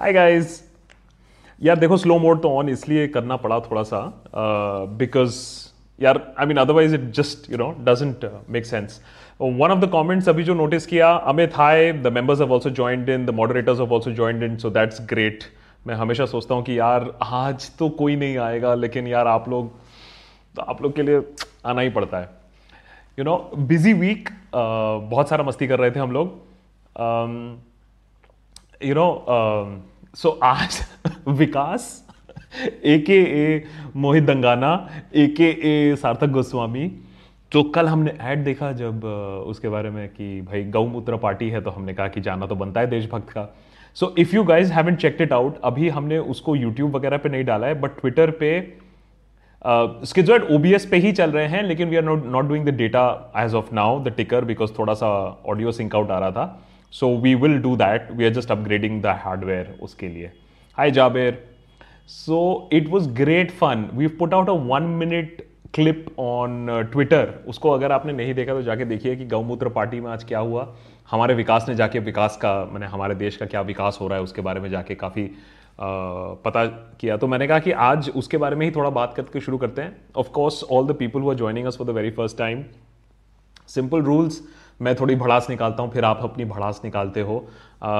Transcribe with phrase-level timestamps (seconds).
[0.00, 0.52] हाय guys
[1.60, 4.00] यार, देखो slow mode तो ऑन इसलिए करना पड़ा थोड़ा सा
[4.98, 5.34] बिकॉज़
[5.98, 9.00] यार I mean otherwise it just you know doesn't make sense
[9.40, 13.08] one of the comments अभी जो नोटिस किया Amit hi the members have also joined
[13.08, 15.44] in the moderators have also joined in so that's great
[15.86, 19.72] मैं हमेशा सोचता हूँ कि यार, आज तो कोई नहीं आएगा, लेकिन यार आप लोग
[20.56, 21.22] तो आप लोग के लिए
[21.66, 22.30] आना ही पड़ता है।
[23.18, 26.38] यू नो बिज़ी वीक बहुत सारा मस्ती कर रहे थे हम लोग।
[28.84, 29.06] यू नो
[30.14, 30.78] सो आज
[31.28, 32.06] विकास
[32.84, 33.64] A K A
[33.96, 34.70] Mohit Dangana
[35.14, 36.86] A K A Sarthak Goswami
[37.52, 41.60] तो कल हमने ऐड देखा जब uh, उसके बारे में कि भाई गौमूत्र पार्टी है
[41.60, 43.56] तो हमने कहा कि जाना तो बनता है देशभक्त का।
[43.94, 47.44] So if you guys haven't checked it out अभी हमने उसको यूट्यूब वगैरह पे नहीं
[47.44, 48.50] डाला है बट ट्विटर पे
[49.66, 53.32] uh, ओबीएस पे ही चल रहे हैं लेकिन we are not not doing the data
[53.36, 55.08] as of now the ticker because थोड़ा सा
[55.46, 56.62] ऑडियो सिंक आउट आ रहा था।
[56.92, 60.32] So we will do that we are just upgrading the hardware उसके लिए
[60.78, 61.42] hi Jaber
[62.08, 65.42] so it was great fun we put out a one minute
[65.74, 70.10] clip on Twitter उसको अगर आपने नहीं देखा तो जाके देखिए कि गौमूत्र पार्टी में
[70.10, 70.66] आज क्या हुआ।
[71.10, 74.24] हमारे विकास ने जाके विकास का, मैंने हमारे देश का क्या विकास हो रहा है,
[74.24, 75.30] उसके बारे में जाके काफ़ी
[75.80, 76.64] पता
[77.00, 79.82] किया। तो मैंने कहा कि आज उसके बारे में ही थोड़ा बात करके शुरू करते
[79.82, 82.64] हैं। Of course all the people who are joining us for the very first time
[83.68, 84.40] simple rules
[84.82, 87.90] मैं थोड़ी भड़ास निकालता हूँ फिर आप अपनी भड़ास निकालते हो। आ,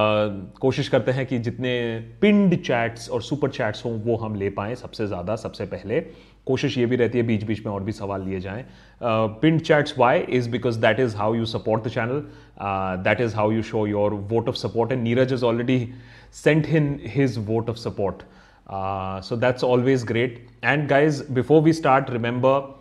[0.61, 1.73] कोशिश करते हैं कि जितने
[2.21, 6.01] पिंड चैट्स और सुपर चैट्स हों वो हम ले पाएँ सबसे ज़्यादा सबसे पहले।
[6.47, 8.65] कोशिश ये भी रहती है बीच बीच में और भी सवाल लिए जाएँ।
[9.03, 12.23] Pinned chats why is because that is how you support the channel
[13.05, 15.79] that is how you show your vote of support and Neeraj is already
[16.35, 18.23] sent in his vote of support
[19.25, 22.79] so that's always great and guys before we start remember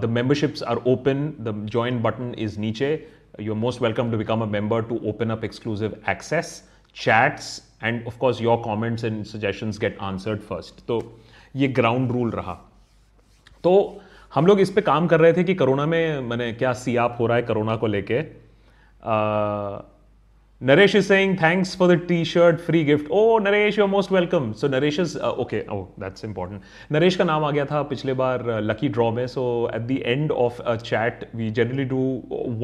[0.00, 2.94] the memberships are open the join button is नीचे
[3.38, 8.18] you're most welcome to become a member to open up exclusive access, chats, and of
[8.18, 10.86] course your comments and suggestions get answered first.
[10.86, 11.00] तो
[11.56, 12.54] ये ground rule रहा
[13.64, 14.00] तो
[14.34, 17.16] हम लोग इस पे काम कर रहे थे कि कोरोना में मैंने क्या सी आप
[17.20, 18.20] हो रहा है कोरोना को लेके
[20.64, 23.08] Naresh is saying thanks for the t-shirt free gift.
[23.10, 24.54] Oh Naresh, you're most welcome.
[24.54, 25.66] So Naresh is uh, okay.
[25.68, 26.62] Oh, that's important.
[26.90, 29.26] Naresh का नाम आ गया था पिछले बार uh, ड्रॉ में.
[29.26, 32.00] So at the end of a chat we generally do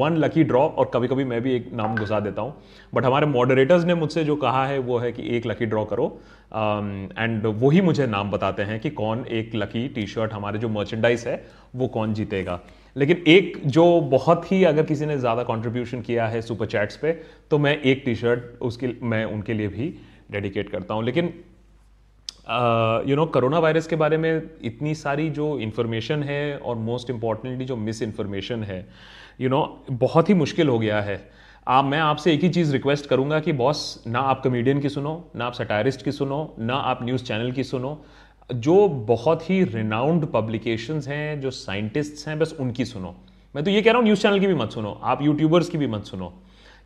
[0.01, 2.53] one lucky draw और कभी कभी मैं भी एक नाम घुसा देता हूँ.
[2.93, 6.11] बट हमारे मॉडरेटर्स ने मुझसे जो कहा है वो है कि एक लकी ड्रॉ करो
[6.51, 11.27] um, वही मुझे नाम बताते हैं कि कौन एक लकी टी शर्ट हमारे जो मर्चेंडाइज
[11.27, 11.43] है
[11.75, 12.59] वो कौन जीतेगा
[12.95, 17.11] लेकिन एक जो बहुत ही अगर किसी ने ज़्यादा कंट्रीब्यूशन किया है सुपर चैट्स पे
[17.51, 19.93] तो मैं एक टी शर्ट उसके मैं उनके लिए भी
[20.31, 21.33] डेडिकेट करता हूँ। लेकिन
[23.09, 27.65] यू नो करोना वायरस के बारे में इतनी सारी जो इन्फॉर्मेशन है और मोस्ट इम्पॉर्टेंटली
[27.65, 31.19] जो मिस इन्फॉर्मेशन है यू you नो know, बहुत ही मुश्किल हो गया है।
[31.67, 35.13] आप मैं आपसे एक ही चीज़ रिक्वेस्ट करूँगा कि बॉस ना आप कमेडियन की सुनो
[35.35, 37.93] ना आप सटायरिस्ट की सुनो ना आप न्यूज़ चैनल की सुनो
[38.53, 43.15] जो बहुत ही रिनाउंड पब्लिकेशंस हैं, जो साइंटिस्ट्स हैं, बस उनकी सुनो।
[43.55, 45.77] मैं तो ये कह रहा हूँ न्यूज़ चैनल की भी मत सुनो, आप यूट्यूबर्स की
[45.77, 46.33] भी मत सुनो।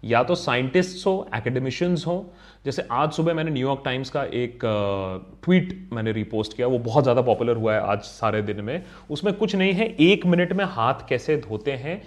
[0.03, 2.33] या तो साइंटिस्ट्स हो एकेडमिशियंस हो,
[2.65, 4.59] जैसे आज सुबह मैंने न्यूयॉर्क टाइम्स का एक
[5.43, 9.33] ट्वीट मैंने रिपोस्ट किया, वो बहुत ज़्यादा पॉपुलर हुआ है आज सारे दिन में। उसमें
[9.33, 12.01] कुछ नहीं है, एक मिनट में हाथ कैसे धोते हैं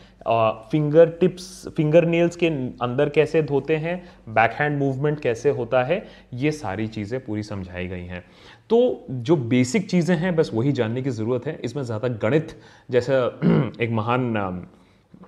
[0.70, 2.46] फिंगर टिप्स फिंगर नेल्स के
[2.82, 3.96] अंदर कैसे धोते हैं
[4.30, 6.04] बैक हैंड मूवमेंट कैसे होता है,
[6.34, 8.24] ये सारी चीज़ें पूरी समझाई गई हैं।
[8.70, 12.56] तो जो बेसिक चीज़ें हैं, बस वही जानने की ज़रूरत है। इसमें ज़्यादा गणित
[12.90, 13.14] जैसा
[13.80, 14.66] एक महान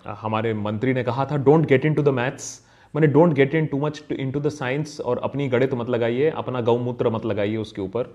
[0.06, 2.60] हमारे मंत्री ने कहा था don't get into the maths
[2.94, 6.60] मैंने don't get in too much into the science और अपनी गणित मत लगाइए, अपना
[6.60, 8.14] गौमूत्र मत लगाइए उसके ऊपर।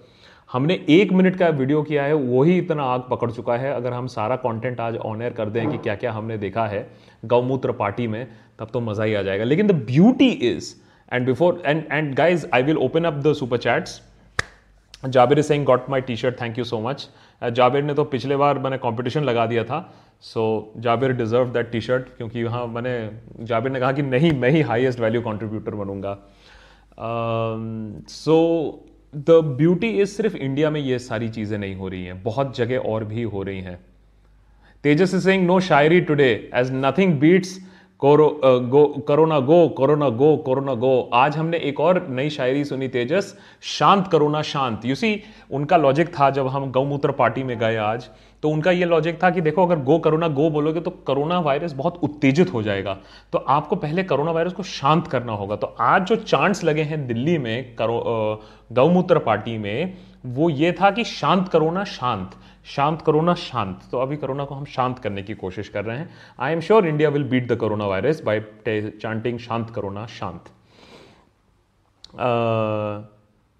[0.49, 4.07] हमने एक मिनट का वीडियो किया है, वही इतना आग पकड़ चुका है। अगर हम
[4.07, 6.87] सारा कंटेंट आज ऑन एयर कर दें कि क्या क्या हमने देखा है
[7.25, 8.27] गौमूत्र पार्टी में,
[8.59, 10.73] तब तो मज़ा ही आ जाएगा। लेकिन the beauty is
[11.11, 14.01] and before and and guys I will open up the super chats
[15.07, 17.07] Jabir is saying got my T shirt thank you so much
[17.41, 19.79] Jabir ने तो पिछले बार मैंने कंपटीशन लगा दिया था
[20.23, 22.95] so Jabir deserve that T shirt क्योंकि वहाँ मैंने
[23.41, 26.17] जाबिर ने कहा कि नहीं, मैं ही हाईएस्ट वैल्यू कंट्रीब्यूटर बनूँगा।
[28.09, 28.37] सो
[29.13, 32.77] द ब्यूटी इज़ सिर्फ़ इंडिया में ये सारी चीज़ें नहीं हो रही हैं, बहुत जगह
[32.79, 33.79] और भी हो रही हैं।
[34.83, 37.57] Tejas is saying no shayari today as nothing beats
[38.01, 41.09] कोरो go, corona go corona go corona go.
[41.13, 45.21] आज हमने एक और नई शायरी सुनी, तेजस, शांत करोना शांत। यू सी
[45.51, 48.09] उनका लॉजिक था जब हम गौमूत्र पार्टी में गए आज
[48.43, 51.73] तो उनका ये लॉजिक था कि देखो, अगर गो, करोना गो बोलोगे तो करोना वायरस
[51.73, 52.97] बहुत उत्तेजित हो जाएगा।
[53.33, 57.05] तो आपको पहले करोना वायरस को शांत करना होगा। तो आज जो चांस लगे हैं
[57.07, 58.41] दिल्ली में, करो
[58.71, 64.15] गौमूत्र पार्टी में, वो ये था कि शांत करोना शांत। शांत कोरोना शांत। तो अभी
[64.17, 66.09] कोरोना को हम शांत करने की कोशिश कर रहे हैं।
[66.39, 68.41] I am sure India will beat the corona virus by
[69.01, 70.49] chanting शांत करोना शांत।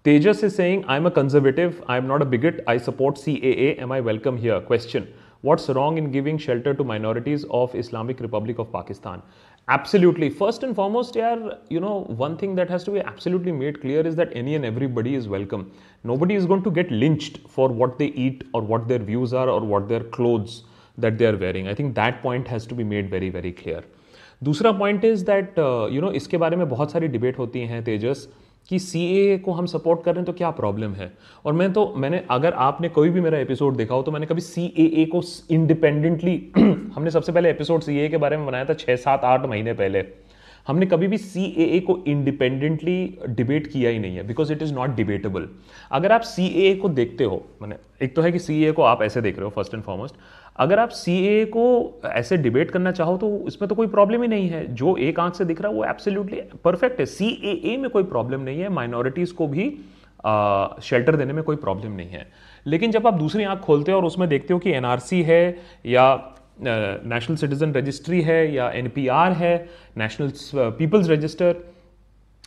[0.04, 3.40] Tejas is saying I am a conservative I am not a bigot I support C
[3.44, 5.04] A M I welcome here question
[5.44, 9.22] what's wrong in giving shelter to minorities of Islamic republic of Pakistan
[9.67, 10.29] Absolutely.
[10.29, 14.05] First and foremost, yeah, you know, one thing that has to be absolutely made clear
[14.05, 15.71] is that any and everybody is welcome.
[16.03, 19.47] Nobody is going to get lynched for what they eat or what their views are
[19.49, 20.63] or what their clothes
[20.97, 21.67] that they are wearing.
[21.67, 23.83] I think that point has to be made very, very clear.
[24.43, 25.59] दूसरा point is that
[25.93, 28.27] you know इसके बारे में बहुत सारी debate होती हैं तेजस
[28.68, 31.12] कि CAA को हम सपोर्ट कर रहे हैं तो क्या प्रॉब्लम है?
[31.44, 34.42] और मैं तो मैंने, अगर आपने कोई भी मेरा एपिसोड देखा हो तो मैंने कभी
[34.42, 36.52] CAA को इंडिपेंडेंटली
[36.94, 40.04] हमने सबसे पहले एपिसोड सी के बारे में बनाया था छः सात, आठ महीने पहले।
[40.66, 44.96] हमने कभी भी CAA को इंडिपेंडेंटली डिबेट किया ही नहीं है because it is not
[44.96, 45.48] debatable
[45.92, 49.20] अगर आप सी को देखते हो, मैंने, एक तो है कि सी को आप ऐसे
[49.20, 50.14] देख रहे हो फ़र्स्ट एंड फॉरमोस्ट
[50.56, 51.64] अगर आप सी को
[52.06, 55.34] ऐसे डिबेट करना चाहो तो इसमें तो कोई प्रॉब्लम ही नहीं है। जो एक आँख
[55.34, 59.32] से दिख रहा है, वो एब्सोल्युटली परफेक्ट है। सी में कोई प्रॉब्लम नहीं है। माइनॉरिटीज
[59.32, 59.68] को भी
[60.82, 62.26] शेल्टर देने में कोई प्रॉब्लम नहीं है।
[62.66, 65.56] लेकिन जब आप दूसरी आँख खोलते हो और उसमें देखते हो कि एनआरसी है,
[65.86, 69.56] या नेशनल सिटीजन रजिस्ट्री है, या एनपीआर है
[69.98, 70.32] नेशनल
[70.78, 71.56] पीपल्स रजिस्टर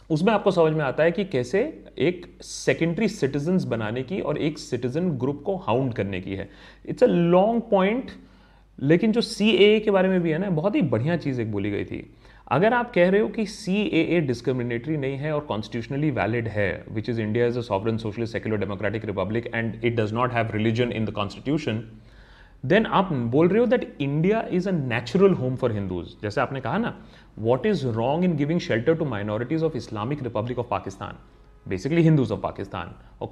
[0.09, 1.61] उसमें आपको समझ में आता है कि कैसे
[2.00, 6.50] एक सेकेंडरी सिटीजन बनाने की और एक सिटीजन ग्रुप को हाउंड करने की है।
[6.85, 8.11] इट्स अ लॉन्ग पॉइंट
[8.79, 11.71] लेकिन जो सी के बारे में भी है ना, बहुत ही बढ़िया चीज़ एक बोली
[11.71, 12.06] गई थी।
[12.47, 16.85] अगर आप कह रहे हो कि सी ए डिस्क्रिमिनेटरी नहीं है और कॉन्स्टिट्यूशनली वैलिड है
[16.91, 20.51] which is India is a sovereign socialist secular democratic republic and it does not have
[20.53, 21.83] religion in the constitution
[22.67, 26.61] then आप बोल रहे हो that India is a natural home for Hindus जैसे आपने
[26.61, 26.94] कहा ना
[27.37, 31.17] what is wrong in giving shelter to minorities of Islamic Republic of Pakistan?
[31.67, 32.94] Basically, Hindus of Pakistan.
[33.20, 33.31] Or,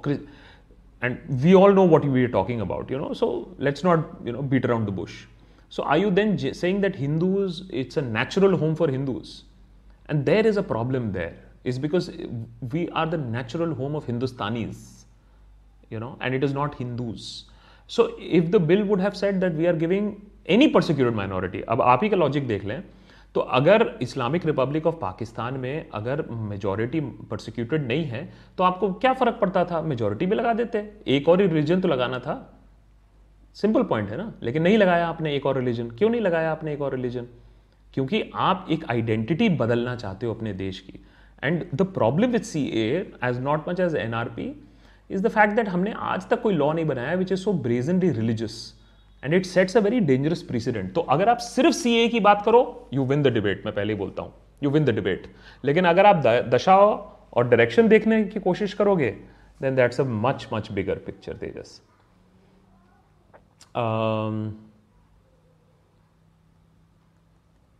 [1.01, 3.13] and we all know what we are talking about, you know.
[3.13, 5.25] So let's not, you know, beat around the bush.
[5.69, 9.43] So are you then saying that Hindus, it's a natural home for Hindus?
[10.07, 11.35] And there is a problem there.
[11.63, 12.11] Is because
[12.73, 15.05] we are the natural home of Hindustanis,
[15.89, 17.45] you know, and it is not Hindus.
[17.90, 18.04] So
[18.38, 20.08] if the bill would have said that we are giving
[20.56, 22.82] any persecuted minority, अब आप ही का logic देख लें
[23.34, 28.22] तो अगर Islamic republic of Pakistan में अगर मेजोरिटी प्रोसिक्यूटेड नहीं है
[28.58, 29.80] तो आपको क्या फ़र्क पड़ता था?
[29.82, 32.36] मेजोरिटी भी लगा देते। एक और ही रिलीजन तो लगाना था।
[33.56, 34.32] सिंपल पॉइंट है ना?
[34.42, 37.26] लेकिन नहीं लगाया आपने एक और रिलीजन क्यों नहीं लगाया आपने एक और रिलीजन
[37.94, 41.04] क्योंकि आप एक आइडेंटिटी बदलना चाहते हो अपने देश की।
[41.42, 42.64] And the problem with C
[43.24, 44.50] as not much as NRP
[45.10, 48.10] is the fact that हमने आज तक कोई लॉ नहीं बनाया which is so brazenly
[48.10, 48.74] religious
[49.24, 52.88] and it sets a very dangerous precedent तो अगर आप सिर्फ़ CA की बात करो
[52.94, 54.32] यू विन द डिबेट मैं पहले ही बोलता हूँ
[54.62, 55.26] यू विन द डिबेट
[55.64, 56.76] लेकिन अगर आप दशा
[57.34, 59.10] और डायरेक्शन देखने की कोशिश करोगे
[59.62, 61.80] then that's a much much bigger picture Tejas.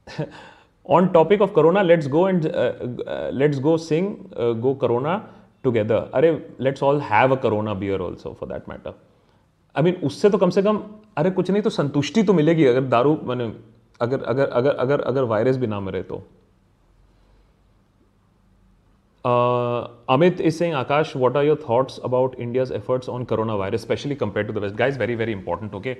[0.88, 2.72] Corona let's go and uh,
[3.06, 5.20] uh, let's go sing uh, go corona.
[5.64, 6.00] Together.
[6.14, 8.92] अरे let's all have a corona beer also, for that matter.
[9.74, 10.82] I mean उससे तो कम से कम,
[11.16, 13.52] अरे, कुछ नहीं तो संतुष्टि तो मिलेगी अगर दारू, मैंने,
[14.00, 16.22] अगर अगर अगर अगर अगर वायरस भी ना मरे तो।
[20.08, 24.14] Amit is saying Akash what are your thoughts about India's efforts on corona virus specially
[24.14, 25.96] compare to the west very very important okay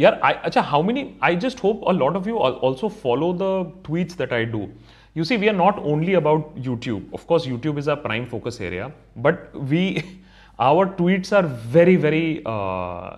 [0.00, 3.72] यार आई अच्छा how many I just hope a lot of you also follow the
[3.86, 4.66] tweets that I do
[5.14, 7.12] you see we are not only about youtube.
[7.12, 10.20] Of course youtube is our prime focus area but we
[10.58, 13.16] our tweets are very very uh,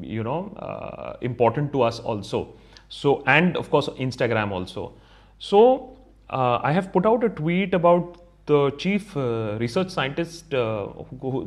[0.00, 2.54] you know uh, important to us also.
[2.88, 4.92] So and of course instagram also.
[5.38, 5.96] So
[6.30, 10.88] uh, i have put out a tweet about the chief uh, research scientist uh,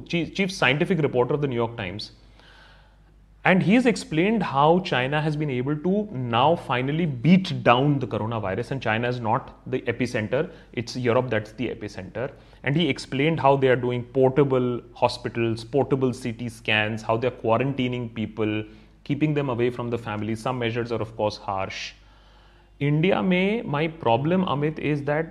[0.08, 2.12] chief, chief scientific reporter of the new york times
[3.46, 8.72] and he's explained how China has been able to now finally beat down the coronavirus,
[8.72, 12.32] and China is not the epicenter, it's Europe that's the epicenter.
[12.64, 18.12] And he explained how they are doing portable hospitals, portable CT scans, how they're quarantining
[18.16, 18.64] people,
[19.04, 20.34] keeping them away from the family.
[20.34, 21.94] Some measures are, of course, harsh.
[22.80, 25.28] India may, my problem, Amit, is that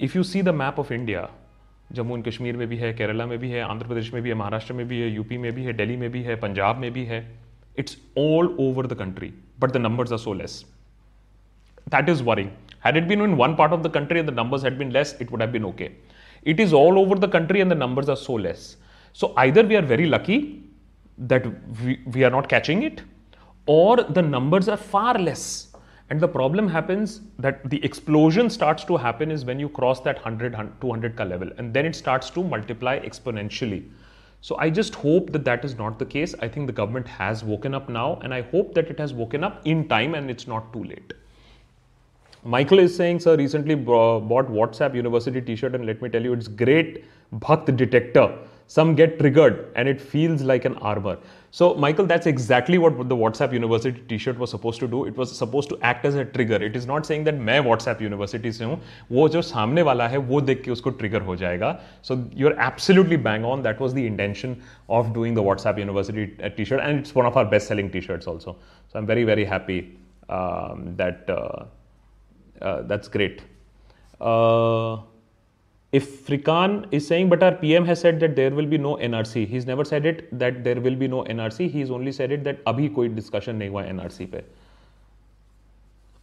[0.00, 1.30] if you see the map of India,
[1.92, 4.34] Jammu and Kashmir में भी है, केरला में भी है, आंध्र प्रदेश में भी है,
[4.34, 7.04] महाराष्ट्र में भी है, यूपी में भी है, दिल्ली में भी है, पंजाब में भी
[7.04, 7.20] है।
[7.78, 10.64] It's all over the country but the numbers are so less
[11.88, 12.48] that is worrying
[12.84, 15.16] had it been in one part of the country and the numbers had been less
[15.22, 15.90] it would have been okay
[16.46, 18.76] it is all over the country and the numbers are so less
[19.18, 20.38] so either we are very lucky
[21.18, 21.46] that
[22.08, 23.00] we are not catching it
[23.68, 25.44] or the numbers are far less
[26.08, 30.16] and the problem happens that the explosion starts to happen is when you cross that
[30.16, 33.84] 100, 200 ka level and then it starts to multiply exponentially.
[34.40, 36.34] So I just hope that that is not the case.
[36.40, 39.42] I think the government has woken up now and I hope that it has woken
[39.42, 41.12] up in time and it's not too late.
[42.44, 46.46] Michael is saying, sir, recently bought WhatsApp University t-shirt and let me tell you, it's
[46.46, 47.04] great
[47.40, 48.38] Bhakt detector.
[48.68, 51.18] Some get triggered and it feels like an armor.
[51.55, 55.05] So, Michael, that's exactly what the WhatsApp University t-shirt was supposed to do.
[55.05, 56.55] It was supposed to act as a trigger.
[56.55, 58.79] It is not saying that मैं WhatsApp University से हूँ
[59.11, 61.79] वो जो सामने वाला है वो देख के उसको trigger हो जाएगा.
[62.01, 63.61] So you're absolutely bang on.
[63.63, 64.55] That was the intention
[64.89, 68.55] of doing the WhatsApp University uh, t-shirt, and it's one of our best-selling t-shirts also.
[68.93, 69.97] So I'm very very happy
[70.29, 71.65] um, that uh,
[72.61, 73.41] uh, that's great.
[74.21, 74.97] Uh,
[75.92, 79.46] if Frikan is saying, but our PM has said that there will be no NRC,
[79.46, 82.64] he's never said it that there will be no NRC, he's only said it that
[82.64, 84.42] abhi koi discussion nahi hua NRC pe.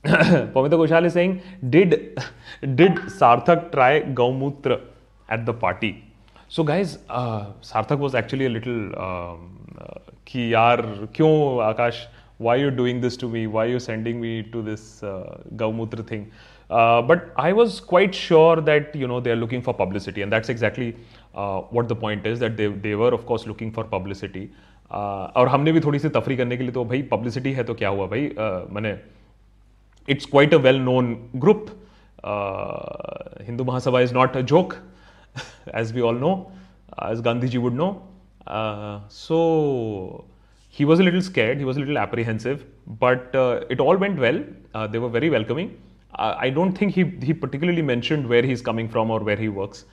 [0.54, 2.20] Pamita Ghoshal is saying, did,
[2.76, 4.82] did Sarthak try Gaumutra
[5.30, 6.04] at the party?
[6.50, 12.56] So guys, uh, Sarthak was actually a little, um, uh, ki yaar, kyun Akash, why
[12.56, 13.48] are you doing this to me?
[13.48, 16.32] Why are you sending me to this uh, Gaumutra thing?
[16.71, 20.33] uh, but I was quite sure that you know they are looking for publicity, and
[20.33, 20.95] that's exactly
[21.35, 24.49] uh, what the point is that they they were of course looking for publicity.
[24.91, 27.75] Uh, और हमने भी थोड़ी सी तफरी करने के लिए तो भाई पब्लिसिटी है तो
[27.81, 28.97] क्या हुआ भाई uh, मैंने
[30.11, 31.15] it's quite a well known
[31.45, 31.67] group
[33.47, 34.75] Hindu Mahasabha is not a joke
[35.73, 36.51] as we all know,
[36.99, 38.03] as Gandhiji would know.
[38.47, 40.25] Uh, so
[40.69, 44.19] he was a little scared, he was a little apprehensive, but uh, it all went
[44.19, 44.43] well.
[44.75, 45.77] Uh, they were very welcoming.
[46.20, 49.48] I don't think he he particularly mentioned where he is coming from or where he
[49.48, 49.86] works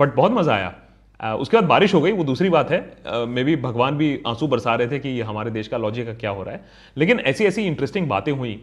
[0.00, 0.74] but बहुत मज़ा आया।
[1.20, 2.78] Uh, उसके बाद बारिश हो गई वो दूसरी बात है।
[3.26, 6.14] मे uh, बी भगवान भी आँसू बरसा रहे थे कि हमारे देश का लॉजिक का
[6.14, 6.64] क्या हो रहा है।
[6.96, 8.54] लेकिन ऐसी ऐसी इंटरेस्टिंग बातें हुई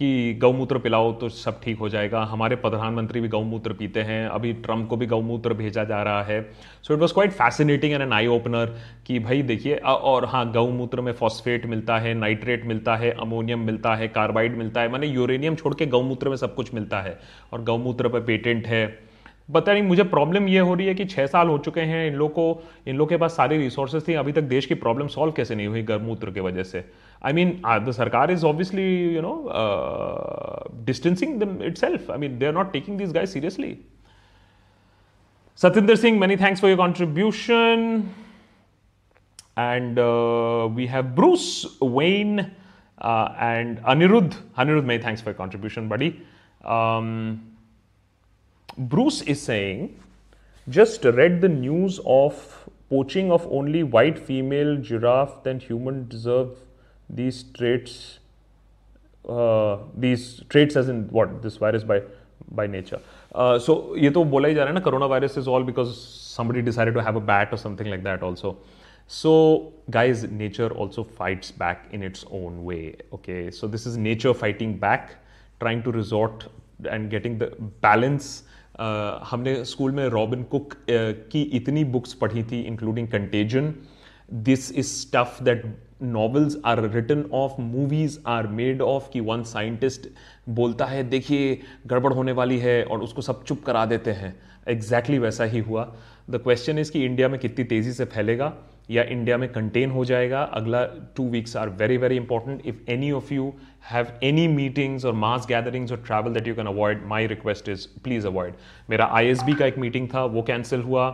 [0.00, 4.52] कि गौमूत्र पिलाओ तो सब ठीक हो जाएगा। हमारे प्रधानमंत्री भी गौमूत्र पीते हैं। अभी
[4.52, 6.40] ट्रंप को भी गौमूत्र भेजा जा रहा है।
[6.82, 8.74] So it was quite fascinating and an eye opener
[9.06, 13.94] कि भाई देखिए और हाँ गौमूत्र में फॉस्फेट मिलता है नाइट्रेट मिलता है अमोनियम मिलता
[13.94, 17.18] है कार्बाइड मिलता है। मैंने यूरेनियम छोड़ के गौमूत्र में सब कुछ मिलता है।
[17.52, 19.09] और गौमूत्र पर पेटेंट है।
[19.52, 22.14] बता नहीं मुझे प्रॉब्लम ये हो रही है कि छः साल हो चुके हैं। इन
[22.14, 25.32] लोग को, इन लोग के पास सारी रिसोर्सेज थी। अभी तक देश की प्रॉब्लम सॉल्व
[25.32, 26.84] कैसे नहीं हुई गर्मूत्र की वजह से?
[27.24, 29.34] I mean the sarkar is obviously you know
[30.84, 31.42] distancing
[31.78, 33.76] itself I mean they are not taking this guy seriously
[35.60, 38.02] Satendra Singh many thanks for your contribution
[39.58, 39.98] and
[40.76, 46.14] we have Bruce Wayne and Anirudh Anirudh many thanks for contribution बड़ी
[48.80, 50.00] Bruce is saying,
[50.68, 56.56] just read the news of poaching of only white female giraffe Then human deserve
[57.08, 58.18] these traits
[59.28, 61.42] uh, these traits as in what?
[61.42, 62.00] This virus by
[62.50, 63.00] by nature.
[63.34, 64.84] Uh, so ये तो बोला ही जा रहा है ना.
[64.84, 68.56] coronavirus is all because somebody decided to have a bat or something like that also.
[69.06, 73.50] So guys nature also fights back in its own way okay?
[73.50, 75.16] So this is nature fighting back
[75.60, 76.46] trying to resort
[76.88, 78.44] and getting the balance
[79.30, 83.74] हमने school में Robin Cook की इतनी books पढ़ी थी including contagion
[84.32, 85.64] this is stuff that
[86.02, 90.08] novels are written of movies are made of कि one scientist
[90.48, 94.34] बोलता है, देखिए, गड़बड़ होने वाली है, और उसको सब चुप करा देते हैं।
[94.68, 95.84] एग्जैक्टली exactly वैसा ही हुआ।
[96.30, 98.52] द क्वेश्चन इज़ कि इंडिया में कितनी तेज़ी से फैलेगा?
[98.90, 100.84] या इंडिया में कंटेन हो जाएगा। अगला
[101.16, 103.52] two weeks are very very important if any of you
[103.90, 107.86] have any meetings or mass gatherings or travel that you can avoid my request is
[108.04, 108.54] please avoid
[108.90, 111.06] मेरा आईएसबी का एक मीटिंग था, वो cancel हुआ।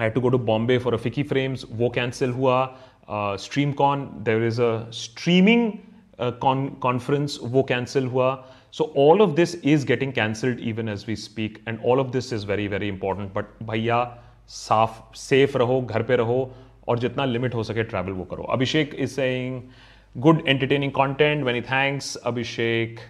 [0.00, 2.64] I to go to Bombay for a FICCI frames वो cancel हुआ।
[3.38, 5.72] Stream con there is a streaming
[6.20, 8.34] conference वो cancel हुआ।
[8.72, 12.32] So all of this is getting cancelled even as we speak and all of this
[12.32, 14.02] is very very important but भैया
[14.48, 16.54] साफ़ safe रहो, घर पे रहो
[16.88, 19.60] और जितना लिमिट हो सके ट्रैवल वो करो। Abhishek is saying
[20.16, 23.00] good entertaining content many thanks Abhishek.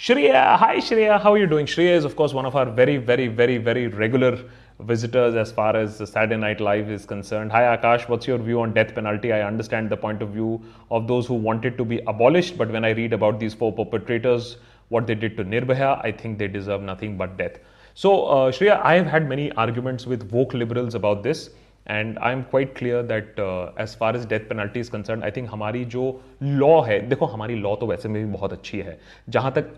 [0.00, 3.58] Shreya hi Shreya how you doing Shreya is of course one of our very very very
[3.58, 4.38] very regular
[4.82, 8.72] visitors as far as Saturday night life is concern hi Akash what's your view on
[8.72, 10.58] death penalty I understand the point of view
[10.92, 14.56] of those who wanted to be abolish but when I read about these four perpetrators
[14.92, 17.60] what they did to Nirbhaya I think they deserve nothing but death
[17.94, 21.50] So, uh, I have had many arguments with woke liberals about this.
[21.86, 23.40] And I am quite clear that
[23.80, 26.04] as far as death penalty is concern I think हमारी जो
[26.42, 28.98] law है देखो हमारी law तो वैसे में भी बहुत अच्छी है
[29.28, 29.74] जहाँ तक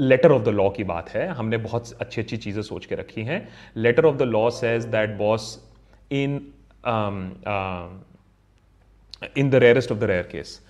[0.00, 3.24] लेटर ऑफ़ द लॉ की बात है हमने बहुत अच्छी अच्छी चीज़ें सोच के रखी
[3.24, 3.46] हैं
[3.76, 5.52] letter of the law says that boss
[6.12, 6.40] in
[9.36, 10.60] in the rarest of the rare case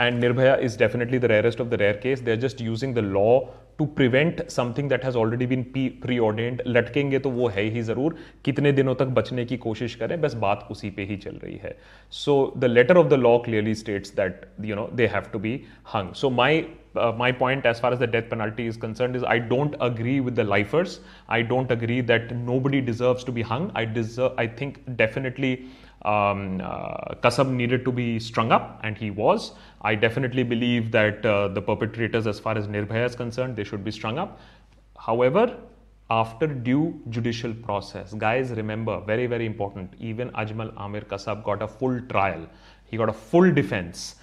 [0.00, 2.20] and Nirbhaya is definitely the rarest of the rare case.
[2.26, 5.62] They're just using the law to prevent something that has already been
[6.20, 10.34] preordained लटकेंगे तो वो है ही ज़रूर। कितने दिनों तक बचने की कोशिश करें, बस
[10.36, 11.76] बात उसी पे ही चल रही है।
[12.12, 15.54] So the letter of the law clearly states that you know they have to be
[15.94, 16.64] hung so my
[16.96, 20.20] uh, my point as far as the death penalty is concerned is I don't agree
[20.20, 21.00] with the lifers.
[21.28, 23.70] I don't agree that nobody deserves to be hung.
[23.74, 24.32] I deserve.
[24.38, 25.68] I think definitely
[26.02, 29.52] um, uh, Kasab needed to be strung up, and he was.
[29.82, 33.84] I definitely believe that uh, the perpetrators, as far as Nirbhaya is concerned, they should
[33.84, 34.40] be strung up.
[34.98, 35.56] However,
[36.10, 39.94] after due judicial process, guys, remember very very important.
[39.98, 42.46] Even Ajmal Amir Kasab got a full trial.
[42.84, 44.16] He got a full defense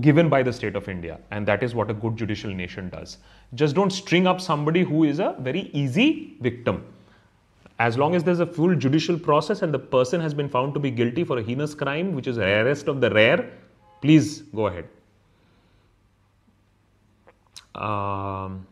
[0.00, 3.18] given by the state of India, and that is what a good judicial nation does.
[3.54, 6.84] Just don't string up somebody who is a very easy victim.
[7.78, 10.80] As long as there's a full judicial process and the person has been found to
[10.80, 13.50] be guilty for a heinous crime, which is rarest of the rare,
[14.00, 14.88] please go ahead.
[17.74, 18.66] Um,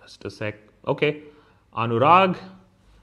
[0.00, 0.56] just a sec.
[0.86, 1.22] Okay.
[1.76, 2.36] Anurag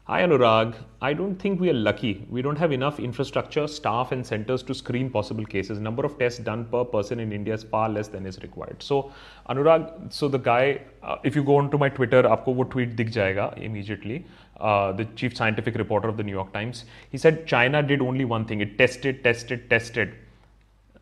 [0.06, 2.26] Hi Anurag, I don't think we are lucky.
[2.28, 5.78] We don't have enough infrastructure, staff, and centers to screen possible cases.
[5.78, 8.82] Number of tests done per person in India is far less than is required.
[8.82, 9.12] So,
[9.49, 13.11] Anurag, so the guy, uh, if you go onto my Twitter, आपको वो tweet दिख
[13.11, 14.25] जाएगा immediately.
[14.61, 18.25] Uh, the chief scientific reporter of the New York Times, he said China did only
[18.25, 20.14] one thing: it tested, tested, tested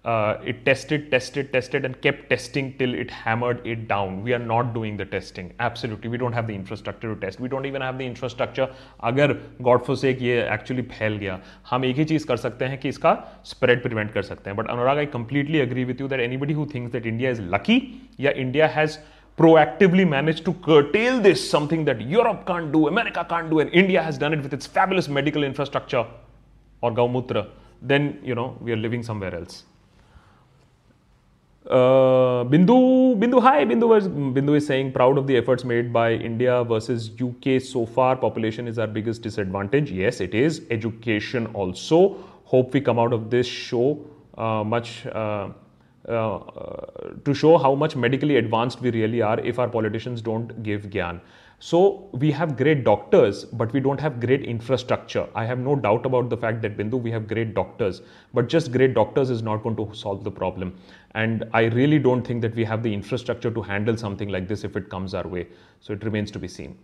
[0.06, 4.22] uh, it tested, tested, tested, and kept testing till it hammered it down.
[4.24, 5.52] We are not doing the testing.
[5.60, 7.40] Absolutely, we don't have the infrastructure to test.
[7.40, 8.68] We don't even have the infrastructure.
[9.62, 12.90] God for sake ये actually फैल गया हम एक ही चीज़ कर सकते हैं कि
[12.90, 13.14] इसका
[13.46, 16.66] स्प्रेड प्रिवेंट कर सकते हैं but Anurag I completely agree with you that anybody who
[16.74, 17.82] thinks that India is lucky
[18.20, 18.98] या India has
[19.38, 24.02] proactively managed to curtail this, something that Europe can't do, America can't do, and India
[24.02, 26.06] has done it with its fabulous medical infrastructure
[26.82, 27.48] or Gaumutra,
[27.82, 29.64] then you know we are living somewhere else.
[31.68, 36.14] Uh, Bindu, Bindu, hi, Bindu, was, Bindu is saying proud of the efforts made by
[36.14, 38.16] India versus UK so far.
[38.16, 39.90] Population is our biggest disadvantage.
[39.90, 40.62] Yes, it is.
[40.70, 42.18] Education also.
[42.44, 44.00] Hope we come out of this show
[44.38, 45.50] uh, much uh,
[46.08, 46.40] uh
[47.26, 51.20] to show how much medically advanced we really are if our politicians don't give gyan.
[51.60, 55.28] So we have great doctors, but we don't have great infrastructure.
[55.34, 58.02] I have no doubt about the fact that Bindu, we have great doctors,
[58.34, 60.78] but just great doctors is not going to solve the problem.
[61.16, 64.64] And I really don't think that we have the infrastructure to handle something like this
[64.64, 65.48] if it comes our way.
[65.80, 66.78] So it remains to be seen.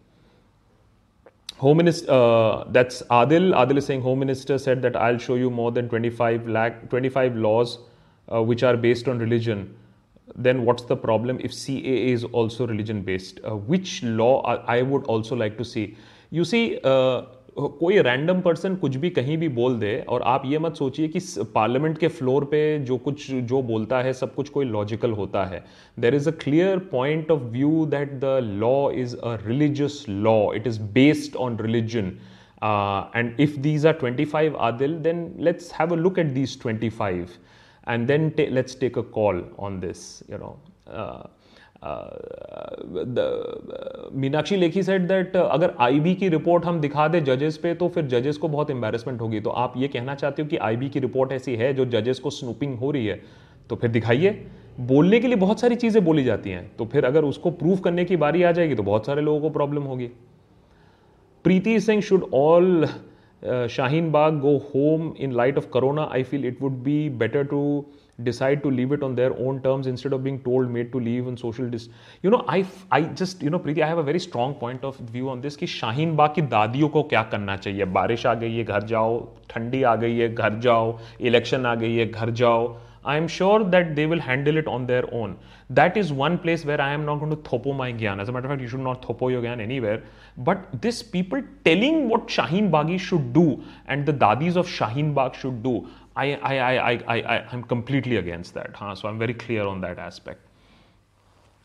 [1.57, 3.53] Home Minister, uh, that's Adil.
[3.53, 7.35] Adil is saying Home Minister said that I'll show you more than 25 lakh, 25
[7.35, 7.77] laws
[8.31, 9.75] uh, which are based on religion
[10.35, 13.39] then what's the problem if CAA is also religion based?
[13.43, 15.97] Uh, which law I would also like to see?
[16.29, 17.23] You see, uh,
[17.59, 21.19] कोई random person कुछ भी कहीं भी बोल दे और आप ये मत सोचिए कि
[21.55, 25.63] पार्लियामेंट के फ्लोर पे जो कुछ जो बोलता है सब कुछ कोई लॉजिकल होता है।
[25.99, 30.67] There is a clear point of view that the law is a religious law it
[30.67, 32.11] is based on religion
[33.15, 37.37] and if these are 25 Adil then let's have a look at these 25
[37.87, 40.59] and then ta- let's take a call on this you know.
[40.87, 41.27] Uh,
[44.15, 48.05] Meenakshi Lekhi said that अगर IB की report हम दिखा दे जजेस पे तो फिर
[48.07, 51.31] जजेस को बहुत एम्बेरसमेंट होगी। तो आप ये कहना चाहते हो कि आईबी की रिपोर्ट
[51.31, 53.21] ऐसी है जो जजेस को स्नूपिंग हो रही है?
[53.69, 54.29] तो फिर दिखाइए।
[54.81, 58.05] बोलने के लिए बहुत सारी चीज़ें बोली जाती हैं। तो फिर अगर उसको प्रूव करने
[58.05, 60.07] की बारी आ जाएगी तो बहुत सारे लोगों को प्रॉब्लम होगी।
[61.45, 62.85] Preeti Singh should all
[63.69, 67.61] Shaheen Bagh go home in light of corona I feel it would be better to
[68.23, 71.27] decide to leave it on their own terms instead of being told made to leave
[71.31, 71.87] on social dis
[72.23, 72.59] you know i
[72.99, 75.57] i just you know preeti i have a very strong point of view on this
[75.63, 79.19] कि शाहीन बाग की दादियों को क्या करना चाहिए बारिश आ गई है घर जाओ
[79.49, 80.97] ठंडी आ गई है घर जाओ
[81.31, 82.63] इलेक्शन आ गई है घर जाओ
[83.03, 85.35] I am sure that they will handle it on their own.
[85.71, 88.21] That is one place where I am not going to thopo my gyan.
[88.21, 90.03] As a matter of fact, you should not thopo your gyan anywhere.
[90.37, 95.33] But this people telling what Shaheen Baghi should do and the dadis of Shaheen Bagh
[95.33, 98.75] should do, I, I, I, I, I, I'm completely against that.
[98.75, 98.95] Huh?
[98.95, 100.41] So I'm very clear on that aspect.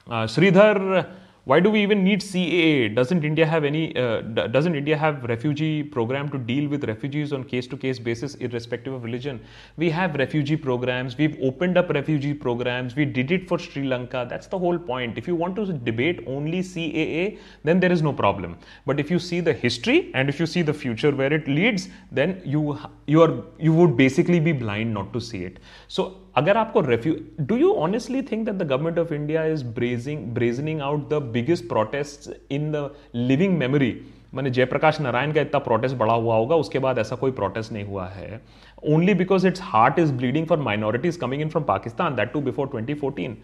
[0.07, 1.09] Uh, Sridhar
[1.51, 2.93] why do we even need CAA?
[2.93, 3.97] Doesn't India have any?
[3.97, 4.21] Uh,
[4.55, 9.39] doesn't India have refugee program to deal with refugees on case-to-case basis, irrespective of religion?
[9.77, 11.17] We have refugee programs.
[11.17, 12.97] We've opened up refugee programs.
[12.97, 14.27] We did it for Sri Lanka.
[14.29, 15.19] That's the whole point.
[15.19, 18.59] If you want to debate only CAA, then there is no problem.
[18.85, 21.89] But if you see the history and if you see the future where it leads,
[22.11, 25.61] then you you are you would basically be blind not to see it.
[25.87, 30.25] So अगर आपको रेफ्यू do you honestly think that the government of India is brazing
[30.35, 33.91] brazening out the biggest protest in the living memory
[34.35, 37.85] मैंने जयप्रकाश नारायण का इतना protest बड़ा हुआ होगा, उसके बाद ऐसा कोई प्रोटेस्ट नहीं
[37.85, 38.41] हुआ है।
[38.85, 42.69] Only because it's heart is bleeding for minorities coming in from Pakistan that too before
[42.75, 43.37] 2014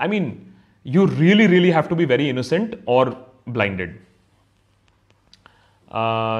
[0.00, 0.32] I mean
[0.86, 3.14] you really really have to be very innocent or
[3.48, 3.98] blinded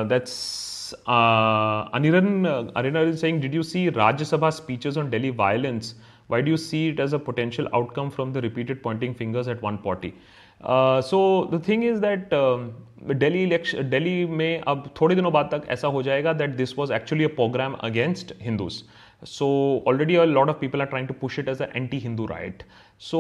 [0.09, 0.65] that's
[1.08, 5.95] uh, Aniran, uh, Aniran is saying, did you see Rajya Sabha speeches on Delhi violence?
[6.28, 9.62] Why do you see it as a potential outcome from the repeated pointing fingers at
[9.62, 10.13] one party?
[10.62, 12.74] Uh, so the thing is that um,
[13.17, 16.91] Delhi election, Delhi में अब थोड़े दिनों बाद तक ऐसा हो जाएगा that this was
[16.91, 18.84] actually a program against Hindus.
[19.24, 19.47] So
[19.88, 22.63] already a lot of people are trying to push it as an anti-Hindu riot.
[23.00, 23.19] So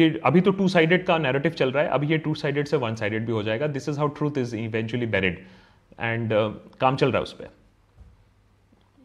[0.00, 2.80] ये अभी तो two sided का narrative चल रहा है अभी ये two sided से
[2.84, 5.42] one sided भी हो जाएगा This is how truth is eventually buried
[5.99, 7.49] And uh, काम चल रहा है उस पर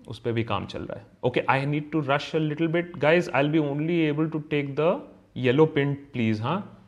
[0.08, 2.96] उस पर भी काम चल रहा है। Okay I need to rush a little bit
[2.96, 6.78] guys I be only able to take the yellow pint please हाँ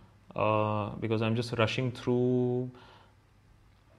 [1.01, 2.15] because I am just rushing through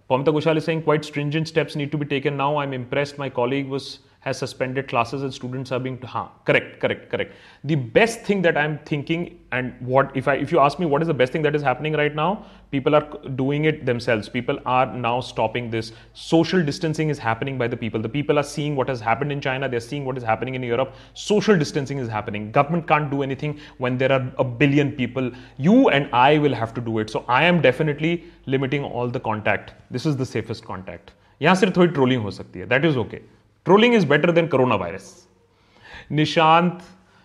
[0.09, 3.29] Pamta Ghoshal is quite stringent steps need to be taken now I am impressed my
[3.29, 7.30] colleague was has suspended classes and students are being ha correct correct correct
[7.70, 9.22] the best thing that i'm thinking
[9.58, 11.62] and what if i if you ask me what is the best thing that is
[11.68, 12.28] happening right now
[12.74, 13.04] people are
[13.42, 15.92] doing it themselves people are now stopping this
[16.24, 19.40] social distancing is happening by the people the people are seeing what has happened in
[19.48, 23.22] china they're seeing what is happening in europe social distancing is happening government can't do
[23.28, 27.16] anything when there are a billion people you and i will have to do it
[27.16, 28.12] so i am definitely
[28.56, 32.58] limiting all the contact this is the safest contact यहाँ सिर्फ थोड़ी trolling हो सकती
[32.58, 33.18] है that is okay
[33.65, 35.23] Trolling is better than coronavirus.
[36.11, 36.83] Nishant,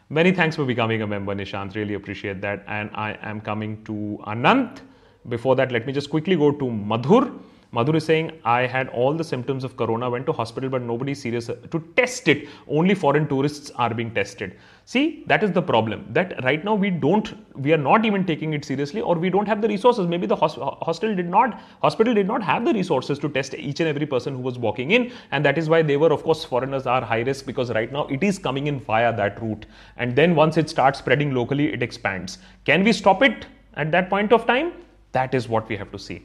[0.09, 1.74] many thanks for becoming a member, Nishant.
[1.74, 2.64] Really appreciate that.
[2.66, 4.81] And I am coming to Anant.
[5.29, 7.38] Before that, let me just quickly go to Madhur.
[7.74, 11.14] Madhur is saying, I had all the symptoms of corona, went to hospital, but nobody
[11.14, 12.48] serious uh, to test it.
[12.66, 14.57] Only foreign tourists are being tested.
[14.86, 16.04] See, that is the problem.
[16.10, 19.46] That right now we don't, we are not even taking it seriously, or we don't
[19.46, 20.08] have the resources.
[20.08, 23.88] Maybe the hospital did not, hospital did not have the resources to test each and
[23.88, 26.86] every person who was walking in, and that is why they were, of course, foreigners
[26.86, 29.64] are high risk because right now it is coming in via that route,
[29.96, 32.38] and then once it starts spreading locally, it expands.
[32.64, 34.72] Can we stop it at that point of time?
[35.12, 36.22] That is what we have to see.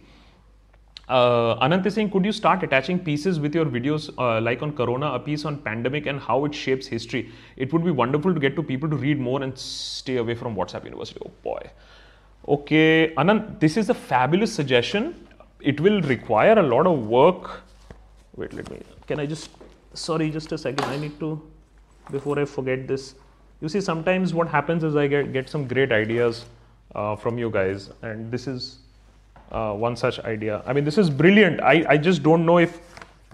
[1.08, 4.74] Uh, Anant is saying, could you start attaching pieces with your videos uh, like on
[4.74, 7.32] Corona, a piece on pandemic and how it shapes history?
[7.58, 10.56] It would be wonderful to get to people to read more and stay away from
[10.56, 11.20] WhatsApp University.
[11.24, 11.70] Oh boy.
[12.48, 15.28] Okay, Anant, this is a fabulous suggestion.
[15.60, 17.62] It will require a lot of work.
[18.36, 19.50] Wait, let me, can I just,
[19.94, 20.86] sorry, just a second.
[20.86, 21.42] I need to,
[22.12, 23.16] before I forget this.
[23.62, 26.46] You see, sometimes what happens is I get, get some great ideas
[26.94, 28.80] uh, from you guys, and this is
[29.52, 30.62] uh, one such idea.
[30.66, 31.62] I mean, this is brilliant.
[31.62, 32.80] I, I just don't know if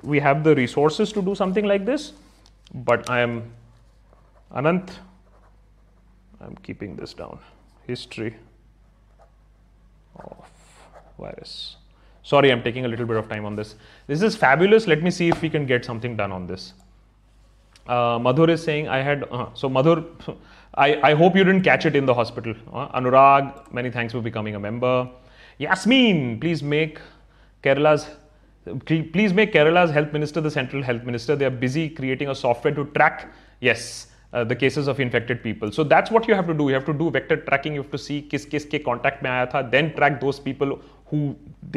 [0.04, 2.14] we have the resources to do something like this,
[2.74, 3.52] but I am
[4.54, 4.90] Anant.
[6.40, 7.40] I'm keeping this down.
[7.88, 8.36] History
[10.16, 10.50] of
[11.18, 11.78] virus.
[12.24, 13.76] Sorry, I'm taking a little bit of time on this.
[14.08, 14.88] This is fabulous.
[14.88, 16.74] Let me see if we can get something done on this.
[17.88, 20.06] Uh, Madhur is saying I had uh, so Madhur.
[20.76, 22.56] I, I hope you didn't catch it in the hospital.
[22.72, 25.10] Uh, Anurag, many thanks for becoming a member.
[25.62, 27.00] Yasmin, please make
[27.64, 28.08] Kerala's
[28.86, 31.36] please make Kerala's health minister the central health minister.
[31.36, 35.72] They are busy creating a software to track yes uh, the cases of infected people.
[35.72, 36.68] So that's what you have to do.
[36.70, 37.76] You have to do vector tracking.
[37.76, 39.64] You have to see kis kis ke contact mein aaya tha.
[39.78, 40.76] Then track those people
[41.14, 41.24] who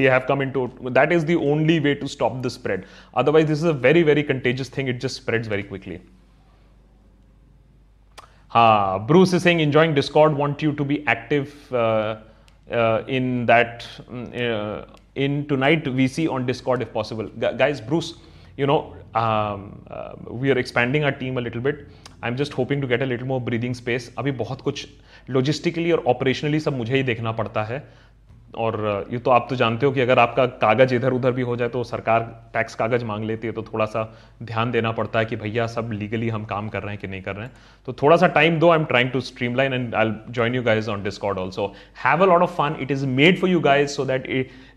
[0.01, 0.67] they have come into.
[0.99, 2.87] That is the only way to stop the spread.
[3.23, 4.93] Otherwise, this is a very very contagious thing.
[4.95, 6.01] It just spreads very quickly.
[8.53, 10.37] Ah, Bruce is saying enjoying Discord.
[10.45, 11.57] Want you to be active.
[11.73, 12.21] Uh, uh,
[13.07, 17.25] in that mm, uh, in tonight VC on Discord if possible.
[17.25, 18.15] G- guys, Bruce,
[18.57, 21.89] you know, um, uh, we are expanding our team a little bit.
[22.23, 24.11] I'm just hoping to get a little more breathing space.
[24.19, 24.87] अभी बहुत कुछ
[25.31, 27.89] logistically और operationally सब मुझे ही देखना पड़ता है
[28.57, 31.57] और ये तो आप तो जानते हो कि अगर आपका कागज़ इधर उधर भी हो
[31.57, 32.21] जाए तो सरकार
[32.55, 34.03] टैक्स कागज़ मांग लेती है तो थोड़ा सा
[34.43, 37.23] ध्यान देना पड़ता है कि भैया सब लीगली हम काम कर रहे हैं कि नहीं
[37.23, 37.53] कर रहे हैं।
[37.87, 39.21] तो थोड़ा सा टाइम दो I am trying to
[39.55, 41.73] streamline and I join you guys on Discord also
[42.05, 44.29] have a lot of fun it is made for you guys so that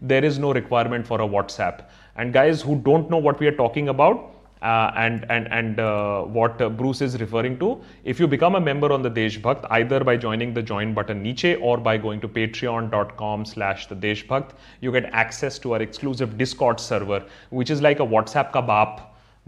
[0.03, 1.87] there is no requirement for a WhatsApp
[2.19, 6.21] and guys who don't know what we are talking about uh, and and and uh,
[6.23, 7.81] what uh, Bruce is referring to.
[8.03, 11.57] If you become a member on the Deshbhakt, either by joining the join button niche
[11.61, 17.23] or by going to patreon.com/slash the Deshbhakt, you get access to our exclusive Discord server,
[17.49, 19.01] which is like a WhatsApp kabab,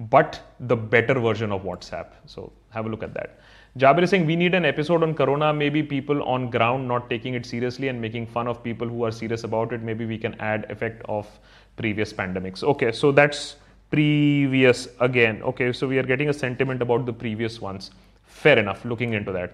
[0.09, 2.07] but the better version of WhatsApp.
[2.25, 3.39] So have a look at that.
[3.77, 5.53] Jabir is saying we need an episode on Corona.
[5.53, 9.11] Maybe people on ground not taking it seriously and making fun of people who are
[9.11, 9.81] serious about it.
[9.81, 11.27] Maybe we can add effect of
[11.77, 12.63] previous pandemics.
[12.63, 13.57] Okay, so that's
[13.89, 15.41] previous again.
[15.43, 17.91] Okay, so we are getting a sentiment about the previous ones.
[18.25, 19.53] Fair enough, looking into that.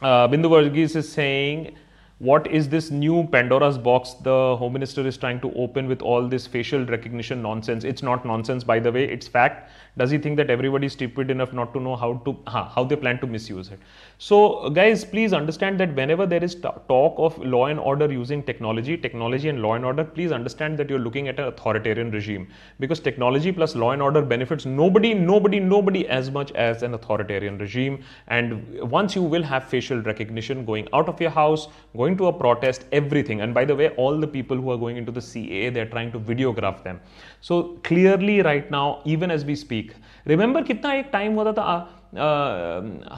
[0.00, 1.76] Uh, Bindu Varghese is saying,
[2.18, 6.26] what is this new Pandora's box the Home Minister is trying to open with all
[6.26, 7.84] this facial recognition nonsense?
[7.84, 9.70] It's not nonsense, by the way, it's fact.
[9.96, 12.96] Does he think that everybody is stupid enough not to know how to how they
[12.96, 13.78] plan to misuse it?
[14.18, 18.96] So, guys, please understand that whenever there is talk of law and order using technology,
[18.96, 22.48] technology and law and order, please understand that you're looking at an authoritarian regime
[22.80, 27.58] because technology plus law and order benefits nobody, nobody, nobody as much as an authoritarian
[27.58, 28.02] regime.
[28.26, 32.28] And once you will have facial recognition going out of your house, going going to
[32.28, 33.40] a protest, everything.
[33.40, 36.12] And by the way, all the people who are going into the CA, they're trying
[36.12, 37.00] to videograph them.
[37.40, 39.94] So clearly right now, even as we speak,
[40.26, 41.94] remember कितना एक time होता था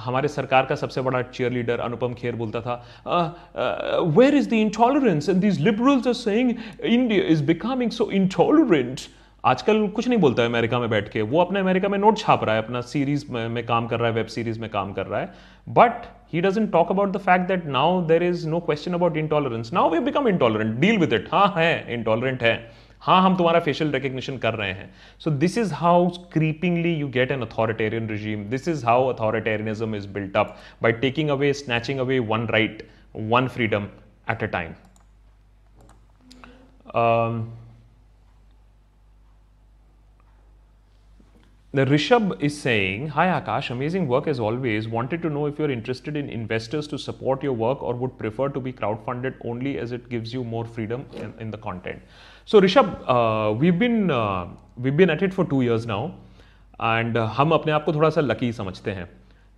[0.05, 2.75] हमारे सरकार का सबसे बड़ा cheer leader Anupam Kher बोलता था
[4.17, 6.51] where is the intolerance and these liberals are saying
[6.85, 9.01] India is becoming so intolerant
[9.45, 12.45] आजकल कुछ नहीं बोलता है अमेरिका में बैठ के वो अपने अमेरिका में नोट छाप
[12.45, 15.07] रहा है अपना सीरीज़ में, में काम कर रहा है वेब सीरीज़ में काम कर
[15.07, 15.33] रहा है
[15.79, 19.74] but he doesn't talk about the fact that now there is no question about intolerance
[19.74, 22.56] now we become intolerant deal with it हाँ है इंटॉलरेंट है
[23.02, 27.32] हाँ हम तुम्हारा फेशियल रिकग्निशन कर रहे हैं so this is how creepingly you get
[27.32, 32.20] an authoritarian regime this is how authoritarianism is built up by taking away snatching away
[32.32, 33.88] one right one freedom
[34.32, 34.74] at a time
[41.74, 44.88] The Rishabh is saying, Hi Akash, amazing work as always.
[44.88, 48.48] Wanted to know if you're interested in investors to support your work or would prefer
[48.48, 52.02] to be crowdfunded only as it gives you more freedom in, in the content.
[52.46, 56.16] So Rishabh, uh, we've been uh, we've been at it for two years now,
[56.80, 59.10] and uh, हम अपने आप को थोड़ा सा lucky समझते हैं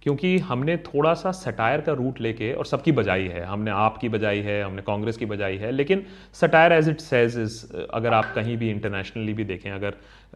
[0.03, 4.09] क्योंकि हमने थोड़ा सा सटायर का रूट लेके और सबकी बजाई है। हमने आप की
[4.09, 8.33] बजाई है, हमने कांग्रेस की बजाई है, लेकिन satire as it says is अगर आप
[8.35, 9.95] कहीं भी इंटरनेशनली भी देखें, अगर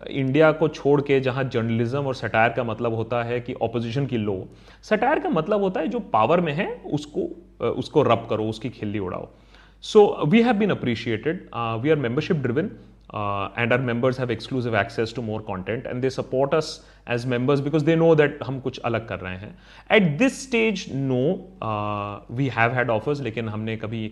[0.09, 4.17] इंडिया को छोड़ के जहाँ जर्नलिज्म और सटायर का मतलब होता है कि ऑपोजिशन की
[4.19, 4.37] लो
[4.83, 7.29] सटायर का मतलब होता है जो पावर में है, उसको
[7.61, 9.29] उसको रब करो, उसकी खिल्ली उड़ाओ।
[9.85, 11.49] So we have been appreciated
[11.83, 12.71] we are membership driven
[13.14, 17.26] uh, and our members have exclusive access to more content and they support us as
[17.26, 19.56] members because they know that हम कुछ अलग कर रहे हैं
[19.98, 21.22] at this stage no
[21.70, 24.12] uh, we have had offers लेकिन हमने कभी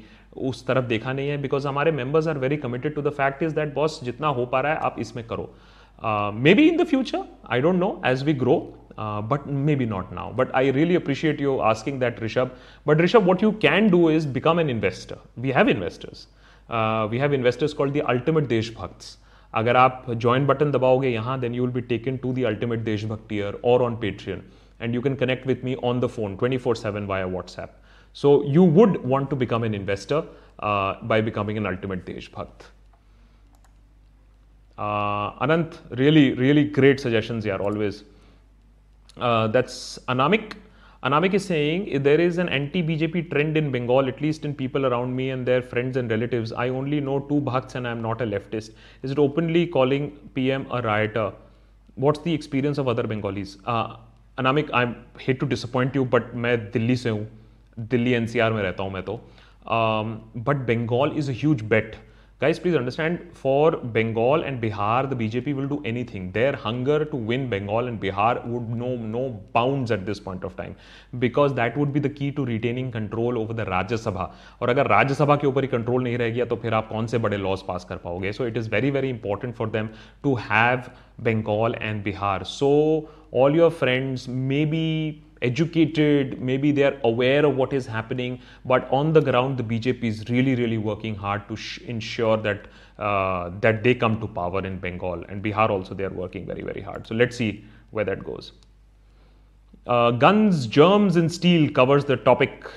[0.49, 3.55] उस तरफ देखा नहीं है because हमारे members are very committed to the fact is
[3.59, 5.49] that boss जितना हो पा रहा है आप इसमें करो
[6.03, 7.25] uh, maybe in the future
[7.57, 8.59] I don't know as we grow
[8.99, 10.31] uh, but maybe not now.
[10.35, 12.51] But I really appreciate you asking that, Rishabh.
[12.85, 15.17] But Rishabh, what you can do is become an investor.
[15.37, 16.27] We have investors.
[17.11, 19.17] We have investors called the ultimate देशभक्त
[19.61, 23.33] अगर आप join button दबाओगे यहाँ then you will be taken to the ultimate देशभक्त
[23.33, 24.43] year और on Patreon
[24.79, 27.69] and you can connect with me on the phone 24 7 via WhatsApp.
[28.13, 30.23] So, you would want to become an investor
[30.59, 32.63] uh, by becoming an ultimate Deshbhakt.
[34.77, 38.03] Uh, Anant, really, really great suggestions here, always.
[39.17, 40.53] Uh, that's Anamik.
[41.03, 45.15] Anamik is saying there is an anti-BJP trend in Bengal, at least in people around
[45.15, 46.51] me and their friends and relatives.
[46.51, 48.71] I only know two Bhakts and I am not a leftist.
[49.01, 51.31] Is it openly calling PM a rioter?
[51.95, 53.57] What's the experience of other Bengalis?
[53.65, 53.95] Uh,
[54.37, 57.27] Anamik, I hate to disappoint you, but मैं दिल्ली से हूँ
[57.79, 59.19] Delhi NCR में रहता हूँ मैं तो
[59.67, 61.95] but Bengal is a huge bet
[62.40, 66.32] Guys, please understand for Bengal and Bihar, the BJP will do anything.
[66.32, 70.56] Their hunger to win Bengal and Bihar would know no bounds at this point of
[70.56, 70.74] time
[71.20, 74.26] because that would be the key to retaining control over the Rajya Sabha.
[74.60, 77.06] और अगर राज्य सभा के ऊपर ही control नहीं रह गया तो फिर आप कौन
[77.06, 79.88] से बड़े लॉज पास कर पाओगे so it is very very important for them
[80.22, 80.90] to have
[81.22, 82.44] Bengal and Bihar.
[82.44, 88.88] So all your friends maybe educated, maybe they are aware of what is happening, but
[88.90, 92.66] on the ground, the BJP is really, really working hard to sh- ensure that
[92.98, 95.68] uh, that they come to power in Bengal and Bihar.
[95.68, 97.06] Also, they are working very, very hard.
[97.06, 98.52] So let's see where that goes.
[99.86, 102.70] Uh, guns, germs, and steel covers the topic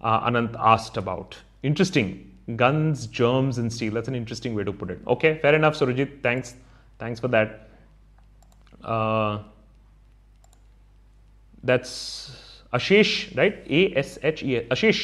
[0.00, 1.36] uh, Anant asked about.
[1.62, 2.24] Interesting.
[2.56, 3.92] Guns, germs, and steel.
[3.92, 5.00] That's an interesting way to put it.
[5.06, 6.22] Okay, fair enough, Surajit.
[6.22, 6.54] Thanks.
[6.98, 7.68] Thanks for that.
[11.68, 13.56] That's Ashish, right?
[13.78, 14.60] A S H E.
[14.76, 15.00] Ashish.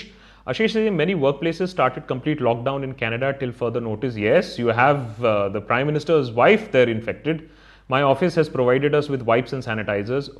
[0.46, 4.16] Ashish says many workplaces started complete lockdown in Canada till further notice.
[4.16, 7.48] Yes, you have uh, the Prime Minister's wife there infected.
[7.88, 10.30] My office has provided us with wipes and sanitizers.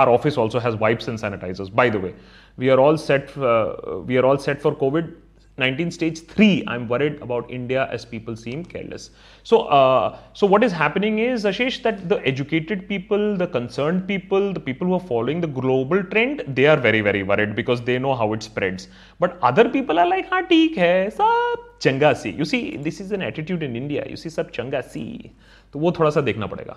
[0.00, 1.74] Our office also has wipes and sanitizers.
[1.82, 2.14] By the way,
[2.56, 3.36] we are all set.
[3.36, 5.14] Uh, we are all set for COVID.
[5.56, 9.10] 19 stage 3 i'm worried about india as people seem careless.
[9.44, 14.52] So uh, so what is happening is ashish that the educated people the concerned people
[14.52, 17.98] the people who are following the global trend they are very very worried because they
[17.98, 18.88] know how it spreads.
[19.20, 22.30] But other people are like ha theek hai sab changa si.
[22.30, 24.04] You see this is an attitude in india.
[24.08, 25.32] You see sab changa si.
[25.72, 26.76] To wo thoda sa dekhna padega.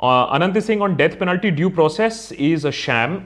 [0.00, 3.18] Uh, ananti singh on death penalty due process is a sham.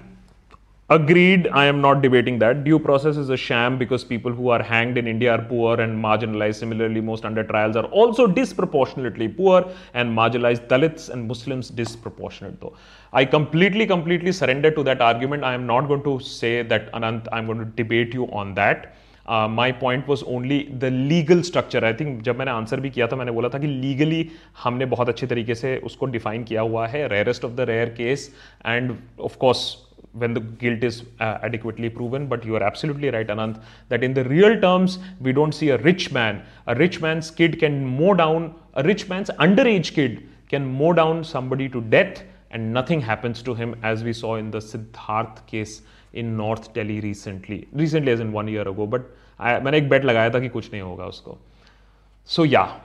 [0.90, 2.64] Agreed, I am not debating that.
[2.64, 5.98] Due process is a sham because people who are hanged in India are poor and
[6.04, 6.60] marginalized.
[6.60, 10.68] Similarly, most under trials are also disproportionately poor and marginalized.
[10.68, 12.74] Dalits and Muslims disproportionate though.
[13.14, 15.44] I completely, completely surrender to that argument.
[15.44, 18.94] I am not going to say that Anant, I'm going to debate you on that.
[19.28, 23.16] My point was only the legal structure I think जब मैंने answer भी किया था
[23.16, 24.30] मैंने बोला था कि legally
[24.64, 28.30] हमने बहुत अच्छे तरीके से उसको डिफाइन किया हुआ है rarest of the rare case
[28.66, 29.66] and of course
[30.14, 32.28] when the guilt is uh, adequately proven.
[32.28, 35.78] But you are absolutely right, Anant, that in the real terms, we don't see a
[35.80, 36.44] rich man.
[36.68, 41.24] A rich man's kid can mow down, a rich man's underage kid can mow down
[41.24, 45.82] somebody to death and nothing happens to him, as we saw in the Siddharth case
[46.14, 47.68] in North Delhi recently.
[47.74, 48.88] Recently, as in one year ago.
[48.88, 51.38] But I, मैंने एक bet लगाया था कि कुछ नहीं होगा उसको.
[52.24, 52.80] So yeah,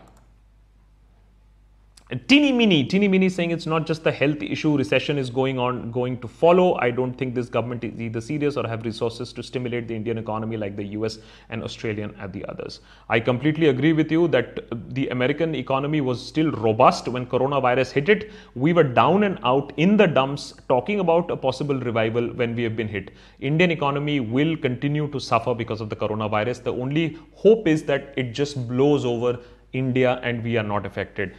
[2.28, 5.90] teeny mini, teeny mini saying it's not just the health issue, recession is going on,
[5.90, 6.76] going to follow.
[6.76, 10.20] I don't think this government is either serious or have resources to stimulate the Indian
[10.20, 11.18] economy like the US
[11.50, 12.82] and Australian and the others.
[13.10, 14.60] I completely agree with you that
[14.94, 18.32] the American economy was still robust when coronavirus hit it.
[18.54, 22.62] We were down and out in the dumps talking about a possible revival when we
[22.62, 23.10] have been hit.
[23.40, 26.62] Indian economy will continue to suffer because of the coronavirus.
[26.62, 29.40] The only hope is that it just blows over
[29.74, 31.36] India and we are not affected.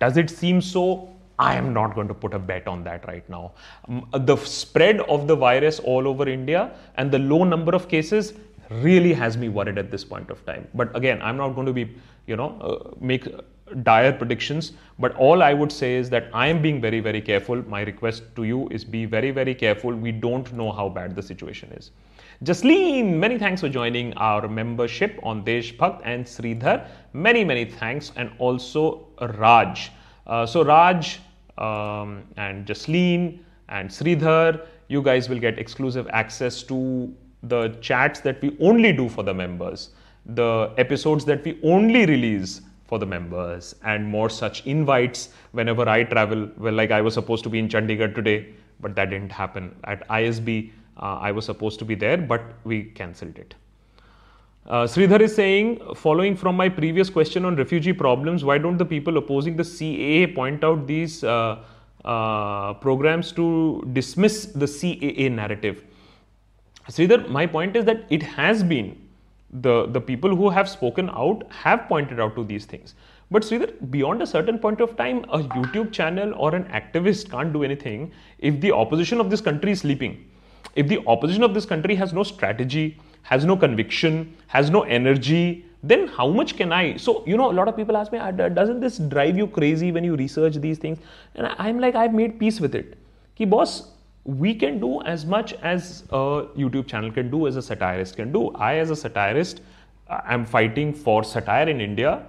[0.00, 1.08] Does it seem so?
[1.38, 3.52] I am not going to put a bet on that right now.
[4.12, 8.34] The spread of the virus all over India and the low number of cases
[8.70, 10.68] really has me worried at this point of time.
[10.74, 13.26] But again, I'm not going to be, you know, uh, make
[13.82, 14.72] dire predictions.
[14.98, 17.66] But all I would say is that I am being very, very careful.
[17.68, 19.94] My request to you is be very, very careful.
[19.94, 21.90] We don't know how bad the situation is.
[22.42, 26.88] Jasleen, many thanks for joining our membership on Desh Bhakt and Sridhar.
[27.12, 28.12] Many, many thanks.
[28.16, 29.90] And also Raj.
[30.26, 31.20] Uh, so, Raj
[31.58, 38.40] um, and Jasleen and Sridhar, you guys will get exclusive access to the chats that
[38.42, 39.90] we only do for the members,
[40.26, 46.04] the episodes that we only release for the members, and more such invites whenever I
[46.04, 46.48] travel.
[46.58, 49.74] Well, like I was supposed to be in Chandigarh today, but that didn't happen.
[49.84, 53.54] At ISB, uh, I was supposed to be there, but we cancelled it.
[54.66, 58.84] Uh, Sridhar is saying, following from my previous question on refugee problems, why don't the
[58.84, 61.58] people opposing the CAA point out these uh,
[62.04, 65.82] uh, programs to dismiss the CAA narrative?
[66.88, 68.96] Sridhar, my point is that it has been
[69.52, 72.94] the, the people who have spoken out have pointed out to these things.
[73.30, 77.52] But Sridhar, beyond a certain point of time, a YouTube channel or an activist can't
[77.52, 80.30] do anything if the opposition of this country is sleeping
[80.74, 85.64] if the opposition of this country has no strategy, has no conviction, has no energy,
[85.82, 86.96] then how much can I?
[86.96, 90.04] So, you know, a lot of people ask me, doesn't this drive you crazy when
[90.04, 90.98] you research these things?
[91.34, 92.98] And I'm like, I've made peace with it.
[93.34, 93.92] Ki boss,
[94.24, 98.32] we can do as much as a YouTube channel can do, as a satirist can
[98.32, 98.50] do.
[98.50, 99.60] I, as a satirist,
[100.08, 102.26] I'm fighting for satire in India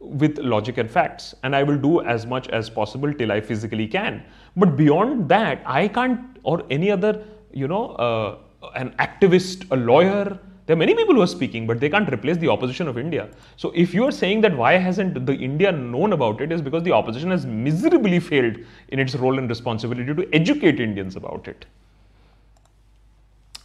[0.00, 3.86] with logic and facts, and I will do as much as possible till I physically
[3.86, 4.24] can.
[4.56, 8.38] But beyond that, I can't, or any other you know, uh,
[8.74, 10.38] an activist, a lawyer.
[10.66, 13.28] There are many people who are speaking, but they can't replace the opposition of India.
[13.56, 16.82] So if you are saying that why hasn't the India known about it, is because
[16.82, 18.56] the opposition has miserably failed
[18.88, 21.64] in its role and responsibility to educate Indians about it.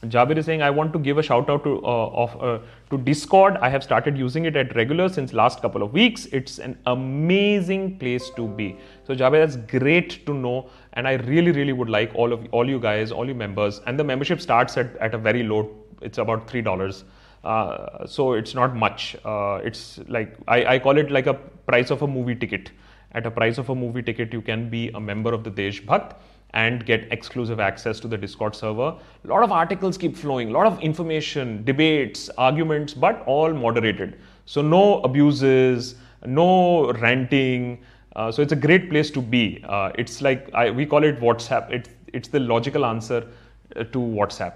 [0.10, 2.98] Jabir is saying, I want to give a shout out to, uh, of, uh, to
[2.98, 3.58] Discord.
[3.62, 6.26] I have started using it at regular since last couple of weeks.
[6.28, 8.78] It's an amazing place to be.
[9.06, 10.70] So Jabir, that's great to know.
[10.94, 13.98] And I really, really would like all of all you guys, all you members, and
[13.98, 15.70] the membership starts at, at a very low,
[16.02, 17.04] it's about $3.
[17.44, 19.16] Uh, so it's not much.
[19.26, 22.72] Uh, it's like, I, I call it like a price of a movie ticket.
[23.13, 25.82] At a price of a movie ticket, you can be a member of the Desh
[25.82, 26.16] Bhakt
[26.54, 28.96] and get exclusive access to the Discord server.
[29.24, 34.20] A lot of articles keep flowing, a lot of information, debates, arguments, but all moderated.
[34.46, 37.84] So, no abuses, no ranting.
[38.16, 39.63] Uh, so, it's a great place to be.
[39.68, 43.28] Uh, it's like I, we call it WhatsApp, it's, it's the logical answer
[43.76, 44.54] uh, to WhatsApp.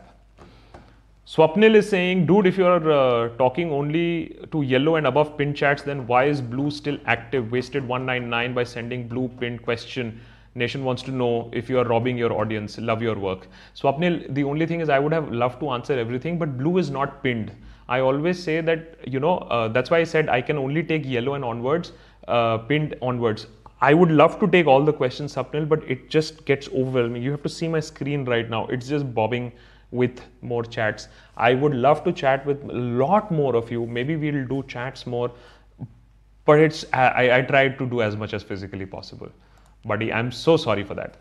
[1.28, 5.82] Swapnil is saying, dude, if you're uh, talking only to yellow and above pin chats,
[5.82, 7.52] then why is blue still active?
[7.52, 10.22] Wasted 199 by sending blue pin question.
[10.58, 13.48] Nation wants to know if you are robbing your audience, love your work.
[13.76, 16.90] Swapnil, the only thing is I would have loved to answer everything, but blue is
[16.90, 17.52] not pinned.
[17.88, 21.06] I always say that, you know, uh, that's why I said I can only take
[21.06, 21.92] yellow and onwards,
[22.28, 23.48] uh, pinned onwards.
[23.80, 27.22] I would love to take all the questions, Swapnil, but it just gets overwhelming.
[27.22, 28.66] You have to see my screen right now.
[28.68, 29.52] It's just bobbing
[29.92, 31.08] with more chats.
[31.38, 33.86] I would love to chat with a lot more of you.
[33.86, 35.32] Maybe we'll do chats more,
[36.46, 39.32] but it's I, I try to do as much as physically possible
[39.88, 40.12] buddy.
[40.12, 41.18] I'm so sorry for that.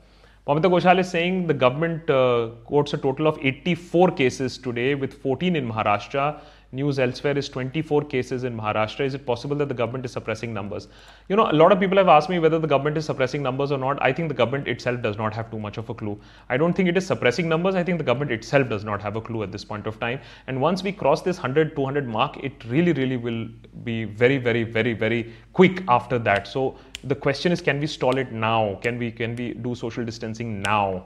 [0.47, 5.15] Pamita Ghoshal is saying the government uh, quotes a total of 84 cases today, with
[5.15, 6.41] 14 in Maharashtra.
[6.73, 9.07] News elsewhere is 24 cases in Maharashtra.
[9.07, 10.89] Is it possible that the government is suppressing numbers?
[11.29, 13.73] You know, a lot of people have asked me whether the government is suppressing numbers
[13.73, 14.01] or not.
[14.03, 16.21] I think the government itself does not have too much of a clue.
[16.49, 17.77] I don't think it is suppressing numbers.
[17.77, 20.21] I think the government itself does not have a clue at this point of time.
[20.49, 23.49] And once we cross this 100, 200 mark, it really, really will
[23.85, 26.47] be very, very, very, very quick after that.
[26.47, 26.77] So
[27.09, 30.61] the question is can we stall it now can we can we do social distancing
[30.63, 31.05] now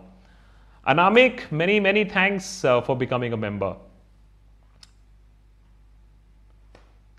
[0.87, 3.75] anamik many many thanks uh, for becoming a member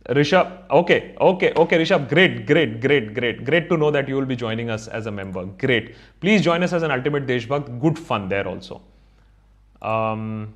[0.09, 4.25] Rishabh, okay, okay, okay, Rishabh, great, great, great, great, great to know that you will
[4.25, 5.45] be joining us as a member.
[5.45, 5.95] Great.
[6.19, 7.79] Please join us as an Ultimate Deshbhakt.
[7.79, 8.81] Good fun there also.
[9.81, 10.53] Um,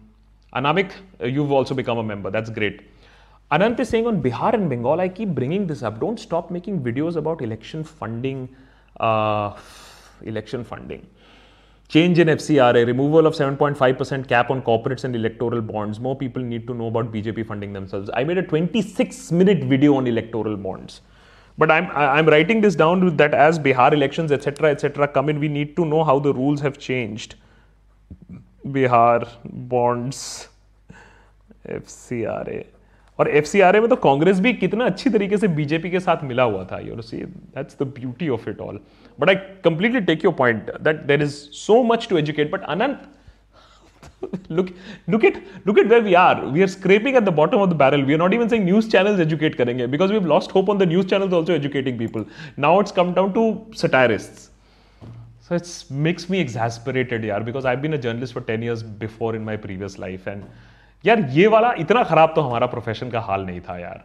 [0.55, 2.31] Anamik, you've also become a member.
[2.31, 2.81] That's great.
[3.51, 5.99] Anant is saying on Bihar and Bengal, I keep bringing this up.
[5.99, 8.49] Don't stop making videos about election funding.
[8.99, 9.55] Uh,
[10.23, 11.05] election funding.
[11.87, 15.99] Change in FCRA, removal of 7.5% cap on corporates and electoral bonds.
[15.99, 18.09] More people need to know about BJP funding themselves.
[18.15, 21.01] I made a 26 minute video on electoral bonds.
[21.57, 25.47] But I'm, I'm writing this down that as Bihar elections, etc., etc., come in, we
[25.47, 27.35] need to know how the rules have changed.
[28.65, 30.49] Bihar bonds,
[31.69, 32.65] FCRA.
[33.19, 36.63] और F में तो कांग्रेस भी कितना अच्छी तरीके से BJP के साथ मिला हुआ
[36.71, 38.79] था you see that's the beauty of it all
[39.19, 41.35] but I completely take your point that there is
[41.65, 43.11] so much to educate but Anant
[44.49, 44.71] look
[45.07, 47.75] look at look at where we are we are scraping at the bottom of the
[47.75, 50.77] barrel we are not even saying news channels educate karenge because we've lost hope on
[50.83, 53.45] the news channels also educating people now it's come down to
[53.83, 54.49] satirists
[55.47, 55.73] so it
[56.07, 59.57] makes me exasperated yeah because i've been a journalist for 10 years before in my
[59.67, 60.47] previous life and
[61.05, 64.03] यार, ये वाला इतना खराब तो हमारा profession का हाल नहीं था यार।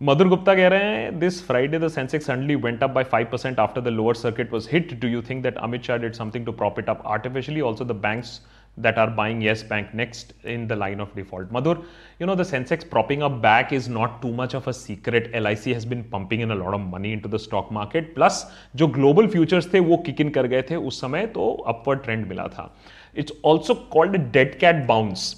[0.00, 3.60] मधुर गुप्ता कह रहे हैं this Friday the Sensex handily went up by 5% percent
[3.60, 6.52] after the lower circuit was hit do you think that Amit Shah did something to
[6.52, 8.40] profit up artificially also the banks
[8.78, 11.82] that are buying Yes Bank next in the line of default Madhur
[12.20, 15.46] you know the Sensex propping up back is not too much of a secret L
[15.46, 18.44] I C has been pumping in a of money into the stock market plus
[18.76, 22.26] जो global futures थे, वो kick in कर गए थे उस समय तो अपवर trend
[22.26, 22.74] मिला था।
[23.15, 25.35] था it's also called dead cat bounce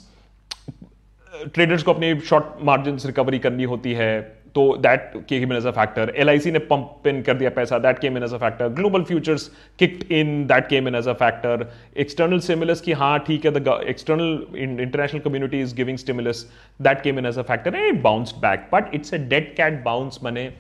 [1.54, 4.22] traders को अपनी शॉर्ट मार्जिन रिकवरी करनी होती है
[4.56, 7.50] तो that came in as a factor L I सी ने पंप इन कर दिया
[7.50, 9.48] पैसा that came in as a factor global futures
[9.80, 11.66] kicked in that came in as a factor
[11.98, 16.46] external stimulus की हाँ ठीक है the external international community is giving stimulus
[16.80, 20.20] that came in as a factor and bounce back but it's a dead cat bounce
[20.24, 20.52] मने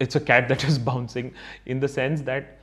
[0.00, 1.32] it's a cat that is bouncing
[1.66, 2.58] in the sense that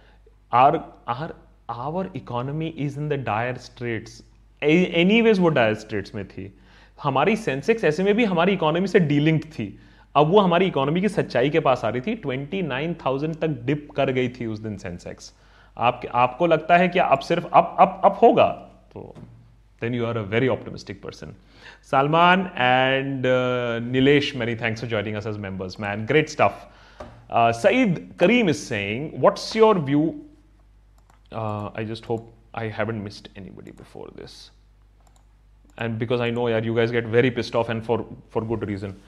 [0.52, 1.34] our our
[1.69, 4.23] our economy is in the dire straits
[5.23, 6.53] anyways वो dire straits में थी।
[6.99, 9.67] हमारी Sensex ऐसे में भी हमारी economy से डीलिंग थी।
[10.15, 13.59] अब वो हमारी इकोनॉमी की सच्चाई के पास आ रही थी। ट्वेंटी नाइन थाउज़ेंड तक
[13.67, 15.33] डिप कर गई थी उस दिन सेंसेक्स
[15.77, 18.47] आप, आपको लगता है कि अब सिर्फ़ अप अप अप होगा?
[18.93, 19.15] तो
[19.83, 21.35] then you are a very optimistic person
[21.91, 23.27] Salman and
[23.93, 26.65] Nilesh many thanks for joining us as members man great stuff
[27.61, 30.15] Saeed Karim is saying what's your view
[31.33, 34.51] uh, I just hope I haven't missed anybody before this.
[35.79, 38.67] And because I know, yeah, you guys get very pissed off and for, for good
[38.67, 39.01] reason.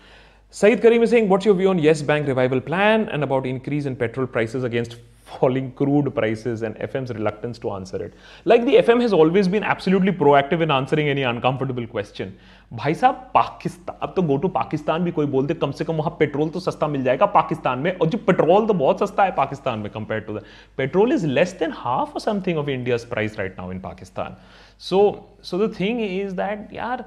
[0.50, 3.86] Saeed Karim is saying, what's your view on Yes Bank revival plan and about increase
[3.86, 8.14] in petrol prices against falling crude prices and FM's reluctance to answer it?
[8.44, 12.38] Like the FM has always been absolutely proactive in answering any uncomfortable question.
[12.72, 15.94] भाई साहब पाकिस्तान अब तो go to Pakistan भी कोई बोल दे कम से कम
[15.94, 19.32] वहाँ petrol तो सस्ता मिल जाएगा पाकिस्तान में। और जो पेट्रोल तो बहुत सस्ता है
[19.34, 20.42] पाकिस्तान में compare to the
[20.78, 24.36] petrol is less than half और something of India price right now in Pakistan.
[24.80, 25.00] So
[25.42, 27.04] so the thing is that यार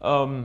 [0.00, 0.38] um,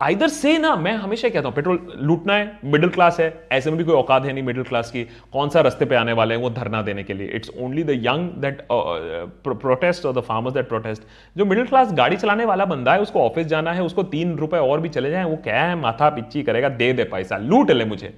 [0.00, 3.78] आइदर से ना, मैं हमेशा कहता हूँ, पेट्रोल लूटना है मिडिल क्लास है, ऐसे में
[3.78, 6.42] भी कोई औकात है नहीं मिडिल क्लास की, कौन सा रस्ते पे आने वाले हैं
[6.42, 10.68] वो धरना देने के लिए। It's only the young that protest और द फार्मर्स दैट
[10.68, 11.02] प्रोटेस्ट
[11.36, 14.58] जो मिडिल क्लास गाड़ी चलाने वाला बंदा है, उसको ऑफ़िस जाना है, उसको तीन रुपए
[14.58, 17.84] और भी चले जाए, वो क्या है, माथा पिच्ची करेगा, दे दे पैसा, लूट ले
[17.84, 18.14] मुझे।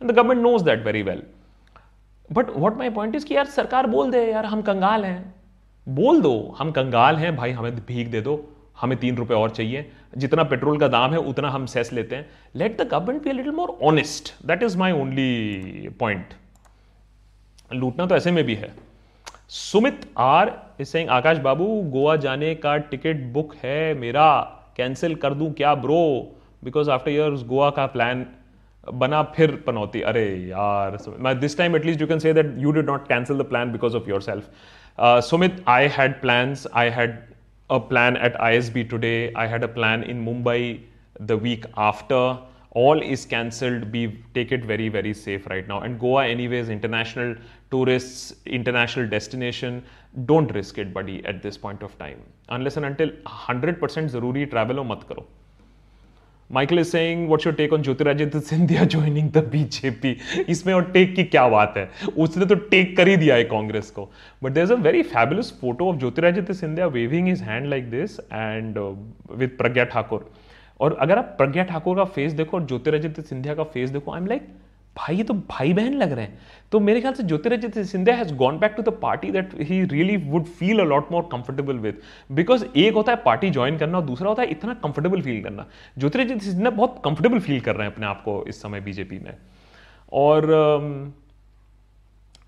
[0.00, 1.22] The government knows that very well
[2.30, 5.34] but what my point is कि यार सरकार बोल दे, यार हम कंगाल हैं।
[5.86, 8.36] बोल दो, हम कंगाल हैं, भाई हमें भीख दे दो।
[8.76, 12.28] हमें तीन रुपए और चाहिए। जितना पेट्रोल का दाम है, उतना हम सेस लेते हैं।
[12.56, 16.34] Let the government be little more honest that is my only point
[17.70, 18.74] लूटना तो ऐसे में भी है।
[19.50, 20.52] सुमित आर
[20.82, 24.40] सेइंग आकाश बाबू, गोवा जाने का टिकट बुक है मेरा।
[24.76, 26.36] कैंसिल कर दूँ क्या bro?
[26.64, 28.26] Because after years Goa का प्लान
[28.86, 33.06] बना फिर पनौती। अरे यार this time at least you can say that you did not
[33.08, 34.50] cancel the plan because of yourself
[35.24, 37.18] Sumit I had plans I had
[37.72, 39.32] a plan at ISB today.
[39.34, 40.82] I had a plan in Mumbai
[41.18, 42.38] the week after.
[42.82, 43.90] All is cancelled.
[43.92, 44.02] Be
[44.34, 45.80] take it very very safe right now.
[45.80, 47.34] And Goa, anyways, international
[47.70, 49.84] tourists, international destination.
[50.26, 52.22] Don't risk it, buddy, at this point of time.
[52.50, 55.26] Unless and until 100% zaruri travel ho mat karo.
[56.54, 60.16] Michael is saying what's your take on Jyotiraditya Scindia joining the BJP
[60.48, 61.88] इसमें और take की क्या बात है?
[62.18, 64.08] उसने तो take कर ही दिया है कांग्रेस को।
[64.42, 68.18] But there is a very fabulous photo of Jyotiraditya Scindia waving his hand like this
[68.20, 68.78] and
[69.36, 70.30] with Pragya Thakur
[70.80, 74.20] और अगर आप प्रज्ञा ठाकुर का फेस देखो और ज्योतिरादित्य सिंधिया का फेस देखो आई
[74.20, 74.48] एम लाइक
[74.96, 76.38] भाई, ये तो भाई बहन लग रहे हैं।
[76.72, 80.16] तो मेरे ख्याल से Jyotiraditya Scindia has gone back to the party that he really
[80.24, 84.04] would feel a lot more comfortable with because एक होता है पार्टी ज्वाइन करना और
[84.04, 85.66] दूसरा होता है इतना कंफर्टेबल फील करना।
[85.98, 89.36] ज्योतिरादित्य सिंधिया बहुत कंफर्टेबल फील कर रहे हैं अपने आप को इस समय बीजेपी में।
[90.12, 90.50] और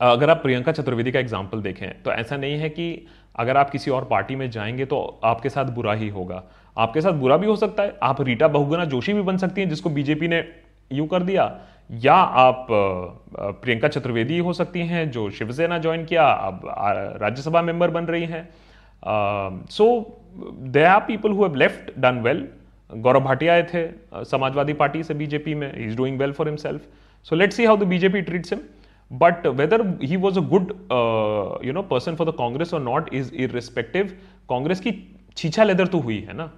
[0.01, 3.91] अगर आप प्रियंका चतुर्वेदी का एग्ज़ाम्पल देखें तो ऐसा नहीं है कि अगर आप किसी
[3.91, 6.43] और पार्टी में जाएँगे तो आपके साथ बुरा ही होगा।
[6.77, 9.69] आपके साथ बुरा भी हो सकता है। आप रीटा बहुगुना जोशी भी बन सकती हैं,
[9.69, 10.45] जिसको बीजेपी ने
[10.91, 11.45] यू कर दिया।
[11.91, 16.61] या आप प्रियंका चतुर्वेदी हो सकती हैं, जो शिवसेना ज्वाइन किया, अब
[17.23, 18.49] राज्यसभा मेंबर बन रही हैं।
[19.71, 19.87] So
[20.69, 22.47] they are people who have left done well
[22.91, 23.87] Gaurav Bhatia आए थे
[24.25, 26.81] समाजवादी पार्टी से बीजेपी में is doing well for himself
[27.27, 28.61] so let's see how the BJP treats him
[29.11, 30.73] but whether he was a good
[31.67, 34.17] you know person for the Congress और not is irrespective
[34.49, 34.93] Congress की
[35.37, 36.51] छीछा लेदर तो हुई है ना।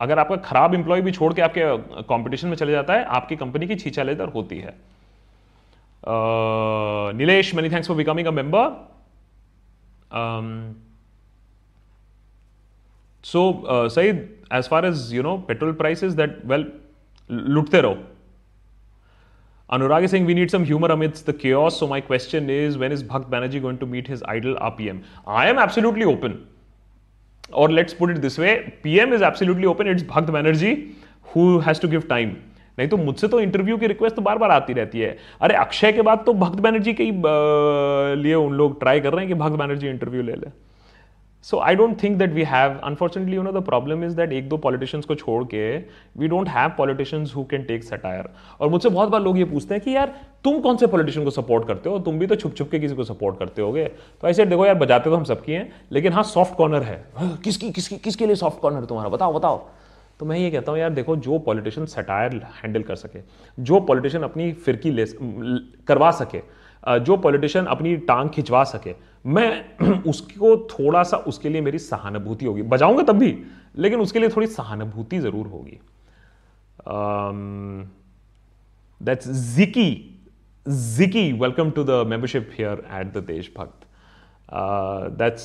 [0.00, 3.66] अगर आपका खराब इंप्लॉय भी छोड़ के आपके कंपटीशन में चले जाता है, आपकी कंपनी
[3.66, 4.74] की छीछा लेदर होती है।
[7.16, 8.68] Nilesh many thanks for becoming a member
[13.24, 16.66] so सही as far as you know petrol price is that well
[17.30, 17.96] लुटते रहो।
[19.70, 23.06] Anurag Singh we need some humour amidst the cares so my question is when is
[23.08, 26.38] Bhakt Banerjee going to meet his idol I am absolutely open
[27.52, 30.74] or let's put it this way pm is absolutely open, it's bhakt banerjee
[31.32, 32.34] who has to give time.
[32.78, 35.92] नहीं तो मुझसे तो interview की request तो बार बार आती रहती है। अरे अक्षय
[35.92, 37.12] के बाद तो भक्त बैनर्जी के ही
[38.22, 40.50] लिए उन लोग ट्राई कर रहे हैं कि भक्त बैनर्जी इंटरव्यू ले ले।
[41.46, 44.48] So I don't think that we have unfortunately you know the problem is that एक
[44.48, 45.76] दो पॉलिटिशियंस को छोड़ के
[46.18, 48.28] we don't have politicians who can take satire
[48.60, 51.30] और मुझसे बहुत बार लोग ये पूछते हैं कि यार तुम कौन से पॉलिटिशियन को
[51.30, 51.98] सपोर्ट करते हो?
[51.98, 53.84] तुम भी तो छुप छुप के किसी को सपोर्ट करते होगे।
[54.22, 57.36] तो ऐसे देखो यार बजाते तो हम सबकी हैं लेकिन हाँ सॉफ्ट कॉर्नर है। हाँ,
[57.44, 59.10] किसकी किसकी किसके लिए सॉफ्ट कॉर्नर है तुम्हारा?
[59.10, 59.66] बताओ बताओ।
[60.20, 63.20] तो मैं ये कहता हूँ यार देखो जो पॉलिटिशियन सटायर हैंडल कर सके
[63.58, 65.04] जो पॉलिटिशियन अपनी फिरकी ले
[65.88, 66.40] करवा सके
[67.00, 68.94] जो पॉलिटिशियन अपनी टांग खिंचवा सके
[69.26, 73.36] मैं उसको थोड़ा सा उसके लिए मेरी सहानुभूति होगी। बजाऊँगा तब भी,
[73.76, 75.78] लेकिन उसके लिए थोड़ी सहानुभूति ज़रूर होगी।
[79.00, 79.88] दैट्स जिकी
[80.66, 83.86] जिकी welcome to the membership here at the Desh Bhakt
[85.18, 85.44] that's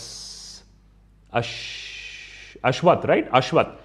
[2.65, 3.77] Ashwat right Ashwat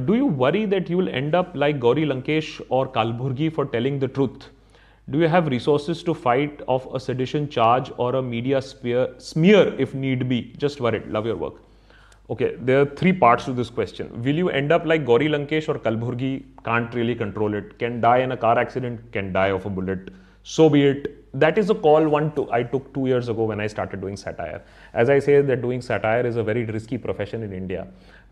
[0.00, 4.00] do you worry that you will end up like Gauri Lankesh और कालभुर्गी for telling
[4.00, 4.50] the truth
[5.12, 9.74] Do you have resources to fight off a sedition charge or a media spear, smear
[9.78, 10.54] if need be?
[10.56, 11.06] Just worried.
[11.08, 11.56] Love your work.
[12.30, 14.22] Okay, there are three parts to this question.
[14.22, 16.44] Will you end up like Gauri Lankesh or Kalburgi?
[16.64, 17.78] Can't really control it.
[17.78, 20.08] Can die in a car accident, can die of a bullet.
[20.44, 21.30] So be it.
[21.34, 24.16] That is a call one to, I took two years ago when I started doing
[24.16, 24.62] satire.
[24.94, 27.86] As I say, that doing satire is a very risky profession in India.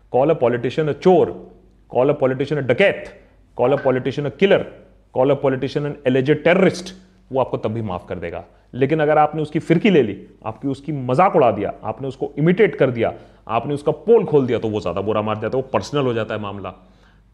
[0.09, 1.47] Call a politician a chore,
[1.89, 3.11] call a politician a dacoit,
[3.55, 4.80] call a politician a killer,
[5.15, 6.93] call a politician an alleged terrorist
[7.31, 8.43] वो आपको तब भी माफ़ कर देगा।
[8.73, 12.75] लेकिन अगर आपने उसकी फिरकी ले ली, आपकी उसकी मज़ाक उड़ा दिया, आपने उसको इमिटेट
[12.75, 13.13] कर दिया,
[13.49, 16.13] आपने उसका पोल खोल दिया तो वो ज़्यादा बुरा मार जाता है, वो पर्सनल हो
[16.13, 16.73] जाता है मामला।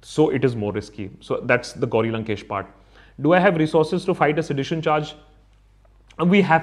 [0.03, 2.67] So it is more risky so that's the Gauri Lankesh part
[3.19, 5.13] do I have resources to fight a sedition charge
[6.19, 6.61] we have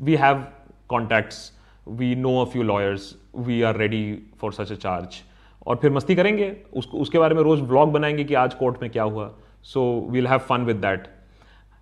[0.00, 0.44] we have
[0.88, 1.50] contacts
[1.88, 4.02] we know a few lawyers we are ready
[4.40, 5.22] for such a charge
[5.66, 6.52] और फिर मस्ती करेंगे?
[6.72, 9.30] उसको उसके बारे में रोज blog बनाएँगे कि आज कोर्ट में क्या हुआ।
[9.64, 11.08] So we'll have fun with that.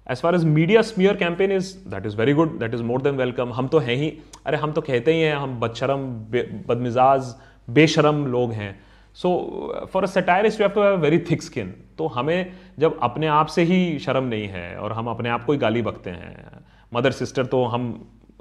[0.06, 2.58] As far as media smear campaign is, that is very good.
[2.58, 3.52] That is more than welcome.
[3.52, 4.10] हम तो हैं ही
[4.46, 6.06] अरे हम तो कहते ही हैं हम बदशरम
[6.68, 7.34] बदमिजाज
[7.68, 8.74] बेशरम लोग हैं
[9.14, 9.30] so
[9.92, 13.46] for a satirist you have to have very thick skin तो हमें जब अपने आप
[13.56, 17.12] से ही शर्म नहीं है और हम अपने आप को ही गाली बकते हैं मदर
[17.12, 17.92] सिस्टर तो हम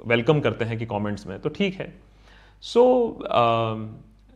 [0.06, 1.92] वेलकम करते हैं कि कमेंट्स में तो ठीक है
[2.62, 2.84] so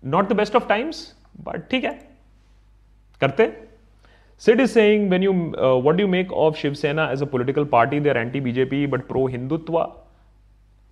[0.03, 1.05] not the best of times
[1.40, 1.98] but ठीक है
[3.20, 3.46] करते
[4.43, 7.26] Sid is saying when you uh, what do you make of Shiv Sena as a
[7.26, 7.99] political party?
[8.01, 9.84] They're anti-BJP but pro-Hindutva.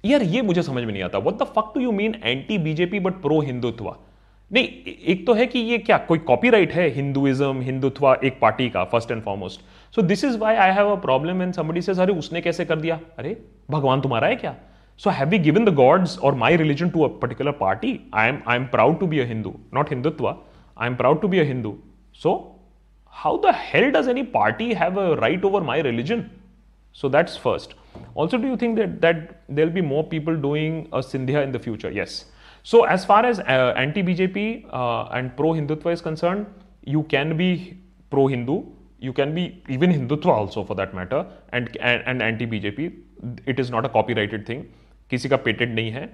[0.04, 3.00] यार ये मुझे समझ में नहीं आता what the fuck do you mean anti BJP
[3.00, 3.88] but pro Hindutva
[4.50, 8.84] नहीं एक तो है कि ये क्या कोई कॉपीराइट है हिंदुइज्म हिंदुत्व एक पार्टी का
[8.92, 9.60] first and foremost
[9.94, 12.80] so this is why I have a problem and somebody says अरे उसने कैसे कर
[12.80, 13.36] दिया अरे
[13.70, 14.54] भगवान तुम्हारा है क्या
[15.00, 18.40] so have we given the gods और my religion to a particular party I am
[18.46, 21.44] I am proud to be a Hindu not Hindutva I am proud to be a
[21.52, 21.76] Hindu
[22.22, 22.38] so
[23.10, 26.30] how the hell does any party have a right over my religion?
[26.92, 27.74] So that's first.
[28.14, 31.58] Also, do you think that, that there'll be more people doing a Scindia in the
[31.58, 31.90] future?
[31.90, 32.26] Yes.
[32.62, 36.46] So as far as uh, anti-BJP uh, and pro-Hindutva is concerned,
[36.84, 37.78] you can be
[38.10, 38.64] pro-Hindu,
[38.98, 42.96] you can be even Hindutva also for that matter, and, and, and anti-BJP.
[43.46, 44.66] It is not a copyrighted thing.
[45.10, 46.08] किसी का patent नहीं है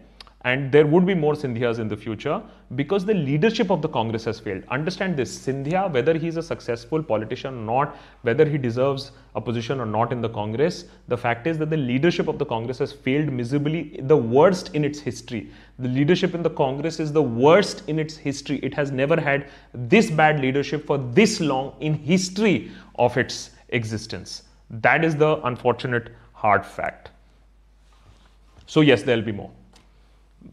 [0.50, 2.40] and there would be more Scindias in the future
[2.76, 4.62] because the leadership of the Congress has failed.
[4.68, 9.80] Understand this Scindia, whether he's a successful politician or not, whether he deserves a position
[9.80, 12.92] or not in the Congress, the fact is that the leadership of the Congress has
[12.92, 15.50] failed miserably, the worst in its history.
[15.80, 18.60] The leadership in the Congress is the worst in its history.
[18.62, 22.70] It has never had this bad leadership for this long in history
[23.00, 24.44] of its existence.
[24.70, 27.10] That is the unfortunate hard fact.
[28.66, 29.50] So, yes, there will be more.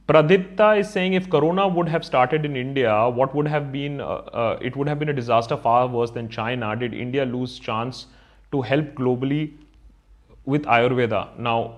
[0.07, 4.05] Pradipta is saying if Corona would have started in India, what would have been, uh,
[4.05, 6.75] uh, it would have been a disaster far worse than China.
[6.75, 8.07] Did India lose chance
[8.51, 9.53] to help globally
[10.45, 11.37] with Ayurveda?
[11.37, 11.77] Now,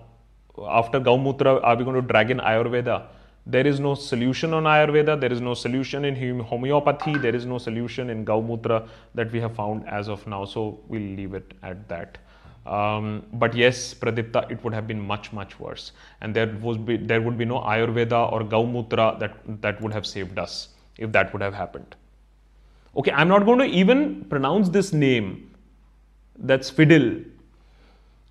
[0.67, 3.07] after Gaumutra, are we going to drag in Ayurveda?
[3.47, 7.59] There is no solution on Ayurveda, there is no solution in homeopathy, there is no
[7.59, 10.45] solution in Gaumutra that we have found as of now.
[10.45, 12.17] So, we'll leave it at that.
[12.65, 15.91] Um, but yes, Pradipta, it would have been much, much worse.
[16.21, 20.05] And there, was be, there would be no Ayurveda or Gaumutra that, that would have
[20.05, 21.95] saved us if that would have happened.
[22.97, 25.51] Okay, I'm not going to even pronounce this name.
[26.37, 27.23] That's Fiddle.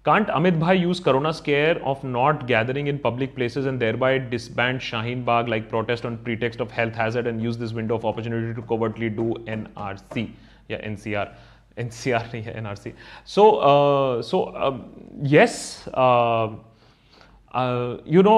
[0.05, 4.81] Can't Amit Bhai use Corona scare of not gathering in public places and thereby disband
[4.81, 8.53] Shaheen Bagh like protest on pretext of health hazard and use this window of opportunity
[8.55, 10.31] to covertly do NRC?
[10.69, 11.35] Yeah, NCR.
[11.79, 12.93] NCR नहीं है NRC
[13.27, 13.45] so
[14.25, 14.45] so
[15.29, 15.85] yes
[18.15, 18.37] you know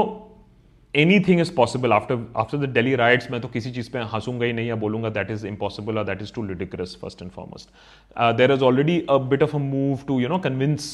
[1.21, 4.53] anything is possible after after the Delhi riots मैं तो किसी चीज़ पे हंसूँगा ही
[4.53, 8.53] नहीं या बोलूँगा that is impossible और that is too ludicrous first and foremost there
[8.53, 10.89] is already a bit of a move to you know convince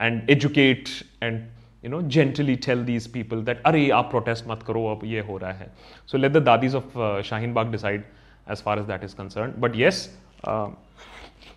[0.00, 0.88] and educate
[1.22, 1.42] and
[1.84, 5.36] you know gently tell these people that अरे, आप protest मत करो, अब ये हो
[5.36, 5.72] रहा है.
[6.06, 8.04] So let the dadis of Shaheen Bagh decide
[8.50, 10.08] as far as that is concern but yes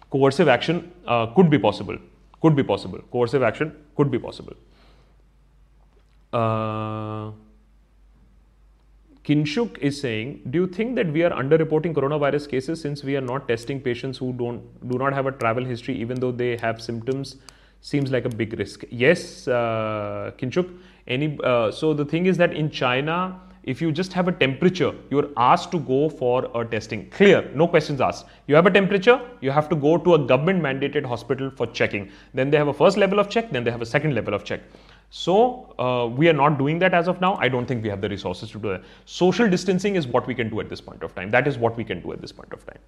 [0.10, 1.97] coercive action uh, could be possible.
[2.41, 2.99] Could be possible.
[3.12, 4.56] Coercive action could be possible.
[6.32, 7.32] Uh,
[9.24, 13.22] Kinshuk is saying, do you think that we are underreporting coronavirus cases since we are
[13.22, 16.82] not testing patients who don't do not have a travel history even though they have
[16.82, 17.38] symptoms?
[17.82, 18.84] Seems like a big risk.
[18.89, 20.78] Yes, uh, Kinshuk.
[21.08, 24.93] Any uh, so the thing is that in China if you just have a temperature,
[25.09, 27.09] you're asked to go for a testing.
[27.09, 28.26] Clear, no questions asked.
[28.47, 32.11] You have a temperature, you have to go to a government mandated hospital for checking.
[32.36, 34.43] Then they have a first level of check, then they have a second level of
[34.43, 34.61] check.
[35.09, 37.36] So uh, we are not doing that as of now.
[37.36, 38.84] I don't think we have the resources to do that.
[39.05, 41.32] Social distancing is what we can do at this point of time.
[41.32, 42.80] That is what we can do at this point of time.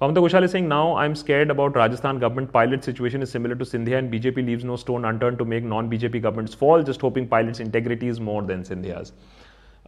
[0.00, 3.64] Pamita Goshal is saying, now I'm scared about Rajasthan government pilot situation is similar to
[3.64, 7.58] Scindia and BJP leaves no stone unturned to make non-BJP governments fall, just hoping pilots'
[7.58, 9.12] integrity is more than Scindia's.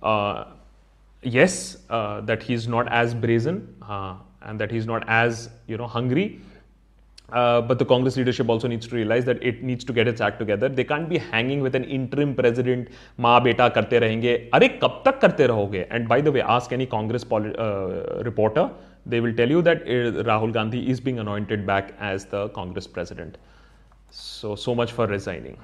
[0.03, 0.47] Uh,
[1.23, 5.87] yes, uh, that he's not as brazen uh, and that he's not as, you know,
[5.87, 6.41] hungry.
[7.31, 10.21] Uh, but the Congress leadership also needs to realize that it needs to get its
[10.21, 10.69] act together.
[10.69, 13.71] They can't be hanging with an interim president, ma-beta.
[13.73, 15.87] karte rahenge, are kab tak karte rahoge?
[15.89, 18.73] And by the way, ask any Congress poli- uh, reporter
[19.07, 22.87] they will tell you that uh, Rahul Gandhi is being anointed back as the Congress
[22.87, 23.39] president.
[24.11, 25.57] So, so much for resigning.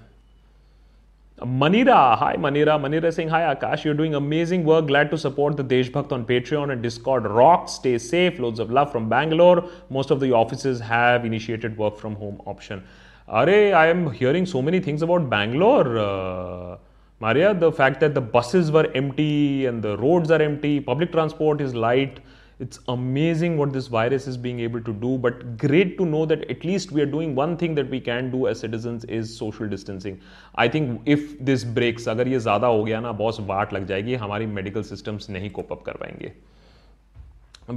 [1.41, 2.81] Manira, hi Manira.
[2.81, 4.87] Manira saying, Hi Akash, you're doing amazing work.
[4.87, 7.25] Glad to support the Deshbhakt on Patreon and Discord.
[7.25, 8.39] Rock, stay safe.
[8.39, 9.69] Loads of love from Bangalore.
[9.91, 12.83] Most of the offices have initiated work from home option.
[13.29, 15.99] Are, I am hearing so many things about Bangalore.
[15.99, 16.79] Uh,
[17.21, 21.61] Maria, the fact that the buses were empty and the roads are empty, public transport
[21.61, 22.21] is light.
[22.59, 26.51] It's amazing what this virus is being able to do, but great to know that
[26.51, 29.69] at least we are doing one thing that we can do as citizens is social
[29.69, 30.19] distancing.
[30.55, 34.15] I think if this breaks, अगर ये ज़्यादा हो गया ना बहुत वाट लग जाएगी
[34.25, 36.33] हमारी मेडिकल सिस्टम्स नहीं कोप अप कर पाएँगे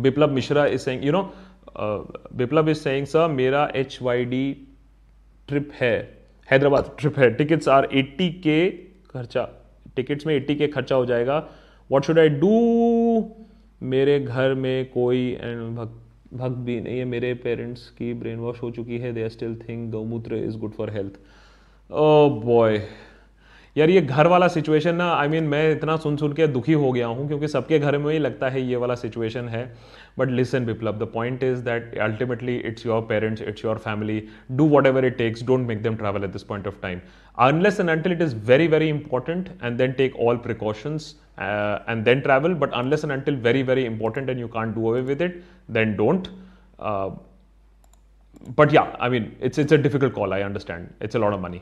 [0.01, 1.23] Biplab Mishra is saying you know
[2.37, 4.43] Biplab is saying sir मेरा एच वाई डी
[5.47, 5.93] ट्रिप है
[6.51, 8.69] हैदराबाद ट्रिप है टिकट्स आर 80 के
[9.11, 9.47] खर्चा
[9.95, 11.37] टिकट्स में 80 के खर्चा हो जाएगा
[11.91, 12.55] व्हाट शुड आई डू
[13.81, 16.01] मेरे घर में कोई एंड भक्त
[16.33, 19.55] भक्त भी नहीं है। मेरे पेरेंट्स की ब्रेन वॉश हो चुकी है। दे आर स्टिल
[19.69, 21.19] थिंक गौमूत्र is good for health
[22.45, 22.77] boy
[23.79, 26.47] यार ये घर वाला सिचुएशन ना आई I मीन mean, मैं इतना सुन सुन के
[26.47, 29.63] दुखी हो गया हूँ क्योंकि सबके घर में ही लगता है ये वाला सिचुएशन है
[30.19, 34.21] but listen Viplab the point is that ultimately it's your parents it's your family
[34.51, 36.99] do whatever it takes don't make them travel at this point of time
[37.47, 42.19] unless and until it is very very important and then take all precautions and then
[42.19, 45.41] travel but unless unless and very very important and you you do away with it
[45.71, 46.27] it, don't
[48.57, 50.33] but yeah, I mean, it's it's a difficult call.
[50.33, 50.93] I understand.
[51.01, 51.61] It's a lot of money.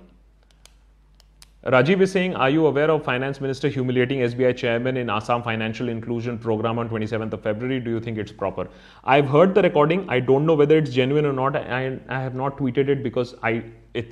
[1.68, 5.90] Rajiv is saying, are you aware of Finance Minister humiliating SBI chairman in Assam Financial
[5.90, 7.82] Inclusion Program on 27th of February?
[7.82, 8.70] Do you think it's proper?
[9.04, 10.10] I've heard the recording.
[10.10, 11.58] I don't know whether it's genuine or not.
[11.58, 13.66] I, I have not tweeted it because I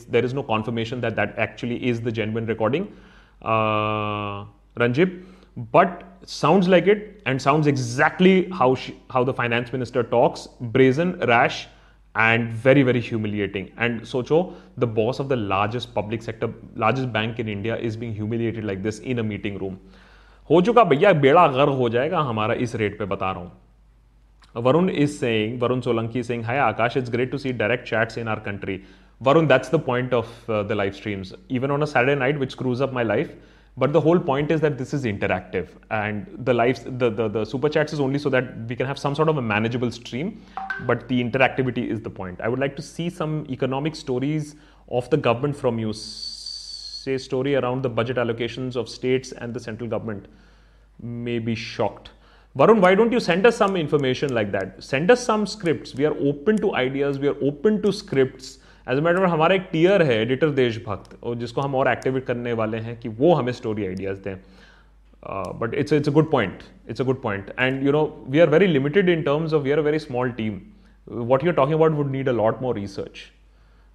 [0.09, 2.91] there is no confirmation that that actually is the genuine recording.
[3.41, 4.45] Uh,
[4.77, 5.23] Ranjib,
[5.55, 11.17] but sounds like it and sounds exactly how she, how the finance minister talks brazen
[11.19, 11.67] rash
[12.17, 14.41] and very very humiliating and सोचो
[14.79, 18.83] the boss of the largest public sector largest bank in India is being humiliated like
[18.83, 19.77] this in a meeting room
[20.49, 23.51] हो चुका भैया, बेड़ा गर्व हो जाएगा, हमारा इस रेट पर बता रहा हूँ.
[24.55, 28.27] Varun is saying Varun Solanki Singh hi Akash it's great to see direct chats in
[28.27, 28.79] our country
[29.21, 32.93] Varun that's the point of the life streams even on on night which cruise up
[32.93, 33.33] my life
[33.77, 37.45] but the whole point is that this is interactive and the lives the, the, the
[37.45, 40.41] super chats is only so that we can have some sort of a manageable stream
[40.85, 42.39] but the interactivity is the point.
[42.41, 44.55] I would like to see some economic stories
[44.89, 45.91] of the government from you.
[45.93, 50.27] Say story around the budget allocations of states and the central government
[51.01, 52.11] may be shocked.
[52.57, 54.81] Varun why don't you send us some information like that?
[54.81, 55.93] Send us some scripts.
[55.93, 57.19] We are open to ideas.
[57.19, 61.35] We are open to scripts as a matter हमारा एक tier है editor देशभक्त, और
[61.35, 64.35] जिसको हम और activate करने वाले हैं कि वो हमें स्टोरी आइडियाज़ दें।
[65.59, 68.49] But it's it's a good point it's a good point and you know we are
[68.49, 70.59] very limited in terms of we are very small team
[71.07, 73.23] what you're talking about would need a lot more research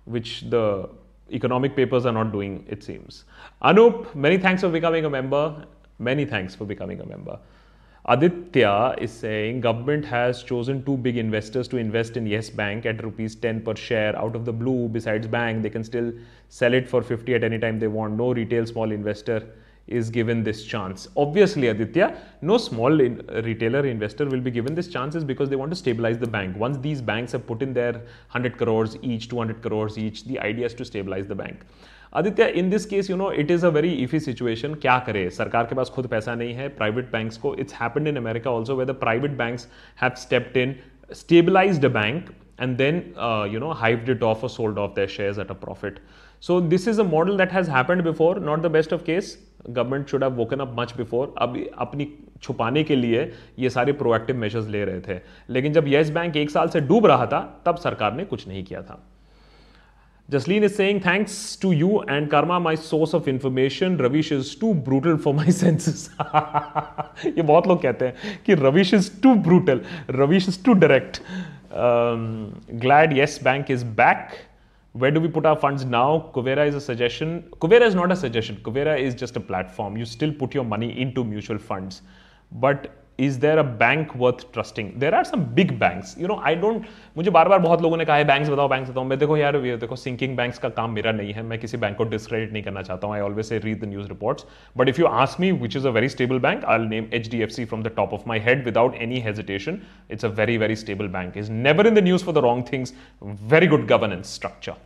[0.08, 0.88] which the
[1.30, 3.24] economic papers are not doing it seems
[3.62, 5.62] Anoop many thanks for becoming a member
[6.04, 7.38] many thanks for becoming a member
[8.06, 13.04] Aditya is saying government has chosen two big investors to invest in Yes Bank at
[13.04, 14.88] rupees 10 per share out of the blue.
[14.88, 16.10] Besides bank, they can still
[16.48, 18.14] sell it for 50 at any time they want.
[18.14, 19.46] No retail small investor
[19.86, 21.08] is given this chance.
[21.14, 25.70] Obviously, Aditya, no small in, retailer investor will be given this chances because they want
[25.70, 26.56] to stabilize the bank.
[26.56, 30.64] Once these banks have put in their 100 crores each, 200 crores each, the idea
[30.64, 31.66] is to stabilize the bank.
[32.12, 35.28] Aditya in this case you know it is a very iffy situation क्या करे?
[35.30, 38.76] सरकार के पास खुद पैसा नहीं है। Private bank को it's happen in America also
[38.76, 39.60] they private bank
[40.02, 40.74] have stepped in
[41.12, 42.30] stabilize bank
[42.60, 42.96] and then
[43.52, 45.98] you know hived it off a sold off the share at a profit
[46.40, 49.36] so this is a model that has happened before not the best of case
[49.68, 52.08] government should have woken up much before अब अपनी
[52.42, 56.50] छुपाने के लिए ये सारे proactive measures ले रहे थे। लेकिन जब येस बैंक एक
[56.50, 59.02] साल से डूब रहा था, तब सरकार ने कुछ नहीं किया था।
[60.31, 64.73] Jasleen is saying, thanks to you and Karma, my source of information, Ravish is too
[64.73, 66.09] brutal for my senses.
[66.19, 71.21] ये बहुत लोग कहते हैं कि Ravish is too brutal, Ravish is too direct.
[71.71, 74.39] Um, glad Yes Bank is back.
[74.93, 76.31] Where do we put our funds now?
[76.33, 77.43] Kuvera is a suggestion.
[77.59, 78.57] Kuvera is not a suggestion.
[78.63, 79.97] Kuvera is just a platform.
[79.97, 82.01] You still put your money into mutual funds.
[82.53, 86.55] But is there a bank worth trusting there are some big banks you know I
[86.55, 86.85] don't
[87.17, 89.55] मुझे बार बार बहुत लोगों ने कहा है banks बताओ banks बताओ मैं देखो यार
[89.65, 92.63] ये देखो सिंकिंग बैंक्स का काम मेरा नहीं है मैं किसी बैंक को डिस्क्रेडिट नहीं
[92.63, 94.45] करना चाहता हूँ I always say read the news reports
[94.77, 97.41] but if you ask me which is a very stable bank I name H D
[97.41, 99.79] F C from the top of my head without any hesitation
[100.11, 102.93] it's a very very stable bank is never in the news for the wrong things
[103.23, 104.83] very good governance structure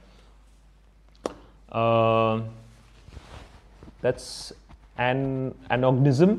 [4.01, 4.53] that's
[4.99, 5.20] an
[5.70, 6.32] anognism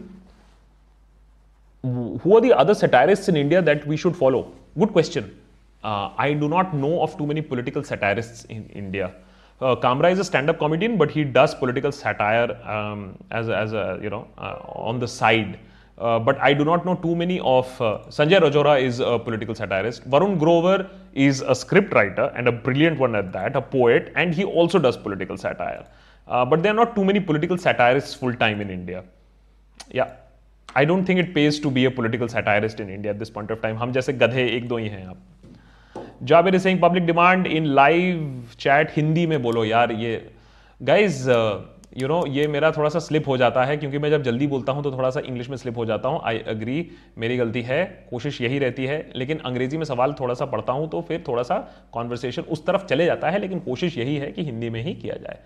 [2.21, 4.51] who are the other satirists in India that we should follow?
[4.77, 5.37] Good question.
[5.83, 9.13] Uh, I do not know of too many political satirists in India.
[9.61, 13.99] Uh, Kamra is a stand-up comedian, but he does political satire um, as, as a
[14.01, 14.57] you know uh,
[14.89, 15.59] on the side.
[15.97, 19.55] Uh, but I do not know too many of uh, Sanjay Rajoura is a political
[19.55, 20.09] satirist.
[20.09, 24.35] Varun Grover is a script writer and a brilliant one at that, a poet, and
[24.35, 25.85] he also does political satire.
[26.27, 29.05] Uh, but there are not too many political satirists full time in India.
[29.91, 30.15] Yeah.
[30.75, 33.59] I don't think it pays to be a political satirist in India this point of
[33.59, 35.17] time हम जैसे गधे एक दो ही हैं आप।
[36.23, 40.29] Jabir Singh public demand in live chat Hindi में बोलो यार, ये
[40.81, 41.29] गाइज़
[41.97, 44.71] यू नो ये मेरा थोड़ा सा स्लिप हो जाता है क्योंकि मैं जब जल्दी बोलता
[44.71, 48.07] हूँ तो थोड़ा सा इंग्लिश में स्लिप हो जाता हूँ। आई अग्री मेरी गलती है,
[48.09, 51.43] कोशिश यही रहती है, लेकिन अंग्रेज़ी में सवाल थोड़ा सा पढ़ता हूँ तो फिर थोड़ा
[51.43, 51.57] सा
[51.93, 55.15] कॉन्वर्सेशन उस तरफ़ चले जाता है, लेकिन कोशिश यही है कि हिंदी में ही किया
[55.15, 55.39] जाए।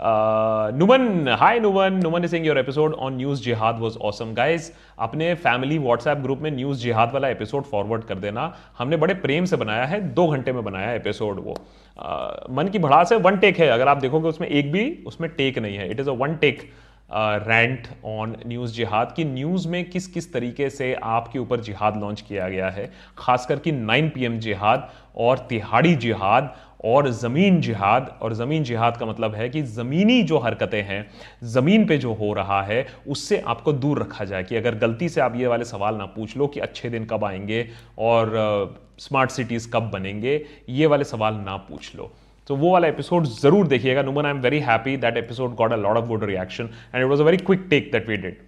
[0.00, 2.00] Hi Numan.
[2.02, 4.34] Numan is saying your episode on News Jihad was awesome.
[4.34, 4.60] Guys,
[4.98, 9.44] अपने फैमिली व्हाट्सएप ग्रुप में न्यूज़ जिहाद वाला एपिसोड फॉरवर्ड कर देना। हमने बड़े प्रेम
[9.44, 13.36] से बनाया है दो घंटे में बनाया एपिसोड वो। Uh, मन की भड़ास है वन
[13.36, 16.12] टेक है। अगर आप देखोगे उसमें एक भी उसमें टेक नहीं है। It is a
[16.12, 16.70] one take
[17.12, 22.20] rant on news जिहाद की न्यूज़ में किस किस तरीके से आपके ऊपर जिहाद लॉन्च
[22.20, 28.34] किया गया है। खासकर कि 9 पीएम जिहाद और तिहाड़ी जिहाद और ज़मीन जिहाद, और
[28.34, 31.06] ज़मीन जिहाद का मतलब है कि ज़मीनी जो हरकतें हैं,
[31.44, 35.20] ज़मीन पे जो हो रहा है, उससे आपको दूर रखा जाए कि अगर गलती से
[35.20, 37.68] आप ये वाले सवाल ना पूछ लो कि अच्छे दिन कब आएँगे
[37.98, 42.10] और स्मार्ट सिटीज़ कब बनेंगे, ये वाले सवाल ना पूछ लो।
[42.48, 45.76] तो वो वाला एपिसोड ज़रूर देखिएगा। Numan, I am very happy that episode got a
[45.76, 46.64] lot of good reaction
[46.94, 48.46] and it was a very quick take that we did.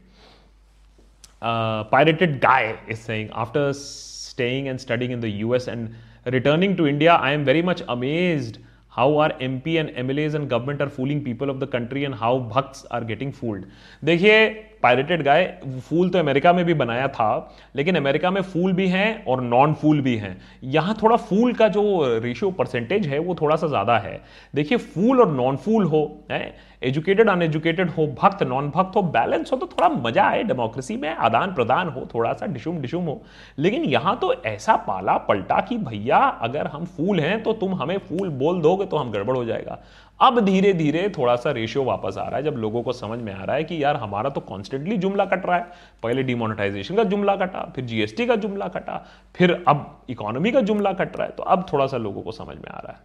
[1.93, 2.63] pirated guy
[2.95, 5.95] is saying after staying and studying in the US and
[6.26, 8.58] returning to India, I am very much amazed
[8.90, 12.40] how our MP and MLAs and government are fooling people of the country and how
[12.40, 13.66] bhakts are getting fooled.
[14.04, 14.38] देखिए
[14.83, 15.45] pirated guy
[15.81, 19.75] fool तो America में भी बनाया था, लेकिन America में फूल भी हैं और नॉन
[19.75, 21.83] फूल भी हैं। यहाँ थोड़ा फूल का जो
[22.19, 24.21] रेशियो परसेंटेज है, वो थोड़ा सा ज़्यादा है।
[24.55, 29.53] देखिए फूल और नॉन फूल हो, है एजुकेटेड अनएजुकेटेड हो, भक्त नॉन भक्त हो बैलेंस
[29.53, 33.21] हो तो थोड़ा मज़ा आए डेमोक्रेसी में आदान प्रदान हो, थोड़ा सा डिशुम डिशुम हो।
[33.59, 37.99] लेकिन यहाँ तो ऐसा पाला पलटा कि भैया, अगर हम फूल हैं तो तुम हमें
[38.01, 39.79] फूल बोल दोगे तो हम गड़बड़ हो जाएगा।
[40.21, 43.33] अब धीरे धीरे थोड़ा सा रेशियो वापस आ रहा है, जब लोगों को समझ में
[43.33, 45.67] आ रहा है कि यार हमारा तो कॉन्स्टेंटली जुमला कट रहा है।
[46.03, 49.05] पहले डिमोनेटाइजेशन का जुमला कटा, फिर जीएसटी का जुमला कटा,
[49.37, 52.57] फिर अब इकोनॉमी का जुमला कट रहा है। तो अब थोड़ा सा लोगों को समझ
[52.57, 52.99] में आ रहा है।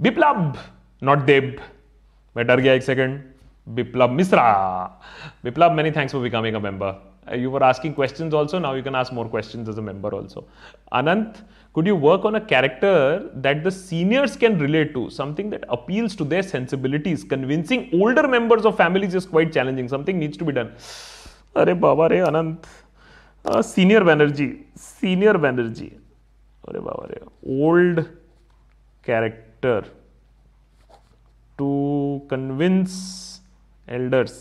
[0.00, 0.54] बिप्लब
[1.02, 1.56] नॉट देब
[2.36, 3.22] मैं डर गया एक second
[3.66, 4.52] Biplab Mishra.
[5.44, 8.94] Biplab many thanks for becoming a member you were asking questions also, now you can
[8.94, 10.42] ask more questions as a member also.
[10.92, 11.38] anant
[11.73, 12.95] could you work on a character
[13.45, 18.65] that the seniors can relate to something that appeals to their sensibilities convincing older members
[18.65, 20.71] of families is quite challenging something needs to be done
[21.57, 22.67] अरे बाबा रे Anant
[23.65, 24.47] senior Banerjee
[24.79, 25.91] senior Banerjee
[26.69, 27.21] अरे बाबा रे
[27.67, 28.03] old
[29.05, 29.97] character
[31.59, 31.69] to
[32.29, 32.93] convince
[33.87, 34.35] elders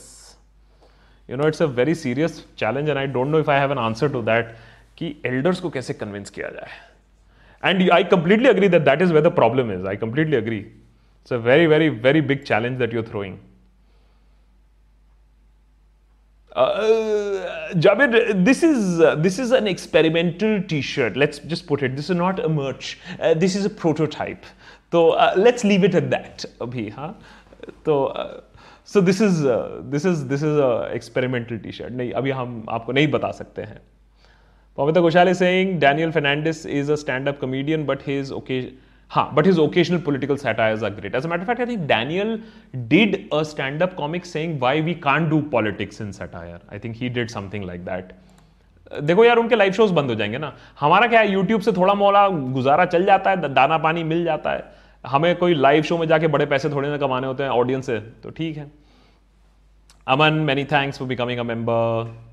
[1.29, 3.81] you know it's a very serious challenge and i don't know if i have an
[3.87, 4.53] answer to that
[4.99, 6.71] कि elders को कैसे convince किया जाए
[7.63, 10.65] and i completely agree that that is where the problem is i completely agree
[11.23, 13.39] it's a very very very big challenge that you're throwing
[16.53, 21.17] uh, Jabir, this is uh, this is an experimental T-shirt.
[21.17, 21.95] Let's just put it.
[21.95, 22.99] This is not a merch.
[23.21, 24.45] Uh, this is a prototype.
[24.93, 25.01] तो
[25.39, 27.11] let's leave it at that अभी हाँ
[27.87, 27.97] तो
[28.93, 29.41] सो this is
[29.95, 30.61] this is this is
[30.95, 33.81] experimental T shirt नहीं अभी हम आपको नहीं बता सकते हैं
[34.76, 38.72] Pavita Ghoshal is saying Daniel Fernandez is a stand-up comedian, but his occasion.
[39.12, 42.40] हाँ but his occasional political satires are great as a matter fact I think Daniel
[42.90, 46.96] did a stand up comic saying why we can't do politics in satire I think
[46.98, 48.14] he did something like that
[49.04, 51.94] देखो यार उनके live shows बंद हो जाएँगे ना। हमारा क्या है यूट्यूब से थोड़ा
[51.94, 54.64] मोला गुजारा चल जाता है दाना पानी मिल जाता है।
[55.04, 58.00] हमें कोई लाइव शो में जाके बड़े पैसे थोड़े ना कमाने होते हैं ऑडियंस से
[58.24, 58.72] तो ठीक है।
[60.08, 62.33] Aman many thanks for becoming a member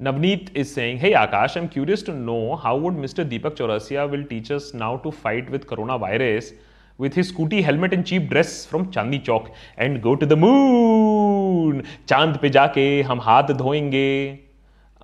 [0.00, 3.28] Navneet is saying, Hey Akash, I'm curious to know how would Mr.
[3.28, 6.52] Deepak Chaurasia will teach us now to fight with coronavirus
[6.98, 11.82] with his scooty helmet and cheap dress from Chandni Chowk and go to the moon.
[12.08, 14.38] चाँद पे जाके हम हाथ धोएँगे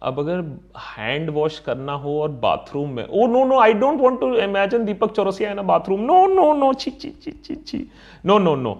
[0.02, 0.44] अब अगर
[0.78, 4.84] hand wash करना हो और बाथरूम में ओ no no I don't want to imagine
[4.84, 7.86] Deepak Chaurasia in a bathroom no no no ची ची ची ची ची
[8.26, 8.76] no no no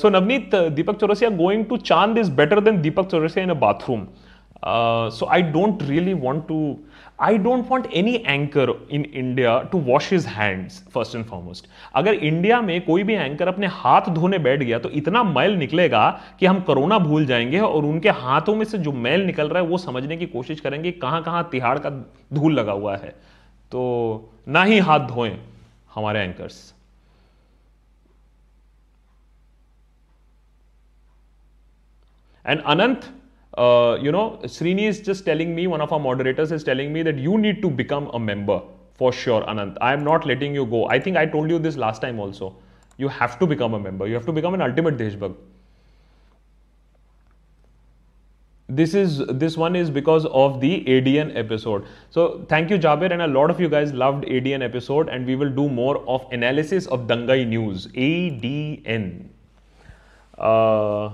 [0.00, 4.06] so Navneet Deepak Chaurasia going to chand is better than Deepak Chaurasia in a bathroom
[4.64, 6.76] so I don't really want to
[7.20, 12.14] I don't want any anchor in India to wash his hands first and foremost अगर
[12.14, 16.08] India में कोई भी anchor अपने हाथ धोने बैठ गया तो इतना मैल निकलेगा
[16.40, 19.68] कि हम कोरोना भूल जाएँगे और उनके हाथों में से जो मैल निकल रहा है,
[19.68, 21.90] वो समझने की कोशिश करेंगे कहाँ कहाँ तिहाड़ का
[22.32, 23.08] धूल लगा हुआ है।
[23.72, 25.36] तो ना ही हाथ धोएँ
[25.94, 26.74] हमारे anchors
[32.46, 33.04] and Anant
[33.60, 37.02] uh, you know, Srini is just telling me, one of our moderators is telling me
[37.02, 38.60] that you need to become a member
[38.94, 39.76] for sure, Anant.
[39.80, 40.86] I am not letting you go.
[40.88, 42.54] I think I told you this last time also.
[42.96, 44.06] You have to become a member.
[44.06, 45.36] You have to become an ultimate Deshbhakt.
[48.68, 51.84] This is this one is because of the ADN episode.
[52.10, 55.34] So thank you, Jabir, and a lot of you guys loved ADN episode, and we
[55.34, 57.88] will do more of analysis of Dangai news.
[57.94, 59.28] ADN.
[60.38, 61.10] Uh,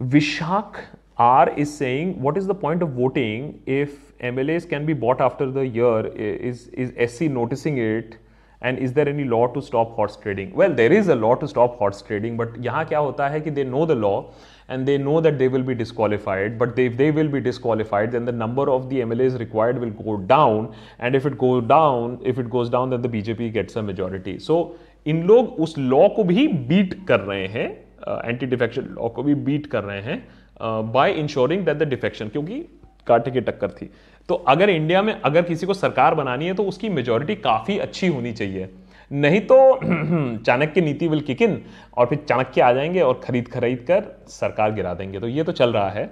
[0.00, 0.84] Vishak
[1.18, 5.50] R is saying, what is the point of voting if MLAs can be bought after
[5.50, 6.06] the year?
[6.06, 8.16] Is, is SC noticing it?
[8.62, 10.54] And is there any law to stop horse trading?
[10.54, 13.54] Well, there is a law to stop horse trading, but यहाँ क्या होता है कि
[13.54, 14.32] they know the law
[14.68, 16.58] and they know that they will be disqualified.
[16.60, 19.90] But they, if they will be disqualified, then the number of the MLAs required will
[19.90, 20.74] go down.
[21.00, 24.38] And if it goes down, if it goes down, then the BJP gets a majority.
[24.38, 27.68] So इन लोग उस law को भी beat कर रहे हैं
[28.01, 32.59] anti defection law को भी beat कर रहे हैं by ensuring that the defection क्योंकि
[33.07, 33.89] कांटे की टक्कर थी।
[34.29, 38.07] तो अगर इंडिया में अगर किसी को सरकार बनानी है तो उसकी मेजोरिटी काफ़ी अच्छी
[38.07, 38.69] होनी चाहिए।
[39.11, 39.57] नहीं तो
[40.45, 41.61] Chanakya Niti will kick in
[41.97, 45.51] और फिर चाणक्य आ जाएँगे और खरीद खरीद कर सरकार गिरा देंगे। तो ये तो
[45.51, 46.07] चल रहा है।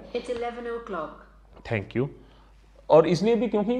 [1.70, 2.08] थैंक यू
[2.90, 3.76] और इसलिए भी क्योंकि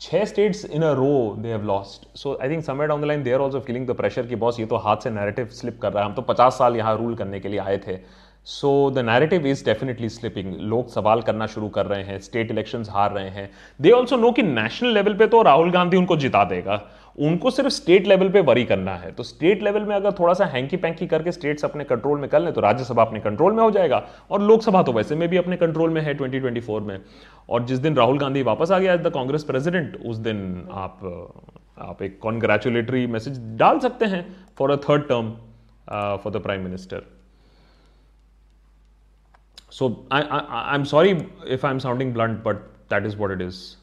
[0.00, 3.22] छह states in a row they have lost so I think somewhere down the line
[3.22, 5.92] they are also feeling the pressure कि बॉस ये तो हाथ से नैरेटिव स्लिप कर
[5.92, 7.96] रहा है। हम तो पचास साल यहाँ रूल करने के लिए आए थे।
[8.46, 12.88] So the narrative is definitely slipping लोग सवाल करना शुरू कर रहे हैं स्टेट इलेक्शंस
[12.90, 16.44] हार रहे हैं। दे ऑल्सो नो कि नेशनल लेवल पे तो राहुल गांधी उनको जिता
[16.44, 16.80] देगा।
[17.18, 20.44] उनको सिर्फ़ स्टेट लेवल पे वरी करना है। तो स्टेट लेवल में अगर थोड़ा सा
[20.46, 23.70] हैंकी पैंकी करके स्टेट्स अपने कंट्रोल में कर लें तो राज्यसभा अपने कंट्रोल में हो
[23.70, 26.98] जाएगा। और लोकसभा तो वैसे में भी अपने कंट्रोल में है 2024 में।
[27.48, 30.98] और जिस दिन राहुल गांधी वापस आ गया एज द कांग्रेस प्रेसिडेंट उस दिन आप
[31.78, 34.26] आप एक कॉन्ग्रेचुलेटरी मैसेज डाल सकते हैं
[34.58, 35.30] for a third term
[36.16, 37.19] for the prime minister
[39.80, 43.78] So I, I, I'm sorry if I'm sounding blunt, but that is what it is.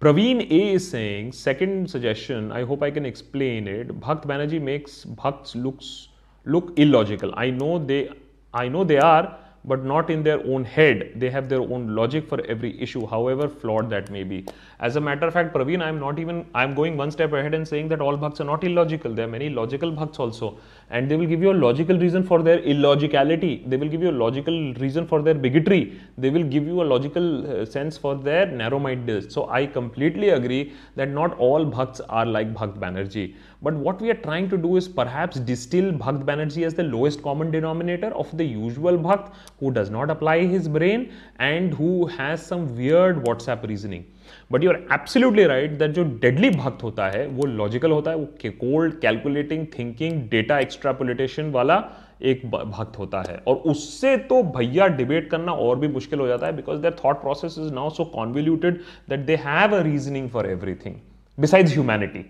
[0.00, 3.88] Praveen A is saying, second suggestion, I hope I can explain it.
[4.00, 6.08] Bhakt Banerjee makes Bhakts looks
[6.46, 7.34] look illogical.
[7.36, 8.08] I know they
[8.54, 11.12] I know they are, but not in their own head.
[11.16, 14.46] They have their own logic for every issue, however flawed that may be.
[14.78, 17.66] As a matter of fact, Praveen, I'm not even, I'm going one step ahead and
[17.66, 19.12] saying that all bhakts are not illogical.
[19.12, 20.58] There are many logical bhakts also.
[20.90, 23.64] And they will give you a logical reason for their illogicality.
[23.66, 26.00] They will give you a logical reason for their bigotry.
[26.16, 29.32] They will give you a logical uh, sense for their narrow mindedness.
[29.34, 33.34] So I completely agree that not all bhakts are like Bhakt Banerjee.
[33.64, 37.20] But what we are trying to do is पर distil Bhakt Banerjee as the lowest
[37.20, 39.32] common denominator of the usual bhakt
[39.62, 41.06] who does not apply his brain
[41.40, 44.04] and who has some weird WhatsApp reasoning
[44.52, 48.16] but you are absolutely right that जो deadly भक्त होता है, वो logical होता है,
[48.16, 51.82] वो cold calculating thinking data extrapolation वाला
[52.22, 56.46] एक भक्त होता है। और उससे तो भैया डिबेट करना और भी मुश्किल हो जाता
[56.46, 60.50] है because their thought process is now so convoluted that they have a reasoning for
[60.50, 60.94] everything
[61.38, 62.24] besides humanity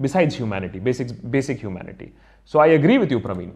[0.00, 2.12] besides humanity, basic, basic humanity.
[2.44, 3.52] So I agree with you, Praveen.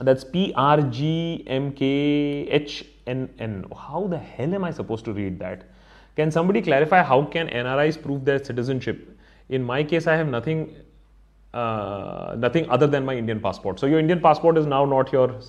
[0.00, 1.86] That's P R G M K
[2.50, 3.64] H N N.
[3.76, 5.64] How the hell am I supposed to read that?
[6.16, 9.16] Can somebody clarify how can NRIs prove their citizenship?
[9.48, 10.74] In my case, I have nothing,
[11.54, 13.80] uh, nothing other than my Indian passport.
[13.80, 15.40] So your Indian passport is now not your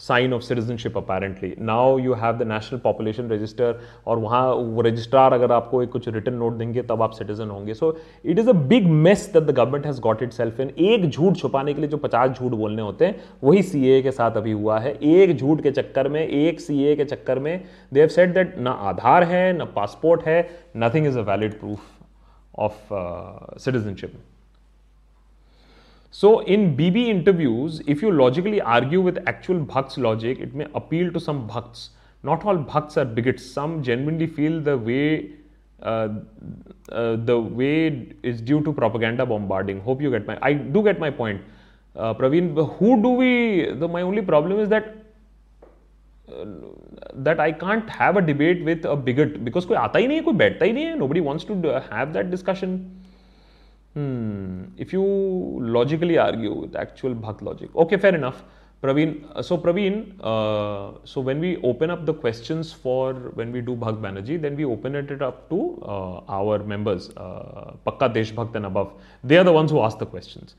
[0.00, 5.32] sign of citizenship apparently now you have the national population register और वहाँ वो registrar
[5.32, 8.52] अगर आपको एक कुछ return note देंगे, तब आप सिटीजन होंगे। So it is a
[8.68, 11.96] big mess that the government has got itself in एक झूठ छुपाने के लिए जो
[11.96, 15.62] पचास झूठ बोलने होते हैं, वही सी ए के साथ अभी हुआ है। एक झूठ
[15.62, 19.24] के चक्कर में, एक सी ए के चक्कर में दे हैव सेट दैट ना आधार
[19.24, 21.80] है, ना पासपोर्ट है nothing is a valid proof
[22.58, 22.94] of
[23.60, 24.12] citizenship
[26.15, 31.11] So in BB interviews, if you logically argue with actual Bhakt's logic, it may appeal
[31.13, 31.91] to some Bhakts.
[32.23, 33.45] Not all Bhakts are bigots.
[33.45, 35.31] Some genuinely feel the way
[35.81, 36.09] uh,
[36.91, 39.79] uh, the way is due to propaganda bombarding.
[39.79, 40.37] Hope you get my.
[40.41, 41.41] I do get my point,
[41.95, 42.53] uh, Praveen.
[42.77, 43.71] Who do we?
[43.71, 44.97] The, my only problem is that
[46.31, 46.45] uh,
[47.15, 50.23] that I can't have a debate with a bigot because कोई आता ही नहीं है
[50.23, 51.55] कोई बैठता ही नहीं है nobody wants to
[51.89, 52.77] have that discussion
[53.96, 54.64] Hmm.
[54.76, 58.42] If you logically argue with actual Bhakt logic, okay, fair enough.
[58.82, 63.62] Praveen, uh, so Praveen, uh, so when we open up the questions for when we
[63.62, 68.32] do Bhakt Banerjee, then we open it up to uh, our members, uh, Pakka Desh
[68.32, 68.92] Bhakt and above.
[69.24, 70.56] They are the ones who ask the questions.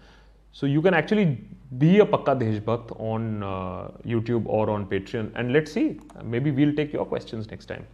[0.52, 1.38] So you can actually
[1.78, 6.00] be a Pakka Desh Bhakt on uh, YouTube or on Patreon, and let's see.
[6.24, 7.86] Maybe we'll take your questions next time.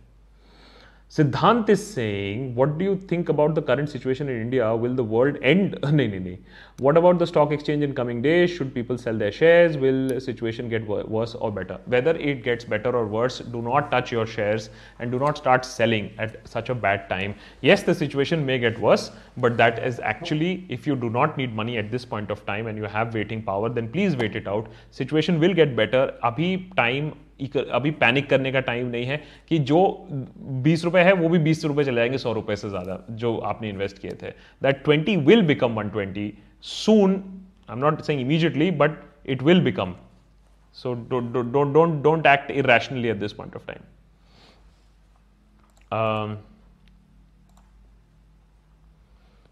[1.13, 4.75] Siddhant is saying, what do you think about the current situation in India?
[4.75, 5.77] Will the world end?
[5.83, 6.35] no, no, no.
[6.79, 8.49] What about the stock exchange in coming days?
[8.49, 9.77] Should people sell their shares?
[9.77, 11.79] Will the situation get worse or better?
[11.85, 15.65] Whether it gets better or worse, do not touch your shares and do not start
[15.65, 17.35] selling at such a bad time.
[17.61, 21.54] Yes, the situation may get worse, but that is actually, if you do not need
[21.54, 24.48] money at this point of time and you have waiting power, then please wait it
[24.48, 24.68] out.
[24.90, 26.04] Situation will get better.
[26.24, 29.16] Abhi time अभी panic करने का time नहीं है
[29.48, 29.78] कि जो
[30.62, 33.68] बीस रुपए है वो भी बीस रुपए चले जाएंगे सौ रुपए से ज्यादा जो आपने
[33.70, 34.30] इन्वेस्ट किए थे
[34.62, 36.32] that twenty will become one twenty
[36.70, 39.94] soon I am not saying immediately but it will become
[40.72, 43.84] so don't don't don't don't act irrationally at this point of time
[45.90, 46.38] um,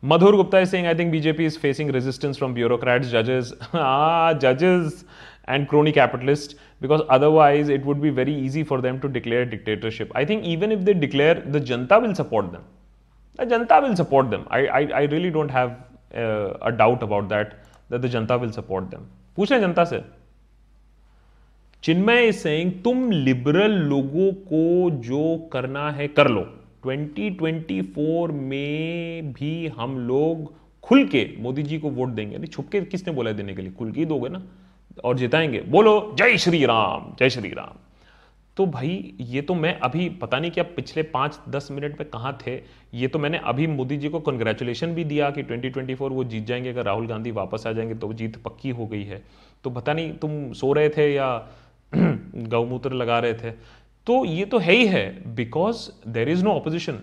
[0.02, 5.04] madhur gupta is saying i think bjp is facing resistance from bureaucrats judges ah judges
[5.54, 10.10] and crony capitalists because otherwise it would be very easy for them to declare dictatorship.
[10.14, 12.64] I think even if they declare, the Janta will support them.
[13.36, 14.46] The Janta will support them.
[14.50, 17.58] I, I, I really don't have uh, a doubt about that,
[17.90, 19.08] that the Janta will support them.
[19.36, 20.00] पूछ रहे जनता से
[21.84, 26.46] चिन्मय is saying तुम liberal लोगों को जो करना है कर लो
[26.87, 30.53] 2024 में भी हम लोग
[30.83, 33.71] खुल के मोदी जी को वोट देंगे। नहीं छुप के किसने बोला देने के लिए?
[33.71, 34.43] खुल के दोगे ना।
[35.03, 37.77] और जिताएँगे। बोलो, जय श्री राम, जय श्री राम।
[38.57, 42.09] तो भाई, ये तो मैं अभी, पता नहीं कि अब पिछले पाँच दस मिनट में
[42.09, 42.61] कहाँ थे।
[42.93, 46.69] ये तो मैंने अभी मोदी जी को कंग्रेचुलेशन भी दिया कि 2024 वो जीत जाएँगे।
[46.69, 49.23] अगर राहुल गांधी वापस आ जाएँगे तो जीत पक्की हो गई है।
[49.63, 51.47] तो पता नहीं, तुम सो रहे थे या
[52.35, 56.99] गौमूत्र लगा रहे थे। तो ये तो है ही है because there is no opposition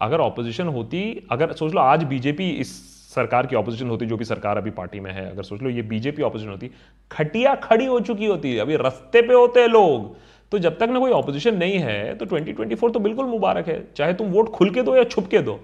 [0.00, 2.70] अगर ऑपोजिशन होती, अगर सोच लो आज बीजेपी इस
[3.14, 5.82] सरकार की ऑपोजिशन होती, जो भी सरकार अभी पार्टी में है, अगर सोच लो ये
[5.82, 6.70] बीजेपी ऑपोजिशन होती,
[7.10, 10.14] खटिया खड़ी हो चुकी होती, अभी रस्ते पे होते हैं लोग।
[10.52, 14.14] तो जब तक ना कोई ऑपोजिशन नहीं है तो 2024 तो बिल्कुल मुबारक है, चाहे
[14.14, 15.60] तुम वोट खुल के दो या छुप के दो।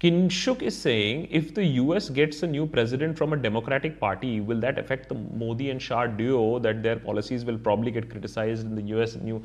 [0.00, 4.60] Kinshuk is saying if the US gets a new president from a Democratic Party, will
[4.60, 8.74] that affect the Modi and Shah duo that their policies will probably get criticized in
[8.80, 9.38] the US new?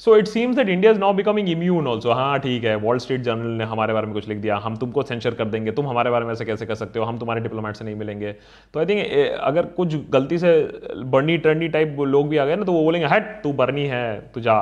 [0.00, 3.20] So it seems that India is now becoming immune also हाँ ठीक है wall street
[3.22, 6.10] Journal ने हमारे बारे में कुछ लिख दिया। हम तुमको सेंशर कर देंगे। तुम हमारे
[6.10, 7.04] बारे में ऐसे कैसे कर सकते हो?
[7.04, 8.32] हम तुम्हारे डिप्लोमेट से नहीं मिलेंगे।
[8.74, 9.06] तो आई थिंक
[9.40, 10.52] अगर कुछ गलती से
[11.14, 14.20] बर्नी टर्नी टाइप लोग भी आ गए ना तो वो बोलेंगे हट तू बर्नी है
[14.34, 14.58] तू जा।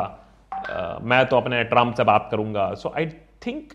[1.02, 3.06] मैं तो अपने ट्रंप से बात करूँगा। So I
[3.46, 3.72] think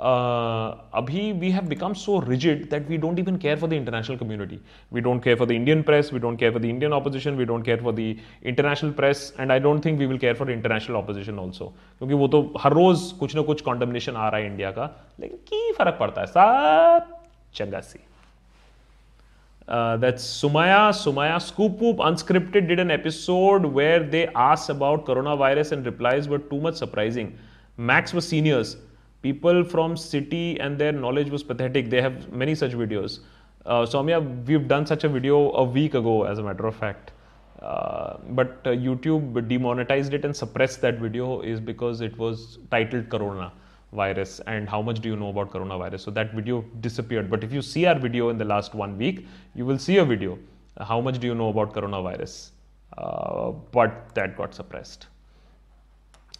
[0.00, 4.18] uh, abhi we have become so rigid that we don't even care for the international
[4.18, 4.60] community.
[4.90, 7.44] We don't care for the Indian press, we don't care for the Indian opposition, we
[7.44, 10.98] don't care for the international press, and I don't think we will care for international
[10.98, 11.72] opposition also.
[12.00, 14.90] Because, वो तो हर रोज कुछ ना कुछ condemnation आ रहा है India का
[15.20, 17.22] लेकिन की फर्क पड़ता है साहब
[17.54, 17.98] चंगा सी
[19.66, 20.90] Uh, that's Sumaya.
[20.92, 26.60] Sumaya ScoopWhoop Unscripted did an episode where they asked about coronavirus and replies were too
[26.60, 27.38] much surprising.
[27.78, 28.76] Max was seniors
[29.24, 31.90] people from city and their knowledge was pathetic.
[31.90, 33.20] They have many such videos.
[33.64, 37.12] Uh, Soumya, we've done such a video a week ago, as a matter of fact.
[37.62, 43.08] Uh, but uh, YouTube demonetized it and suppressed that video is because it was titled
[43.08, 43.52] Corona
[43.94, 46.00] virus and how much do you know about coronavirus.
[46.00, 47.30] So that video disappeared.
[47.30, 50.04] But if you see our video in the last one week, you will see a
[50.04, 50.38] video.
[50.92, 52.50] How much do you know about coronavirus?
[52.98, 55.06] Uh, but that got suppressed.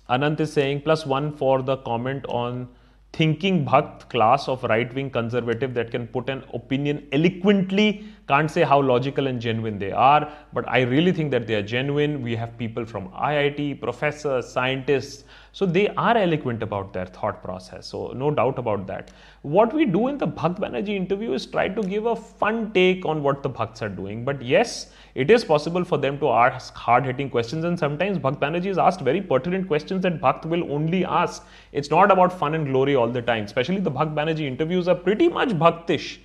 [0.09, 2.68] Anant is saying plus one for the comment on
[3.14, 8.05] thinking Bhakt class of right wing conservative that can put an opinion eloquently.
[8.28, 11.62] Can't say how logical and genuine they are, but I really think that they are
[11.62, 12.22] genuine.
[12.22, 17.88] We have people from IIT, professors, scientists, so they are eloquent about their thought process.
[17.88, 19.12] So no doubt about that.
[19.41, 23.05] What we do in the Bhakt Banerjee interview is try to give a fun take
[23.05, 24.24] on what the Bhakts are doing.
[24.24, 28.68] But yes, it is possible for them to ask hard-hitting questions and sometimes Bhakt Banerjee
[28.68, 31.45] is asked very pertinent questions that Bhakt will only ask.
[31.72, 33.45] It's not about fun and glory all the time.
[33.45, 36.20] Especially the Bhakt Banerjee interviews are pretty much Bhaktish.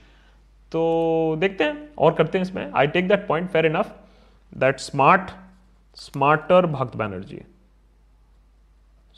[0.72, 3.94] तो देखते हैं और करते हैं इसमें I take that point fair enough
[4.58, 5.30] that smart
[5.96, 7.40] smarter Bhakt Banerjee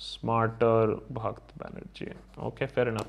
[0.02, 2.14] smarter Bhakt Banerjee.
[2.50, 3.08] Okay, fair enough.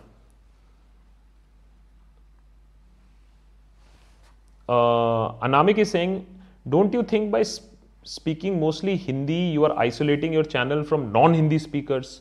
[4.68, 6.26] Uh, Anamik is saying,
[6.68, 7.70] don't you think by sp-
[8.04, 12.20] speaking mostly Hindi, you are isolating your channel from non Hindi speakers,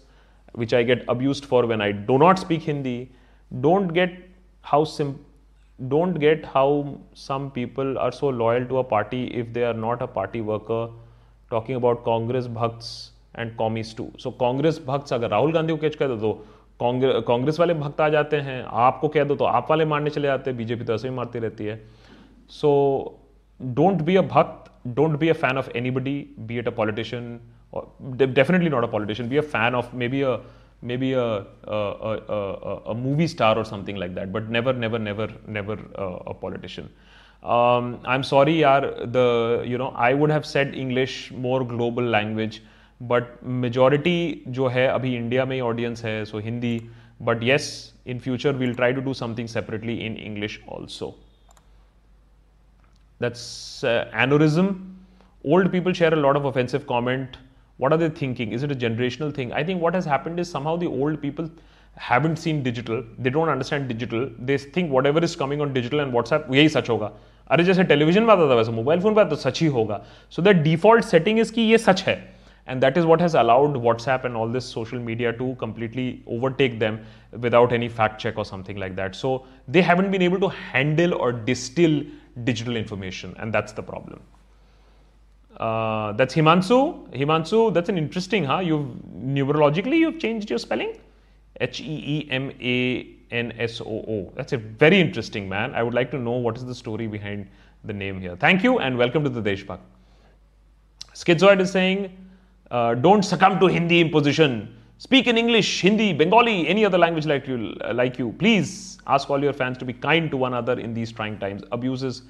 [0.53, 3.11] which I get abused for when I do not speak Hindi?
[3.59, 4.17] Don't get
[4.61, 5.25] how sim-
[5.89, 10.01] don't get how some people are so loyal to a party if they are not
[10.01, 10.89] a party worker.
[11.49, 15.95] Talking about Congress Bhakts and commies too so Congress bhakt अगर राहुल गांधी को catch
[15.95, 19.85] कर दो तो कांग्रेस वाले भक्त आ जाते हैं आपको कह दो तो आप वाले
[19.85, 21.81] मारने चले जाते हैं बीजेपी तो ऐसे ही मारती रहती है
[22.49, 22.71] सो
[23.61, 27.39] don't be a bhakt don't be a fan of anybody be at a politician
[28.17, 30.37] definitely not a politician be a fan of maybe a
[30.83, 34.97] maybe a, a, a, a, a movie star or something like that, but never, never,
[34.97, 36.89] never, never uh, a politician.
[37.43, 40.73] Um, I'm sorry, yaar, the, you know, I would have said
[43.00, 43.36] English, more global language.
[43.36, 46.82] But majority जो है अभी India में ही audience है so Hindi
[47.22, 51.14] but yes in future we'll try to do something separately in English also
[53.20, 54.94] that's uh, aneurysm.
[55.44, 57.38] Old people share a lot of offensive comment.
[57.76, 58.52] What are they thinking?
[58.52, 59.52] Is it a generational thing?
[59.52, 61.50] I think what has happened is somehow the old people
[61.94, 63.04] haven't seen digital.
[63.18, 64.30] They don't understand digital.
[64.38, 67.12] They think whatever is coming on digital and WhatsApp यही सच होगा
[67.50, 70.42] अरे जैसे television में आता था वैसे mobile phone पे तो सच ही होगा सो
[70.42, 72.16] दैट डिफॉल्ट सेटिंग इसकी ये सच है
[72.67, 76.79] and that is what has allowed whatsapp and all this social media to completely overtake
[76.79, 77.03] them
[77.39, 79.15] without any fact check or something like that.
[79.15, 82.03] So they haven't been able to handle or distill
[82.43, 84.21] digital information and that's the problem.
[85.57, 88.59] Uh, that's himansu himansu that's an interesting huh?
[88.59, 88.85] You've
[89.15, 90.97] numerologically you've changed your spelling?
[91.59, 92.31] H-e-e-m-a-n-s-o-o
[94.35, 95.75] that's a very interesting man.
[95.75, 97.49] I would like to know what is the story behind
[97.83, 98.35] the name here.
[98.37, 99.81] Thank you and welcome to the deshbhakt
[101.13, 102.09] schizoid is saying
[102.70, 104.74] uh, don't succumb to Hindi imposition.
[104.98, 107.74] Speak in English, Hindi, Bengali, any other language like you.
[107.92, 111.12] Like you, please ask all your fans to be kind to one another in these
[111.12, 111.62] trying times.
[111.70, 112.22] Abuses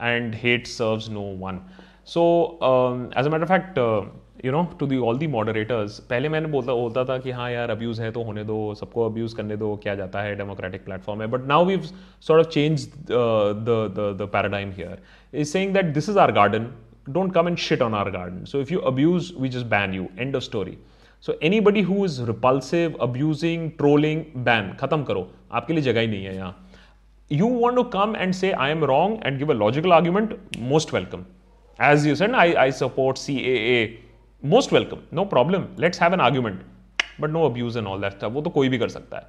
[0.00, 1.62] and hate serves no one.
[2.04, 4.06] So, um, as a matter of fact, uh,
[4.44, 7.70] you know to the all the moderators पहले मैंने बोलता होता था कि हाँ यार
[7.70, 11.26] abuse है तो होने दो सबको अब्यूज़ करने दो क्या जाता है डेमोक्रेटिक प्लेटफॉर्म है
[11.34, 11.76] but now we
[12.26, 15.02] sort of change the paradigm here
[15.34, 16.70] is saying that this is our garden
[17.11, 18.45] don't come and shit on our garden.
[18.45, 20.11] So if you abuse, we just ban you.
[20.17, 20.77] End of story.
[21.19, 24.75] So anybody who is repulsive, abusing, trolling, ban.
[24.77, 25.27] Khatam karo.
[25.51, 26.55] आपके लिए जगह ही नहीं है यहाँ.
[27.29, 30.91] You want to come and say I am wrong and give a logical argument, most
[30.91, 31.25] welcome.
[31.79, 33.97] As you said, I, I support CAA.
[34.43, 35.01] Most welcome.
[35.11, 35.73] No problem.
[35.77, 36.61] Let's have an argument.
[37.17, 38.31] But no abuse and all that stuff.
[38.33, 39.27] वो तो कोई भी कर सकता है.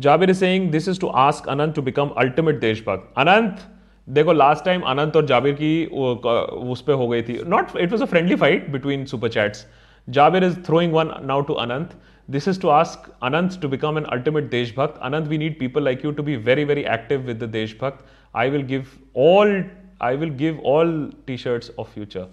[0.00, 3.14] Jabir is saying this is to ask Anant to become ultimate deshbhakt.
[3.16, 3.60] Anant,
[4.08, 8.02] देखो last time Anant और जाबिर की उस पर हो गई थी। Not it was
[8.02, 9.66] a friendly fight between super chats
[10.08, 11.90] Jabir is throwing one now to Anant.
[12.28, 14.98] This is to ask Anant to become an ultimate deshbhakt.
[15.02, 18.04] Anant we need people like you to be very very active with the deshbhakt.
[18.34, 18.86] I will give
[19.22, 19.64] all
[20.02, 22.26] I will give all T shirts of future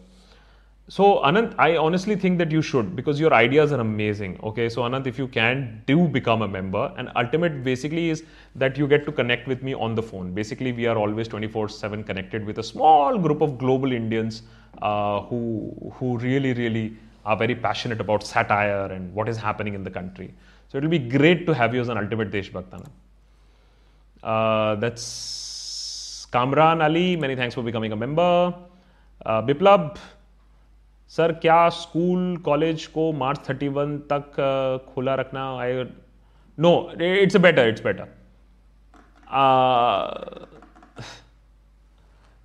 [0.90, 4.40] So Anant, I honestly think that you should because your ideas are amazing.
[4.42, 6.92] Okay, so Anant, if you can, do become a member.
[6.98, 8.24] And ultimate basically is
[8.56, 10.34] that you get to connect with me on the phone.
[10.34, 14.42] Basically, we are always 24/7 connected with a small group of global Indians
[14.82, 19.84] uh, who who really really are very passionate about satire and what is happening in
[19.84, 20.34] the country.
[20.70, 22.86] So it will be great to have you as an ultimate Deshbhakt.
[24.24, 27.16] Uh, that's Kamran Ali.
[27.16, 28.56] Many thanks for becoming a member.
[29.24, 30.00] Uh, Biplab.
[31.14, 35.84] Sir, क्या school, college को March thirty one तक खुला रखना I
[36.58, 36.72] know
[37.02, 38.08] it's better it's better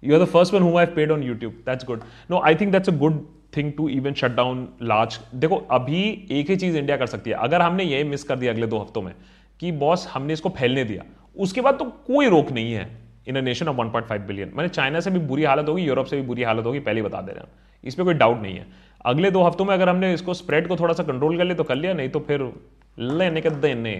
[0.03, 2.73] you are the first one who I paid on YouTube that's good no I think
[2.73, 3.25] that's a good
[3.57, 7.37] thing to even shut down large देखो, अभी एक ही चीज़ India कर सकती है।
[7.39, 9.15] अगर हमने ये miss कर दिया अगले दो हफ्तों में
[9.61, 11.05] कि बॉस हमने इसको फैलने दिया,
[11.37, 15.01] उसके बाद तो कोई रोक नहीं है। In a nation of 1.5 billion मैंने चाइना
[15.01, 17.45] से भी बुरी हालत होगी यूरोप से भी बुरी हालत होगी पहले बता दे रहे
[17.45, 18.67] हैं इसमें कोई डाउट नहीं है
[19.07, 21.65] अगले दो हफ्तों में अगर हमने इसको स्प्रेड को थोड़ा सा कंट्रोल कर लिया तो
[21.65, 22.51] कर लिया नहीं तो फिर
[22.99, 23.95] लेने के देने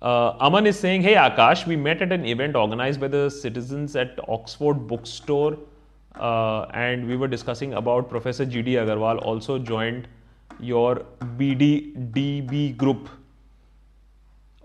[0.00, 3.96] Uh, Aman is saying, Hey Akash, we met at an event organized by the citizens
[3.96, 5.58] at Oxford Bookstore
[6.14, 8.74] uh, and we were discussing about Professor G.D.
[8.74, 10.06] Agarwal also joined
[10.60, 11.04] your
[11.36, 13.08] BDDB group.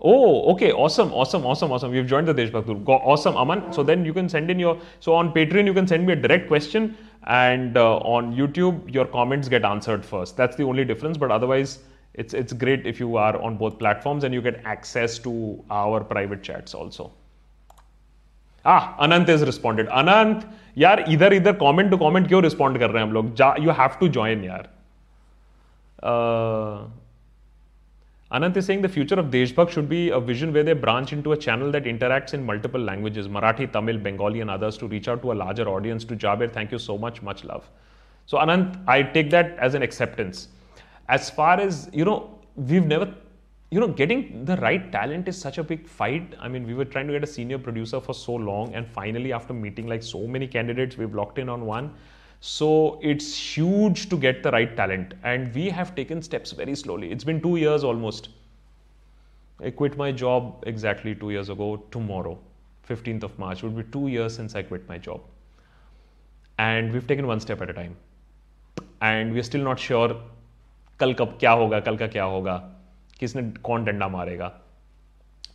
[0.03, 1.91] Oh, okay, awesome, awesome, awesome, awesome.
[1.91, 2.85] We've joined the Deshbhakt group.
[2.85, 3.73] Go, awesome, Aman.
[3.73, 4.79] So then you can send in your.
[4.99, 6.97] So on Patreon, you can send me a direct question,
[7.27, 10.37] and uh, on YouTube, your comments get answered first.
[10.37, 11.17] That's the only difference.
[11.17, 11.79] But otherwise,
[12.13, 16.01] it's it's great if you are on both platforms and you get access to our
[16.01, 17.11] private chats also.
[18.63, 19.87] Ah, Anant is responded.
[19.87, 20.45] Anant,
[20.77, 23.97] यार इधर इधर comment to comment क्यों respond कर रहे हैं हम लोग you have
[23.99, 24.69] to join यार
[28.32, 31.32] Anant is saying the future of Deshbhakt should be a vision where they branch into
[31.32, 35.20] a channel that interacts in multiple languages Marathi, Tamil, Bengali, and others to reach out
[35.22, 36.04] to a larger audience.
[36.06, 37.20] To Jabir, thank you so much.
[37.20, 37.68] Much love.
[38.26, 40.48] So, Anant, I take that as an acceptance.
[41.08, 43.14] As far as, you know, we've never,
[43.70, 46.34] you know, getting the right talent is such a big fight.
[46.40, 49.34] I mean, we were trying to get a senior producer for so long, and finally,
[49.34, 51.92] after meeting like so many candidates, we've locked in on one.
[52.43, 57.11] So it's huge to get the right talent, and we have taken steps very slowly.
[57.11, 58.29] It's been two years almost.
[59.61, 62.37] I quit my job exactly two years ago, tomorrow,
[62.87, 63.63] 15th of March.
[63.63, 65.19] It would be two years since I quit my job.
[66.57, 67.97] And we've taken one step at a time.
[69.01, 70.15] And we're still not sure
[70.99, 72.55] कल कब क्या होगा कल का क्या होगा
[73.19, 74.47] किसने कौन डंडा मारेगा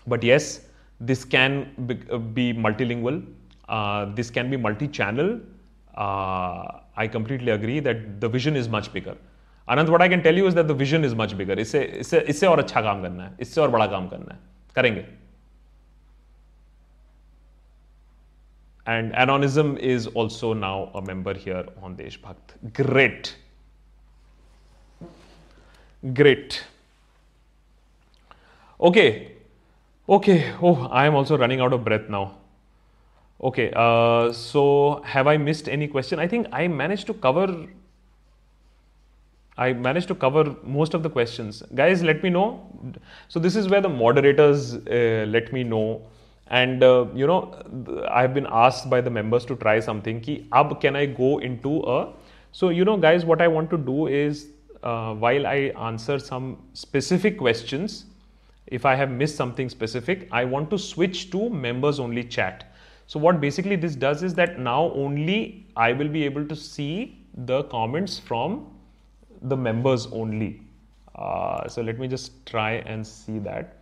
[0.09, 0.47] but yes
[1.11, 1.61] this can
[2.35, 3.23] B multilingual
[4.17, 5.29] this can be multi channel
[5.99, 9.17] uh, I completely agree that the vision is much bigger.
[9.69, 11.57] Anand, what I can tell you is that the vision is much bigger.
[11.59, 14.41] इससे इससे इससे और अच्छा काम करना है इससे और बड़ा काम करना है
[14.77, 15.05] करेंगे
[18.87, 22.73] and Anonism is also now a member here on Deshbhakt.
[22.73, 23.37] Great.
[26.13, 26.65] Great.
[28.79, 29.33] Okay.
[30.07, 30.53] Okay.
[30.61, 32.37] Oh, I am also running out of breath now.
[33.42, 36.20] Okay, uh, so have I missed any question?
[36.20, 37.68] I think I managed to cover.
[39.58, 41.64] I managed to cover most of the questions.
[41.74, 42.68] Guys, let me know.
[43.30, 46.02] So this is where the moderators uh, let me know.
[46.48, 50.20] And uh, you know, I've been asked by the members to try something.
[50.20, 52.12] Ki ab can I go into a?
[52.52, 54.48] So you know, guys, what I want to do is
[54.84, 58.06] uh, while I answer some specific questions,
[58.68, 62.69] if I have missed something specific, I want to switch to members only chat.
[63.12, 67.18] So what basically this does is that now only I will be able to see
[67.46, 68.68] the comments from
[69.42, 70.62] the members only.
[71.16, 73.78] Uh, so let me just try and see that.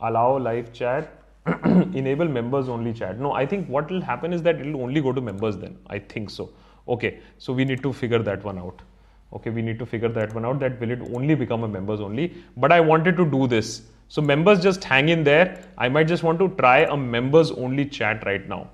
[0.00, 1.12] Allow live chat,
[1.66, 3.18] enable members only chat.
[3.18, 5.76] No, I think what will happen is that it will only go to members then.
[5.88, 6.50] I think so.
[6.86, 8.80] Okay, so we need to figure that one out.
[9.32, 10.60] Okay, we need to figure that one out.
[10.60, 12.32] That will it only become a members only?
[12.56, 13.82] But I wanted to do this.
[14.10, 15.64] So members just hang in there.
[15.78, 18.68] I might just want to try a members only chat right now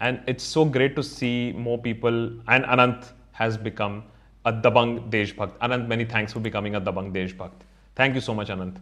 [0.00, 2.30] and it's so great to see more people.
[2.46, 4.04] And Anant has become
[4.44, 5.52] a Dabang Deshbhakt.
[5.58, 7.64] Anant, many thanks for becoming a Dabang Deshbhakt.
[7.96, 8.76] Thank you so much, Anant.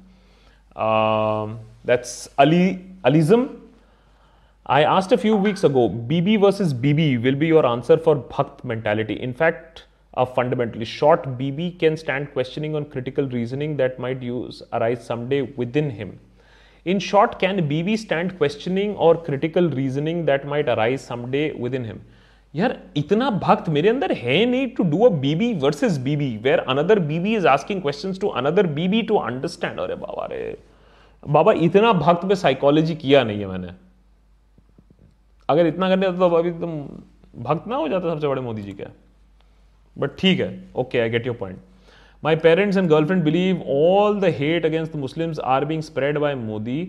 [0.76, 3.62] Um, that's Ali Alism.
[4.66, 8.64] I asked a few weeks ago, BB versus BB will be your answer for Bhakt
[8.64, 9.14] mentality.
[9.14, 9.84] In fact,
[10.16, 15.42] a fundamentally short BB can stand questioning on critical reasoning that might use arise someday
[15.42, 16.18] within him.
[16.86, 22.00] In short, can BB stand questioning or critical reasoning that might arise someday within him?
[22.54, 26.98] यार इतना भक्त मेरे अंदर है नहीं to do a BB versus BB where another
[27.08, 30.38] BB is asking questions to another BB to understand अरे बाबा रे
[31.22, 33.72] बाबा इतना भक्त पे साइकोलॉजी किया नहीं है मैंने
[35.48, 36.78] अगर इतना करने तो अभी तुम
[37.42, 38.84] भक्त ना हो जाता सबसे बड़े मोदी जी के
[39.97, 40.53] बट ठीक है
[40.83, 41.59] okay I get your point
[42.23, 46.29] My parents and girlfriend believe all the hate against the Muslims are being spread by
[46.41, 46.81] Modi.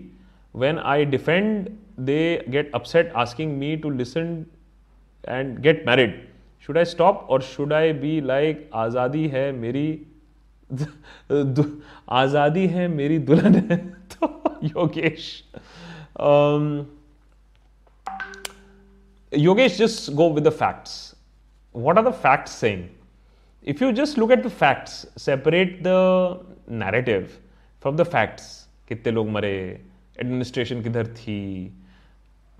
[0.63, 1.71] When I defend,
[2.09, 4.29] they get upset asking me to listen
[5.37, 6.13] and get married.
[6.59, 9.87] Should I stop or should I be like आज़ादी है मेरी
[12.21, 13.77] आज़ादी है मेरी दुल्हन है
[14.15, 14.33] तो
[14.63, 15.29] Yogesh
[19.33, 21.15] Yogesh, just go with the facts.
[21.71, 22.89] What are the facts saying?
[23.70, 26.40] If you just look at the facts, separate the
[26.82, 27.38] narrative
[27.82, 28.54] from the facts,
[28.88, 29.56] कितने लोग मरे
[30.20, 31.40] एडमिनिस्ट्रेशन किधर थी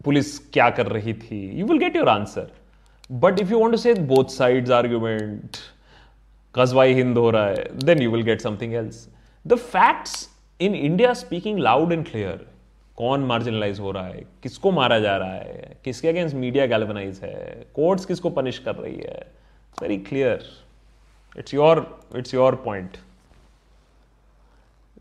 [0.05, 2.51] पुलिस क्या कर रही थी you will get your answer
[3.23, 5.57] but if you want to say both sides argument
[6.55, 9.09] कजवाई हिंद हो रहा है then you will get something else
[9.45, 10.29] the facts
[10.61, 12.47] in India speaking loud and clear
[12.99, 17.67] कौन मार्जिनलाइज हो रहा है किसको मारा जा रहा है किसके अगेंस्ट मीडिया गैल्वनाइज है
[17.75, 19.21] कोर्ट्स किसको पनिश कर रही है
[19.83, 20.49] very clear
[21.37, 22.99] It's your it's your point.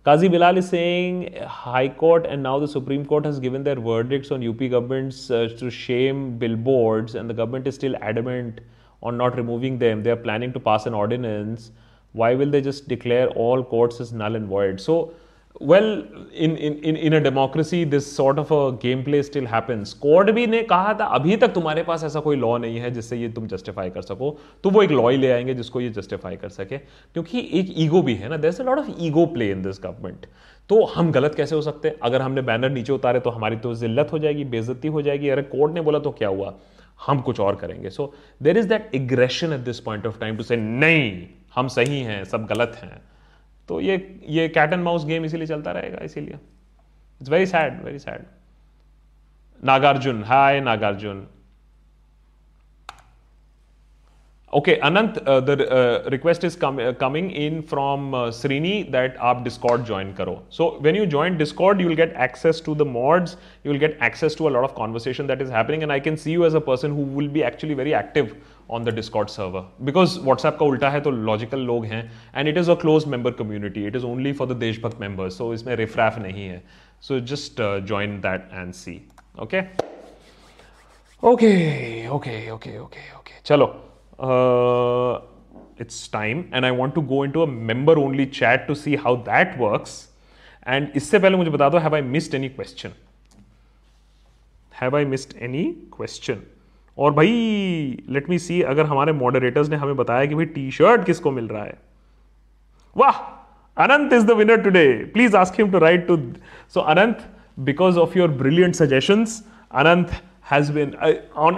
[0.06, 4.32] Qazi Bilal is saying High Court and now the Supreme Court has given their verdicts
[4.32, 8.62] on UP governments uh, to shame billboards, and the government is still adamant
[9.04, 10.04] on not removing them.
[10.04, 11.72] They are planning to pass an ordinance.
[12.14, 14.80] Why will they just declare all courts as null and void?
[14.80, 15.14] So
[15.62, 16.04] well
[16.36, 20.46] in in in a democracy this sort of a game play still happens court भी
[20.48, 23.48] ने कहा था, अभी तक तुम्हारे पास ऐसा कोई law नहीं है जिससे ये तुम
[23.48, 26.78] जस्टिफाई कर सको तो वो एक लॉ ही ले आएँगे जिसको ये जस्टिफाई कर सके.
[26.78, 30.26] क्योंकि एक ईगो भी है ना there a lot of ego play in this government
[30.70, 31.88] तो हम गलत कैसे हो सकते?
[31.88, 35.30] हैं अगर हमने बैनर नीचे उतारे तो हमारी तो जिल्लत हो जाएगी बेजती हो जाएगी।
[35.30, 36.54] अरे कोर्ट ने बोला तो क्या हुआ?
[37.08, 38.14] हम कुछ और करेंगे। So
[38.44, 41.22] there is that aggression at this point of time to say नहीं,
[41.56, 43.02] हम सही हैं, सब गलत हैं.
[43.70, 43.96] तो ये
[44.30, 46.36] ये कैट एंड माउस गेम इसीलिए चलता रहेगा, इसीलिए।
[47.22, 48.26] It's very sad very sad
[49.64, 51.28] Nagarjun, hi Nagarjun.
[54.54, 55.58] Okay Anant the
[56.12, 56.58] request is
[57.00, 61.88] coming in from Srini that आप डिस्कॉर्ड ज्वाइन करो। So when you join Discord you
[61.88, 65.28] will get access to the mods you will get access to a lot of conversation
[65.28, 67.76] that is happening and I can see you as a person who will be actually
[67.76, 68.36] very active
[68.72, 72.02] on the Discord server because WhatsApp का उल्टा है तो logical लोग हैं
[72.36, 75.54] and it is a close member community it is only for the Deshbhakt members so
[75.54, 76.64] इसमें riffraff नहीं है.
[77.02, 79.00] So just join that and see
[79.42, 79.62] okay
[81.24, 83.66] okay okay okay okay okay चलो
[85.82, 89.16] it's time and I want to go into a member only chat to see how
[89.24, 89.98] that works.
[90.68, 92.92] And इससे पहले मुझे बता दो have I missed any question
[94.72, 95.64] have I missed any
[95.94, 96.42] question
[96.98, 97.32] और भाई
[98.10, 101.48] let मी सी अगर हमारे मॉडरेटर्स ने हमें बताया कि भाई टी शर्ट किसको मिल
[101.48, 101.78] रहा है?
[102.96, 103.18] वाह,
[103.78, 106.18] Anant is the winner today please ask him to write to
[106.74, 107.20] so Anant
[107.60, 109.44] because of your brilliant suggestions
[109.74, 110.12] Anant
[110.52, 110.92] has been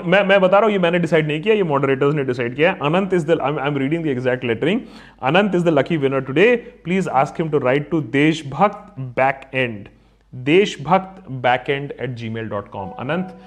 [0.06, 2.72] मैं मैं बता रहा हूँ, ये मैंने डिसाइड नहीं किया, ये मॉडरेटर्स ने डिसाइड किया.
[2.84, 4.82] Anant is the I am reading the exact lettering
[5.24, 9.00] Anant is the lucky winner today please ask him to write to Deshbhakt
[9.54, 9.88] backend
[10.34, 11.30] Deshbhakt
[11.70, 13.40] backend at Gmail dot com Anant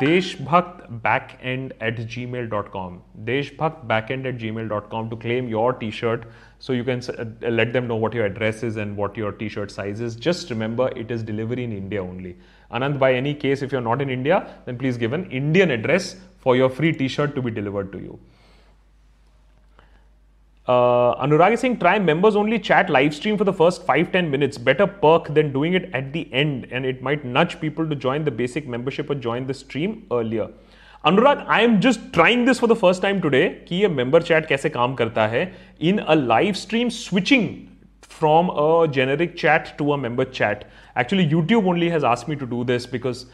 [0.00, 6.24] deshbhakt backend at gmail.com deshbhakt backend at gmail.com to claim your t-shirt
[6.58, 9.70] so you can uh, let them know what your address is and what your t-shirt
[9.70, 10.14] size is.
[10.16, 12.36] Just remember it is delivery in india only.
[12.70, 16.16] Anand by any case if you're not in india then please give an indian address
[16.38, 18.18] for your free t-shirt to be delivered to you
[20.67, 24.31] uh, Anurag is saying try members only chat live stream for the first 5 10
[24.31, 24.57] minutes.
[24.57, 28.23] Better perk than doing it at the end, and it might nudge people to join
[28.23, 30.47] the basic membership or join the stream earlier.
[31.05, 34.45] Anurag I am just trying this for the first time today कि ये member chat
[34.47, 35.41] कैसे काम करता है
[35.89, 37.49] in a live stream switching
[38.13, 40.65] from a generic chat to a member chat.
[40.98, 43.24] Actually YouTube only has ask me to do this because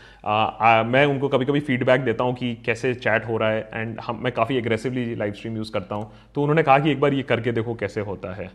[0.86, 4.20] मैं उनको कभी कभी फीडबैक देता हूँ कि कैसे चैट हो रहा है एंड हम,
[4.24, 7.22] मैं काफ़ी एग्रेसिवली लाइव स्ट्रीम यूज़ करता हूँ। तो उन्होंने कहा कि एक बार ये
[7.24, 8.50] करके देखो कैसे होता है।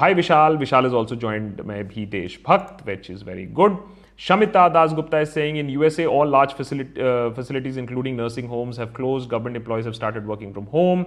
[0.00, 2.04] Hi Vishal Vishal is also joined my भी
[2.48, 3.76] Deshbhakt which is very good
[4.20, 9.26] Shamita Das Gupta is saying in USA all large facilities including nursing homes have close
[9.26, 11.04] government employees have started working from home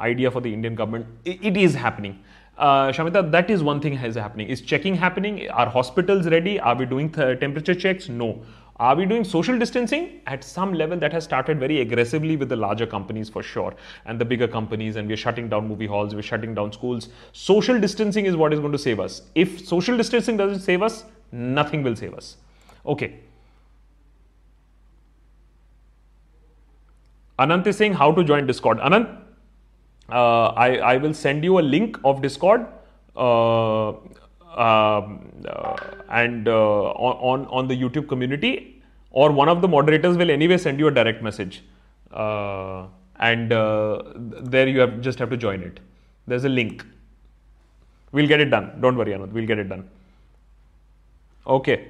[0.00, 2.14] idea for the Indian government it is happening
[2.60, 4.46] Uh, Shamita, that is one thing is happening.
[4.48, 5.48] Is checking happening?
[5.48, 6.60] Are hospitals ready?
[6.60, 8.10] Are we doing temperature checks?
[8.10, 8.42] No.
[8.76, 10.20] Are we doing social distancing?
[10.26, 13.74] At some level, that has started very aggressively with the larger companies for sure,
[14.04, 17.08] and the bigger companies, and we're shutting down movie halls, we're shutting down schools.
[17.32, 19.22] Social distancing is what is going to save us.
[19.34, 22.36] If social distancing doesn't save us, nothing will save us.
[22.84, 23.20] Okay.
[27.38, 28.78] Anant is saying how to join Discord.
[28.80, 29.19] Anant,
[30.12, 32.66] uh, I, I will send you a link of Discord
[33.16, 35.76] uh, um, uh,
[36.08, 40.88] and on, on the YouTube community or one of the moderators will anyway send you
[40.88, 41.62] a direct message
[42.12, 45.80] and there you have just have to join it.
[46.26, 46.84] There's a link.
[48.12, 48.80] We'll get it done.
[48.80, 49.32] Don't worry, Anand.
[49.32, 49.88] We'll get it done.
[51.46, 51.88] Okay.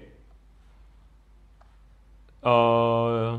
[2.42, 3.38] Uh,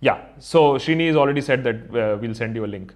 [0.00, 0.24] yeah.
[0.38, 2.92] So Shini has already said that uh, we'll send you a link.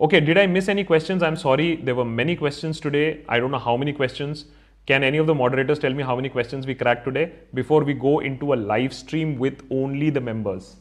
[0.00, 1.24] Okay, did I miss any questions?
[1.24, 3.24] I'm sorry, there were many questions today.
[3.28, 4.44] I don't know how many questions.
[4.86, 7.94] Can any of the moderators tell me how many questions we cracked today before we
[7.94, 10.76] go into a live stream with only the members?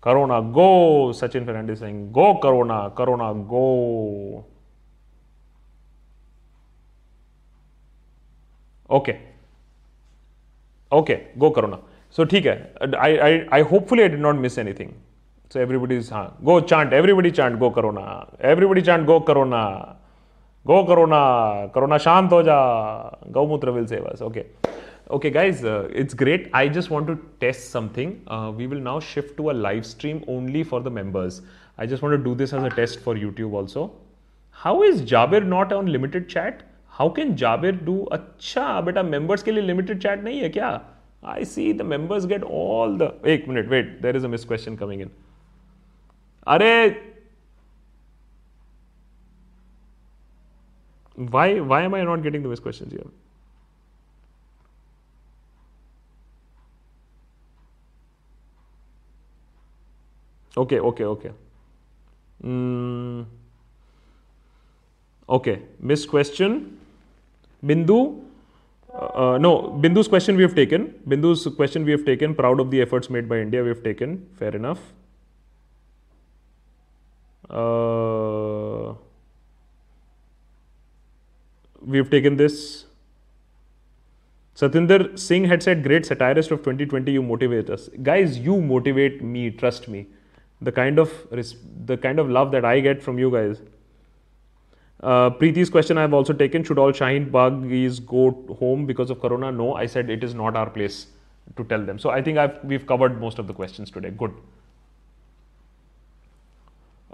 [0.00, 1.08] Corona, go!
[1.08, 4.44] Sachin Fernandez saying, go Corona, Corona, go!
[8.88, 9.20] Okay.
[10.92, 11.80] Okay, go Corona.
[12.10, 12.70] So, okay.
[12.80, 14.94] I, I, I hopefully I did not miss anything.
[15.48, 18.26] So everybody's huh, go chant, everybody chant, go corona.
[18.40, 19.96] Everybody chant, go corona.
[20.66, 21.70] Go corona.
[21.72, 23.10] Corona shant ho ja.
[23.30, 24.20] Gaumutra will save us.
[24.20, 24.46] Okay.
[25.08, 26.50] Okay, guys, uh, it's great.
[26.52, 28.20] I just want to test something.
[28.26, 31.42] Uh, we will now shift to a live stream only for the members.
[31.78, 33.92] I just want to do this as a test for YouTube also.
[34.50, 36.64] How is Jabir not on limited chat?
[36.88, 38.08] How can Jabir do?
[38.12, 40.80] अच्छा बेटा members के लिए limited chat नहीं है क्या?
[41.22, 43.12] I see the members get all the.
[43.34, 44.02] एक minute, wait.
[44.02, 45.10] There is a missed question coming in.
[46.46, 46.72] अरे
[51.16, 53.06] why why am I not getting those questions here?
[60.56, 61.30] Okay, okay, okay.
[62.42, 63.26] Mm,
[65.28, 66.78] okay, missed question.
[67.64, 68.22] Bindu.
[68.92, 70.94] Uh, uh, no, Bindu's question we have taken.
[71.06, 72.34] Bindu's question we have taken.
[72.34, 73.62] Proud of the efforts made by India.
[73.62, 74.26] We have taken.
[74.38, 74.80] Fair enough.
[77.50, 78.94] Uh,
[81.80, 82.84] we've taken this.
[84.56, 87.88] Satinder Singh had said, Great satirist of 2020, you motivate us.
[88.02, 90.06] Guys, you motivate me, trust me.
[90.62, 93.60] The kind of the kind of love that I get from you guys.
[95.02, 99.20] Uh, Preeti's question I have also taken Should all Shaheen Baghis go home because of
[99.20, 99.52] Corona?
[99.52, 101.08] No, I said it is not our place
[101.56, 101.98] to tell them.
[101.98, 104.10] So I think I've, we've covered most of the questions today.
[104.10, 104.32] Good.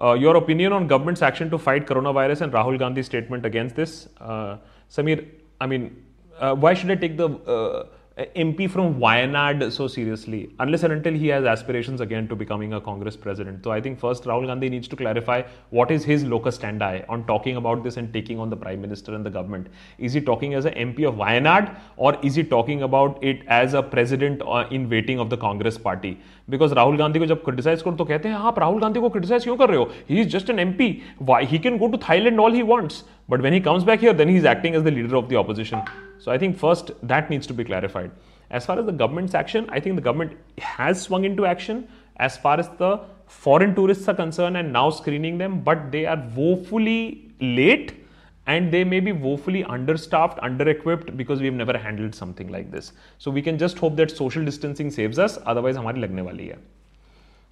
[0.03, 4.09] Uh, your opinion on government's action to fight coronavirus and Rahul Gandhi's statement against this?
[4.20, 4.57] Uh,
[4.91, 5.29] Samir,
[5.61, 6.05] I mean,
[6.39, 7.87] uh, why should I take the uh,
[8.18, 12.82] MP from Wayanad so seriously, unless and until he has aspirations again to becoming a
[12.82, 13.64] Congress president.
[13.64, 17.28] So I think first Rahul Gandhi needs to clarify what is his locus standi on
[17.28, 19.68] talking about this and taking on the prime minister and the government.
[19.99, 23.76] Is he talking as an MP of Wayanad or is he talking about it as
[23.76, 26.19] a president uh, in waiting of the Congress party?
[26.49, 29.44] Because Rahul Gandhi को जब criticize करो तो कहते हैं आप राहुल गांधी को criticize
[29.44, 29.91] क्यों कर रहे हो?
[30.07, 31.03] He is just an MP.
[31.19, 33.03] Why he can go to Thailand all he wants.
[33.30, 35.82] But when he comes back here, then he's acting as the leader of the opposition.
[36.22, 38.11] So I think first that needs to be clarified.
[38.49, 41.88] As far as the government's action, I think the government has swung into action
[42.18, 46.22] as far as the foreign tourists are concerned and now screening them, but they are
[46.36, 48.06] woefully late
[48.48, 52.94] and they may be woefully understaffed, under-equipped because we've never handled something like this.
[53.18, 56.57] So we can just hope that social distancing saves us, otherwise हमारी लगने वाली है.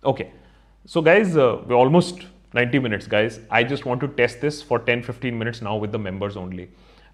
[0.06, 0.32] Okay,
[0.86, 2.22] so guys, uh, we're almost
[2.54, 3.42] 90 minutes, guys.
[3.52, 6.70] I just want to test this for 10-15 minutes now with the members only.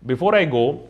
[0.05, 0.87] Before I go,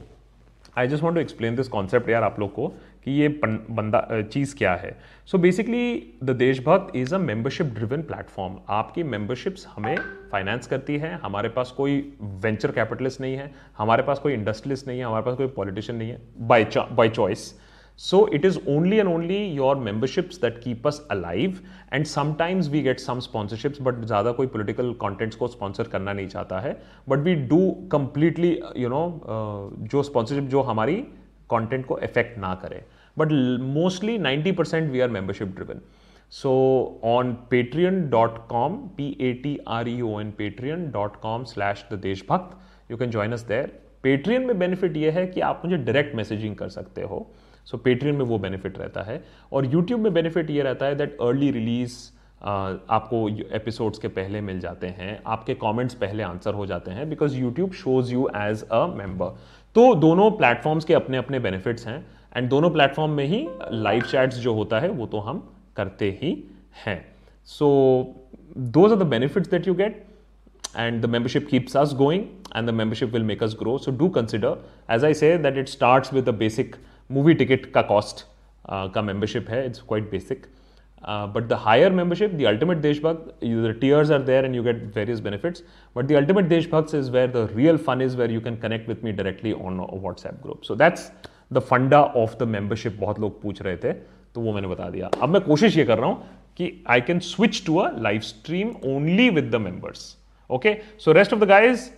[0.78, 2.68] I just want to explain this concept यार आप लोग को
[3.04, 4.96] कि ये बंदा चीज़ क्या है।
[5.26, 9.96] So basically the Deshbhakt is a membership driven platform आपकी मेंबरशिप्स हमें
[10.32, 14.98] फाइनेंस करती है, हमारे पास कोई वेंचर कैपिटलिस्ट नहीं है, हमारे पास कोई इंडस्ट्रियलिस्ट नहीं
[14.98, 17.52] है, हमारे पास कोई पॉलिटिशियन नहीं है by by choice
[17.98, 21.60] So it is only and only your memberships that keep us alive.
[21.92, 26.26] And sometimes we get some sponsorships, but ज़्यादा कोई political contents को sponsor करना नहीं
[26.26, 26.82] चाहता है.
[27.08, 27.60] But we do
[27.94, 28.50] completely,
[28.82, 31.04] you know, uh, जो sponsorship जो हमारी
[31.52, 32.84] content को affect ना करे.
[33.18, 33.32] But
[33.76, 35.80] mostly 90% we are membership driven.
[36.42, 36.52] So
[37.04, 42.54] on patreon.com, P-A-T-R-E-O-N, patreon.com slash the Deshbhakt,
[42.90, 43.68] you can join us there.
[44.02, 47.34] Patreon में बेनिफिट ये है कि आप मुझे डायरेक्ट मैसेजिंग कर सकते हो
[47.66, 49.22] सो पेट्रियन में वो बेनिफिट रहता है
[49.52, 51.94] और यूट्यूब में बेनिफिट ये रहता है दैट अर्ली रिलीज़
[52.42, 57.36] आपको एपिसोड्स के पहले मिल जाते हैं, आपके कमेंट्स पहले आंसर हो जाते हैं because
[57.36, 59.36] YouTube shows you as a member
[59.74, 61.98] तो दोनों प्लेटफॉर्म्स के अपने अपने बेनिफिट्स हैं
[62.36, 66.32] एंड दोनों प्लेटफॉर्म में ही लाइव चैट्स जो होता है, वो तो हम करते ही
[66.86, 67.00] हैं.
[67.44, 67.68] So
[68.58, 70.04] those are the benefits that you get
[70.84, 72.24] and the membership keeps us going
[72.58, 73.74] and the membership will make us grow.
[73.84, 74.48] So, do consider,
[74.96, 76.74] as i say that it starts with a basic
[77.10, 78.24] movie ticket का cost
[78.94, 80.46] का membership है it's quite basic
[81.34, 85.62] but the higher membership the ultimate Deshbhakt tiers are there and you get various benefits
[85.96, 89.04] but the ultimate Deshbhakt is where the real fun is where you can connect with
[89.04, 91.10] me directly on WhatsApp group so that's
[91.52, 93.92] the funda of the membership बहुत लोग पूछ रहे थे
[94.34, 97.18] तो वो मैंने बता दिया अब मैं कोशिश ये कर रहा हूँ कि I can
[97.20, 100.16] switch to a live stream only with the members
[100.50, 101.88] okay so rest of the guys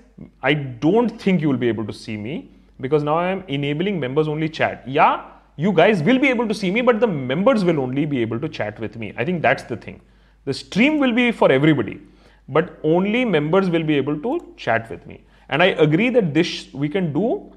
[0.45, 0.55] I
[0.85, 2.43] don't think you will be able to see me
[2.81, 4.83] because now I am enabling members only chat.
[4.87, 5.25] Yeah,
[5.57, 8.39] you guys will be able to see me, but the members will only be able
[8.41, 9.13] to chat with me.
[9.17, 10.01] I think that's the thing.
[10.45, 12.01] The stream will be for everybody,
[12.49, 15.25] but only members will be able to chat with me.
[15.49, 17.53] And I agree that this we can do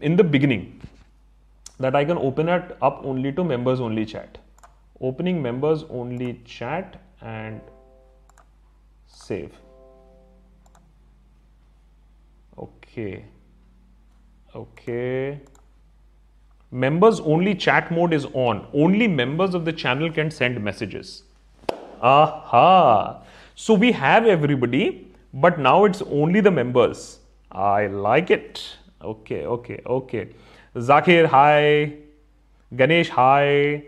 [0.00, 0.80] in the beginning
[1.80, 4.38] that I can open it up only to members only chat.
[5.00, 7.60] Opening members only chat and
[9.06, 9.52] save.
[12.56, 13.24] Okay.
[14.54, 15.40] Okay.
[16.70, 18.66] Members only chat mode is on.
[18.72, 21.22] Only members of the channel can send messages.
[22.00, 23.22] Aha.
[23.54, 27.20] So we have everybody, but now it's only the members.
[27.52, 28.76] I like it.
[29.02, 30.28] Okay, okay, okay.
[30.76, 31.94] Zakir, hi.
[32.74, 33.84] Ganesh, hi.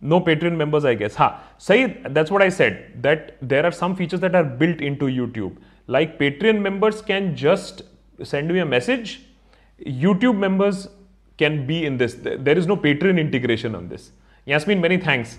[0.00, 1.14] No Patreon members, I guess.
[1.16, 1.42] Ha.
[1.58, 3.02] Saeed, that's what I said.
[3.02, 7.82] That there are some features that are built into YouTube like Patreon members can just
[8.22, 9.22] send me a message.
[9.84, 10.88] YouTube members
[11.38, 12.14] can be in this.
[12.14, 14.12] There is no Patreon integration on this.
[14.46, 15.38] Yasmin, many thanks.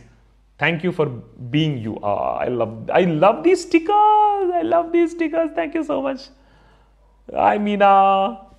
[0.59, 1.97] Thank you for being you.
[2.01, 4.51] Oh, I love I love these stickers.
[4.59, 5.49] I love these stickers.
[5.55, 6.29] Thank you so much.
[7.33, 8.53] Hi Meena.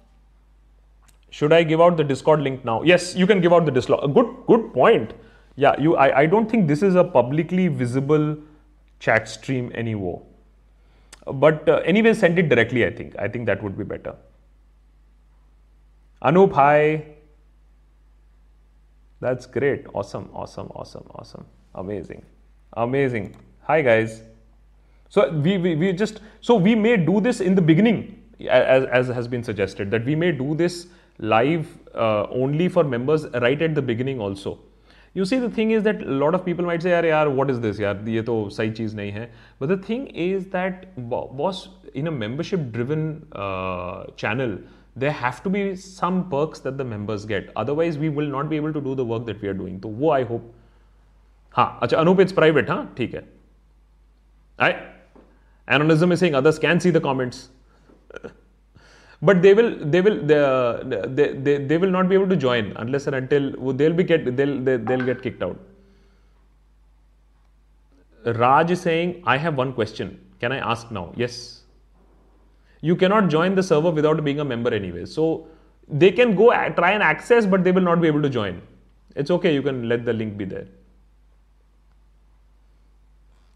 [1.30, 2.82] Should I give out the Discord link now?
[2.82, 4.14] Yes, you can give out the Discord.
[4.14, 5.14] Good, good point.
[5.56, 5.96] Yeah, you.
[5.96, 8.36] I, I don't think this is a publicly visible
[9.00, 10.22] chat stream anymore.
[11.26, 13.14] But uh, anyway, send it directly, I think.
[13.18, 14.14] I think that would be better.
[16.22, 17.06] Anup, hi.
[19.20, 19.86] That's great.
[19.94, 21.46] Awesome, awesome, awesome, awesome.
[21.74, 22.22] Amazing.
[22.74, 23.36] Amazing.
[23.62, 24.22] Hi, guys.
[25.08, 29.08] So we, we, we just, so we may do this in the beginning, as, as
[29.08, 30.88] has been suggested, that we may do this
[31.18, 34.58] live uh, only for members right at the beginning also.
[35.16, 37.60] You see the thing is that lot of people might say यार यार what is
[37.60, 39.30] this यार ये तो सही चीज़ नहीं है
[39.60, 43.12] but the thing is that boss in a membership driven
[44.18, 44.58] channel
[44.98, 48.56] they have to be some perks that the members get otherwise we will not be
[48.56, 50.52] able to do the work that we are doing तो वो I hope
[51.54, 52.94] हाँ अच्छा Anoop it's private हाँ?
[52.98, 53.24] ठीक है.
[54.58, 54.72] I
[55.68, 57.48] anonymism is saying others can see the comments
[59.22, 62.72] but they will they will they, they, they, they will not be able to join
[62.76, 65.58] unless and until they'll be get they'll they, they'll get kicked out.
[68.24, 70.20] Raj is saying i have one question.
[70.40, 71.12] Can i ask now?
[71.16, 71.62] Yes.
[72.80, 75.04] You cannot join the server without being a member anyway.
[75.06, 75.48] So
[75.88, 78.60] they can go try and access but they will not be able to join.
[79.14, 79.54] It's okay.
[79.54, 80.66] You can let the link be there.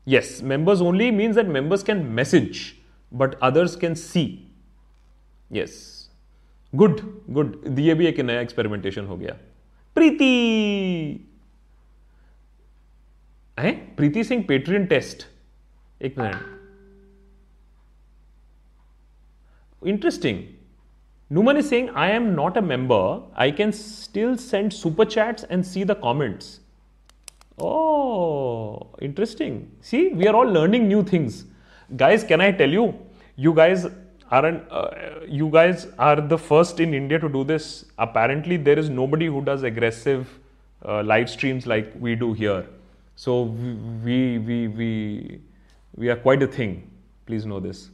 [0.05, 0.41] Yes.
[0.41, 2.77] Members only means that members can message
[3.11, 4.48] but others can see
[5.51, 5.77] yes
[6.73, 7.01] good
[7.31, 9.37] good ये भी एक नया experimentation हो गया.
[9.97, 11.25] प्रीति!
[13.59, 13.73] है?
[13.97, 15.27] Preeti Singh Patreon test
[16.03, 16.57] एक minute
[19.83, 20.43] interesting
[21.31, 25.65] Numan is saying I am not a member I can still send super chats and
[25.65, 26.59] see the comments
[29.03, 31.45] interesting see we are all learning new things
[31.91, 32.93] guys can I tell you
[33.39, 33.87] you guys
[34.31, 34.91] aren't uh,
[35.27, 37.85] you guys are the first in India to do this?
[37.99, 40.39] Apparently, there is nobody who does aggressive
[40.85, 42.67] uh, live streams like we do here.
[43.17, 43.43] So
[44.05, 45.41] we we we
[45.97, 46.91] we are quite a thing.
[47.27, 47.91] Please know this.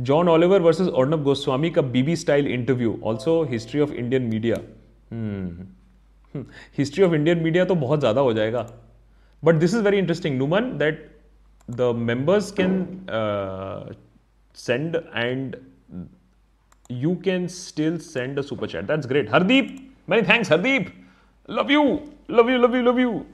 [0.00, 2.98] John Oliver versus Arnab Goswami का BB style interview.
[3.02, 4.62] Also history of Indian media.
[5.10, 5.48] Hmm.
[6.34, 7.42] of Indian media.
[7.42, 8.81] Media तो बहुत ज़्यादा हो जाएगा
[9.42, 10.98] but this is very interesting, Numan, that
[11.68, 13.92] the members can uh,
[14.52, 15.56] send and
[16.88, 18.86] you can still send a super chat.
[18.86, 19.28] That's great.
[19.28, 20.92] Hardeep, many thanks, Hardeep.
[21.48, 23.26] Love you, love you, love you, love you.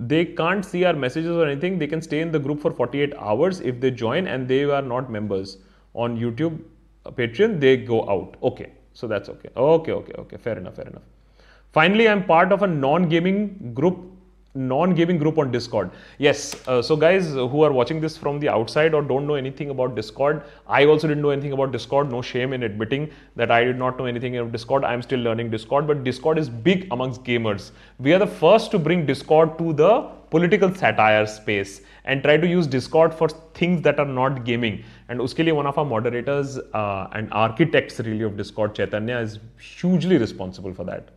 [0.00, 1.78] They can't see our messages or anything.
[1.78, 4.82] They can stay in the group for 48 hours if they join and they are
[4.82, 5.58] not members
[5.94, 6.60] on YouTube,
[7.06, 8.36] uh, Patreon, they go out.
[8.42, 8.72] Okay.
[8.92, 9.48] So that's okay.
[9.56, 10.36] Okay, okay, okay.
[10.36, 11.02] Fair enough, fair enough.
[11.74, 14.14] Finally, I'm part of a non gaming group
[14.54, 15.90] non-gaming group on discord.
[16.18, 19.70] Yes uh, so guys who are watching this from the outside or don't know anything
[19.70, 22.08] about discord i also didn't know anything about discord.
[22.10, 24.84] No shame in admitting that i did not know anything about discord.
[24.84, 27.72] I'm still learning discord but discord is big amongst gamers.
[27.98, 32.46] We are the first to bring discord to the political satire space and try to
[32.46, 34.84] use discord for things that are not gaming.
[35.08, 40.16] And uske one of our moderators uh, and architects really of discord chaitanya is hugely
[40.16, 41.10] responsible for that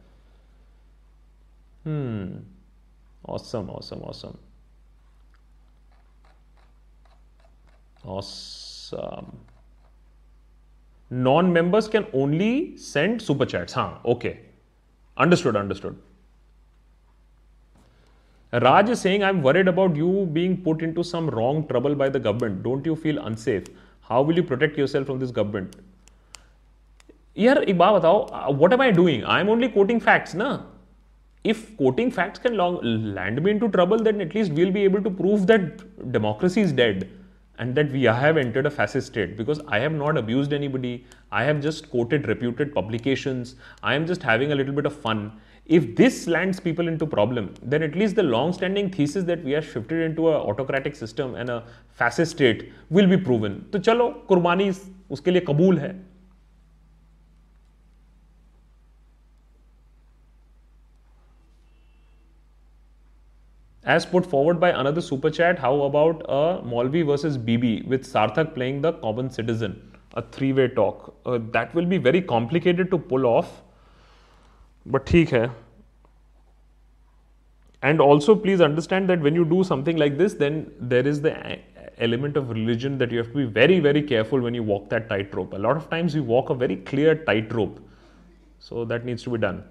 [1.87, 2.39] hmm
[3.25, 4.39] Awesome, awesome, awesome.
[8.05, 9.39] Awesome.
[11.11, 13.75] Non-members can only send super chats.
[13.75, 14.41] Huh, okay.
[15.17, 15.97] Understood, understood.
[18.53, 22.19] Raj is saying, I'm worried about you being put into some wrong trouble by the
[22.19, 22.63] government.
[22.63, 23.65] Don't you feel unsafe?
[24.01, 25.77] How will you protect yourself from this government?
[27.39, 29.25] यार एक बात बताओ what am I doing?
[29.25, 30.51] I'm only quoting facts, ना
[31.47, 35.03] if quoting facts can long, land me into trouble, then at least we'll be able
[35.03, 37.11] to prove that democracy is dead
[37.59, 41.05] and that we have entered a fascist state because I have not abused anybody.
[41.31, 43.57] I have just quoted reputed publications.
[43.83, 45.33] I am just having a little bit of fun.
[45.67, 49.63] If this lands people into problem, then at least the long-standing thesis that we are
[49.63, 53.61] shifted into a autocratic system and a fascist state will be proven.
[53.73, 54.71] तो चलो कुर्बानी
[55.11, 55.95] उसके लिए कबूल है
[63.88, 68.54] As put forward by another super chat, how about a Molvi versus BB with Sarthak
[68.54, 69.94] playing the common citizen?
[70.16, 71.16] A three way talk.
[71.26, 73.64] Uh, that will be very complicated to pull off.
[74.86, 75.50] But theek hai.
[77.82, 81.60] And also, please understand that when you do something like this, then there is the
[81.98, 85.08] element of religion that you have to be very, very careful when you walk that
[85.08, 85.54] tightrope.
[85.54, 87.80] A lot of times, you walk a very clear tightrope.
[88.60, 89.64] So, that needs to be done.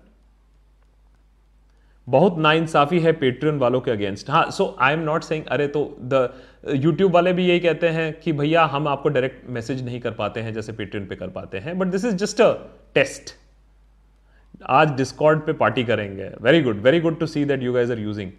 [2.08, 5.96] बहुत नाइंसाफ़ी है Patreon वालों के against हाँ so I am not saying अरे तो
[6.00, 6.34] the
[6.74, 10.40] YouTube वाले भी यही कहते हैं कि भैया हम आपको डायरेक्ट मैसेज नहीं कर पाते
[10.40, 12.52] हैं जैसे पेट्रियन पे कर पाते हैं but this is just a
[12.94, 13.22] test
[14.66, 17.98] आज डिस्कॉर्ड पे पार्टी करेंगे। Very good very good to see that you guys are
[17.98, 18.30] using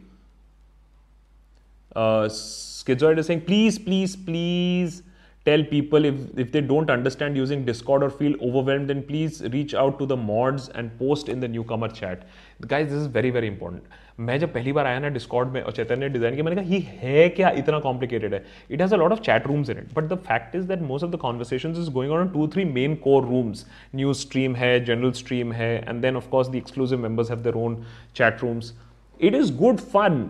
[3.45, 5.06] please, please, please
[5.47, 9.73] tell people if, if they don't understand using Discord or feel overwhelmed, then please reach
[9.75, 12.27] out to the mods and post in the newcomer chat.
[12.67, 13.95] Guys, this is very, very important.
[14.19, 16.73] मैं जब पहली बार आया ना Discord में और चैतन्य ने design किया मैंने कहा
[16.73, 19.93] ये है क्या इतना कॉम्प्लिकेटेड है it has a lot of chat rooms in it
[19.95, 22.95] but the fact is that most of the conversation is going on two three main
[23.03, 23.65] core rooms
[23.95, 27.77] news stream है जनरल स्ट्रीम है and then of course the exclusive members have their own
[28.15, 28.73] chat rooms
[29.19, 30.27] it is good fun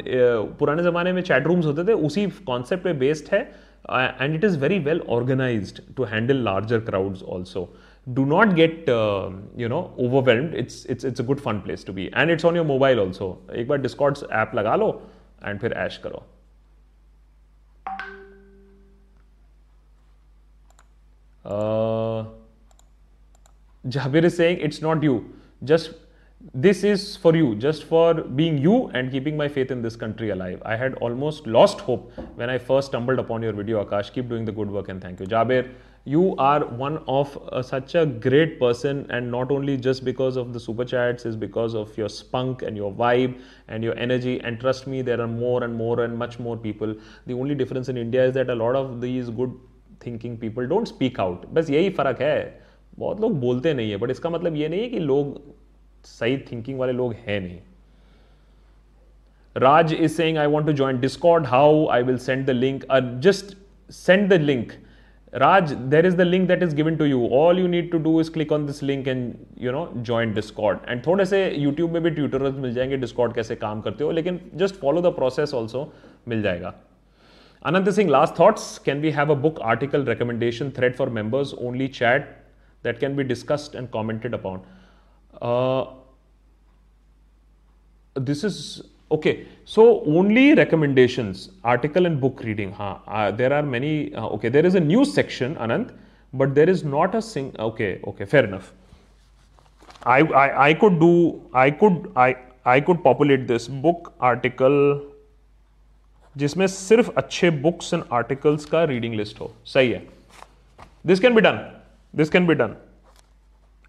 [0.60, 3.42] पुराने ज़माने में chat rooms होते थे उसी concept पे based है
[3.90, 7.70] uh, and it is very well organized to handle larger crowds also.
[8.14, 10.54] Do not get uh, you know overwhelmed.
[10.54, 12.12] It's it's it's a good fun place to be.
[12.14, 13.40] And it's on your mobile also.
[13.54, 15.02] Ek baar discords app laga lo
[15.42, 16.24] and fir ash karo.
[21.46, 22.26] Uh,
[23.88, 25.34] Jabir is saying it's not you.
[25.64, 25.94] Just
[26.54, 30.30] this is for you, just for being you and keeping my faith in this country
[30.30, 30.62] alive.
[30.66, 34.14] I had almost lost hope when I first stumbled upon your video, Akash.
[34.14, 35.26] Keep doing the good work and thank you.
[35.26, 35.72] Jabir,
[36.06, 40.54] you are one of uh, such a great person, and not only just because of
[40.54, 44.40] the super chats, is because of your spunk and your vibe and your energy.
[44.42, 46.96] And trust me, there are more and more and much more people.
[47.26, 49.54] The only difference in India is that a lot of these good
[50.00, 51.46] thinking people don't speak out.
[51.54, 52.68] बस यही फर्क है
[53.00, 55.57] बहुत लोग बोलते नहीं है but इसका मतलब ये नहीं है कि लोग
[56.10, 57.60] सही थिंकिंग वाले लोग हैं नहीं।
[59.56, 62.84] Raj is saying I want to join Discord how I will send the link
[63.22, 63.56] just
[63.90, 64.72] send the link
[65.34, 68.20] Raj there is the link that is given to you all you need to do
[68.22, 72.02] is click on this link and you know join Discord and थोड़े से YouTube में
[72.04, 75.92] भी tutor मिल जाएँगे Discord कैसे काम करते हो, लेकिन just follow the process also
[76.28, 76.74] मिल जाएगा।
[77.66, 81.88] Anant Singh last thoughts can we have a book article recommendation thread for members only
[82.00, 82.36] chat
[82.84, 84.60] that can be discussed and commented upon
[88.17, 94.15] this is okay so only recommendations article and book reading huh uh, there are many
[94.15, 95.93] uh, okay there is a news section anant
[96.33, 98.73] but there is not a sing okay okay fair enough
[100.05, 101.15] I, I i could do
[101.55, 102.35] i could i
[102.65, 104.79] i could populate this book article
[106.37, 110.03] जिसमें सिर्फ अच्छे books and articles का reading list हो सही है
[111.07, 111.59] this can be done
[112.15, 112.75] this can be done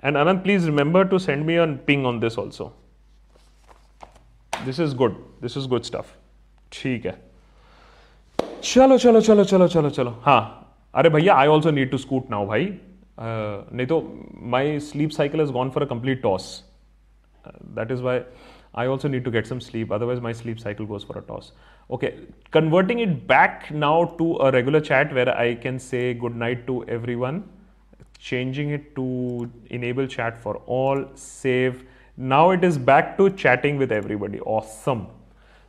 [0.03, 2.71] and Anant please remember to send me on ping on this also
[4.64, 6.12] this is good this is good stuff
[6.72, 7.16] ठीक है।
[8.62, 10.42] चलो चलो चलो चलो चलो चलो। हाँ।
[10.94, 14.00] अरे भैया I also need to scoot now भाई। uh, नहीं तो
[14.50, 16.44] my sleep cycle is gone for a complete toss
[17.44, 18.20] that is why
[18.78, 21.52] I also need to get some sleep otherwise my sleep cycle goes for a toss
[21.90, 22.06] okay
[22.52, 26.84] converting it back now to a regular chat where I can say good night to
[27.14, 27.42] everyone
[28.22, 29.06] changing it to
[29.72, 31.80] enable chat for all save
[32.18, 34.40] Now it is back to chatting with everybody.
[34.40, 35.06] Awesome.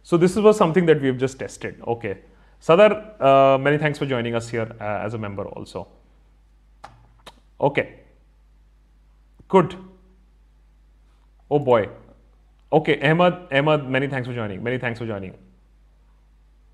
[0.01, 1.79] So, this was something that we've just tested.
[1.85, 2.17] Okay.
[2.59, 5.87] Sadar, uh, many thanks for joining us here uh, as a member also.
[7.61, 7.99] Okay.
[9.47, 9.75] Good.
[11.51, 11.89] Oh boy.
[12.71, 14.63] Okay, Ahmad, Ahmad, many thanks for joining.
[14.63, 15.33] Many thanks for joining.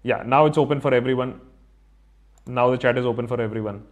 [0.04, 1.40] Yeah, now it's open for everyone.
[2.46, 3.84] Now the chat is open for everyone.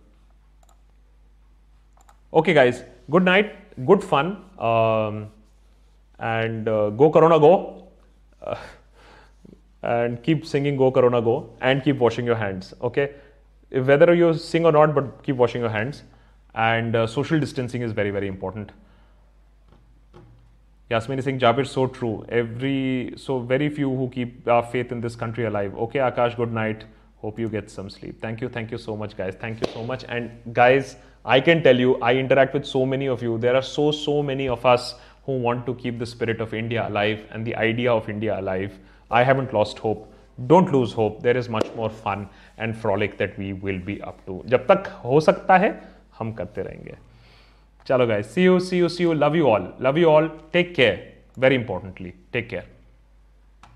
[2.34, 5.32] Okay, guys, good night, good fun, um,
[6.19, 7.88] and uh, go Corona go,
[8.41, 8.56] uh,
[9.81, 12.73] and keep singing Go Corona go, and keep washing your hands.
[12.81, 13.11] Okay,
[13.72, 16.03] whether you sing or not, but keep washing your hands,
[16.56, 18.72] and uh, social distancing is very very important.
[20.91, 22.26] Yasmini Singh Jabir, so true.
[22.30, 25.76] Every so very few who keep our faith in this country alive.
[25.76, 26.85] Okay, Akash, good night.
[27.18, 28.22] Hope you get some sleep.
[28.22, 29.35] Thank you, thank you so much, guys.
[29.40, 30.03] Thank you so much.
[30.10, 33.38] And guys, I can tell you, I interact with so many of you.
[33.38, 36.87] There are so so many of us who want to keep the spirit of India
[36.89, 38.79] alive and the idea of India alive.
[39.11, 40.12] I haven't lost hope.
[40.47, 41.23] Don't lose hope.
[41.23, 44.43] There is much more fun and frolic that we will be up to.
[44.47, 45.70] जब तक हो सकता है
[46.19, 46.97] हम करते रहेंगे
[47.89, 49.15] Chalo guys, see you, see you, see you.
[49.15, 49.73] Love you all.
[49.81, 50.29] Love you all.
[50.53, 50.97] Take care.
[51.39, 52.66] Very importantly, take care.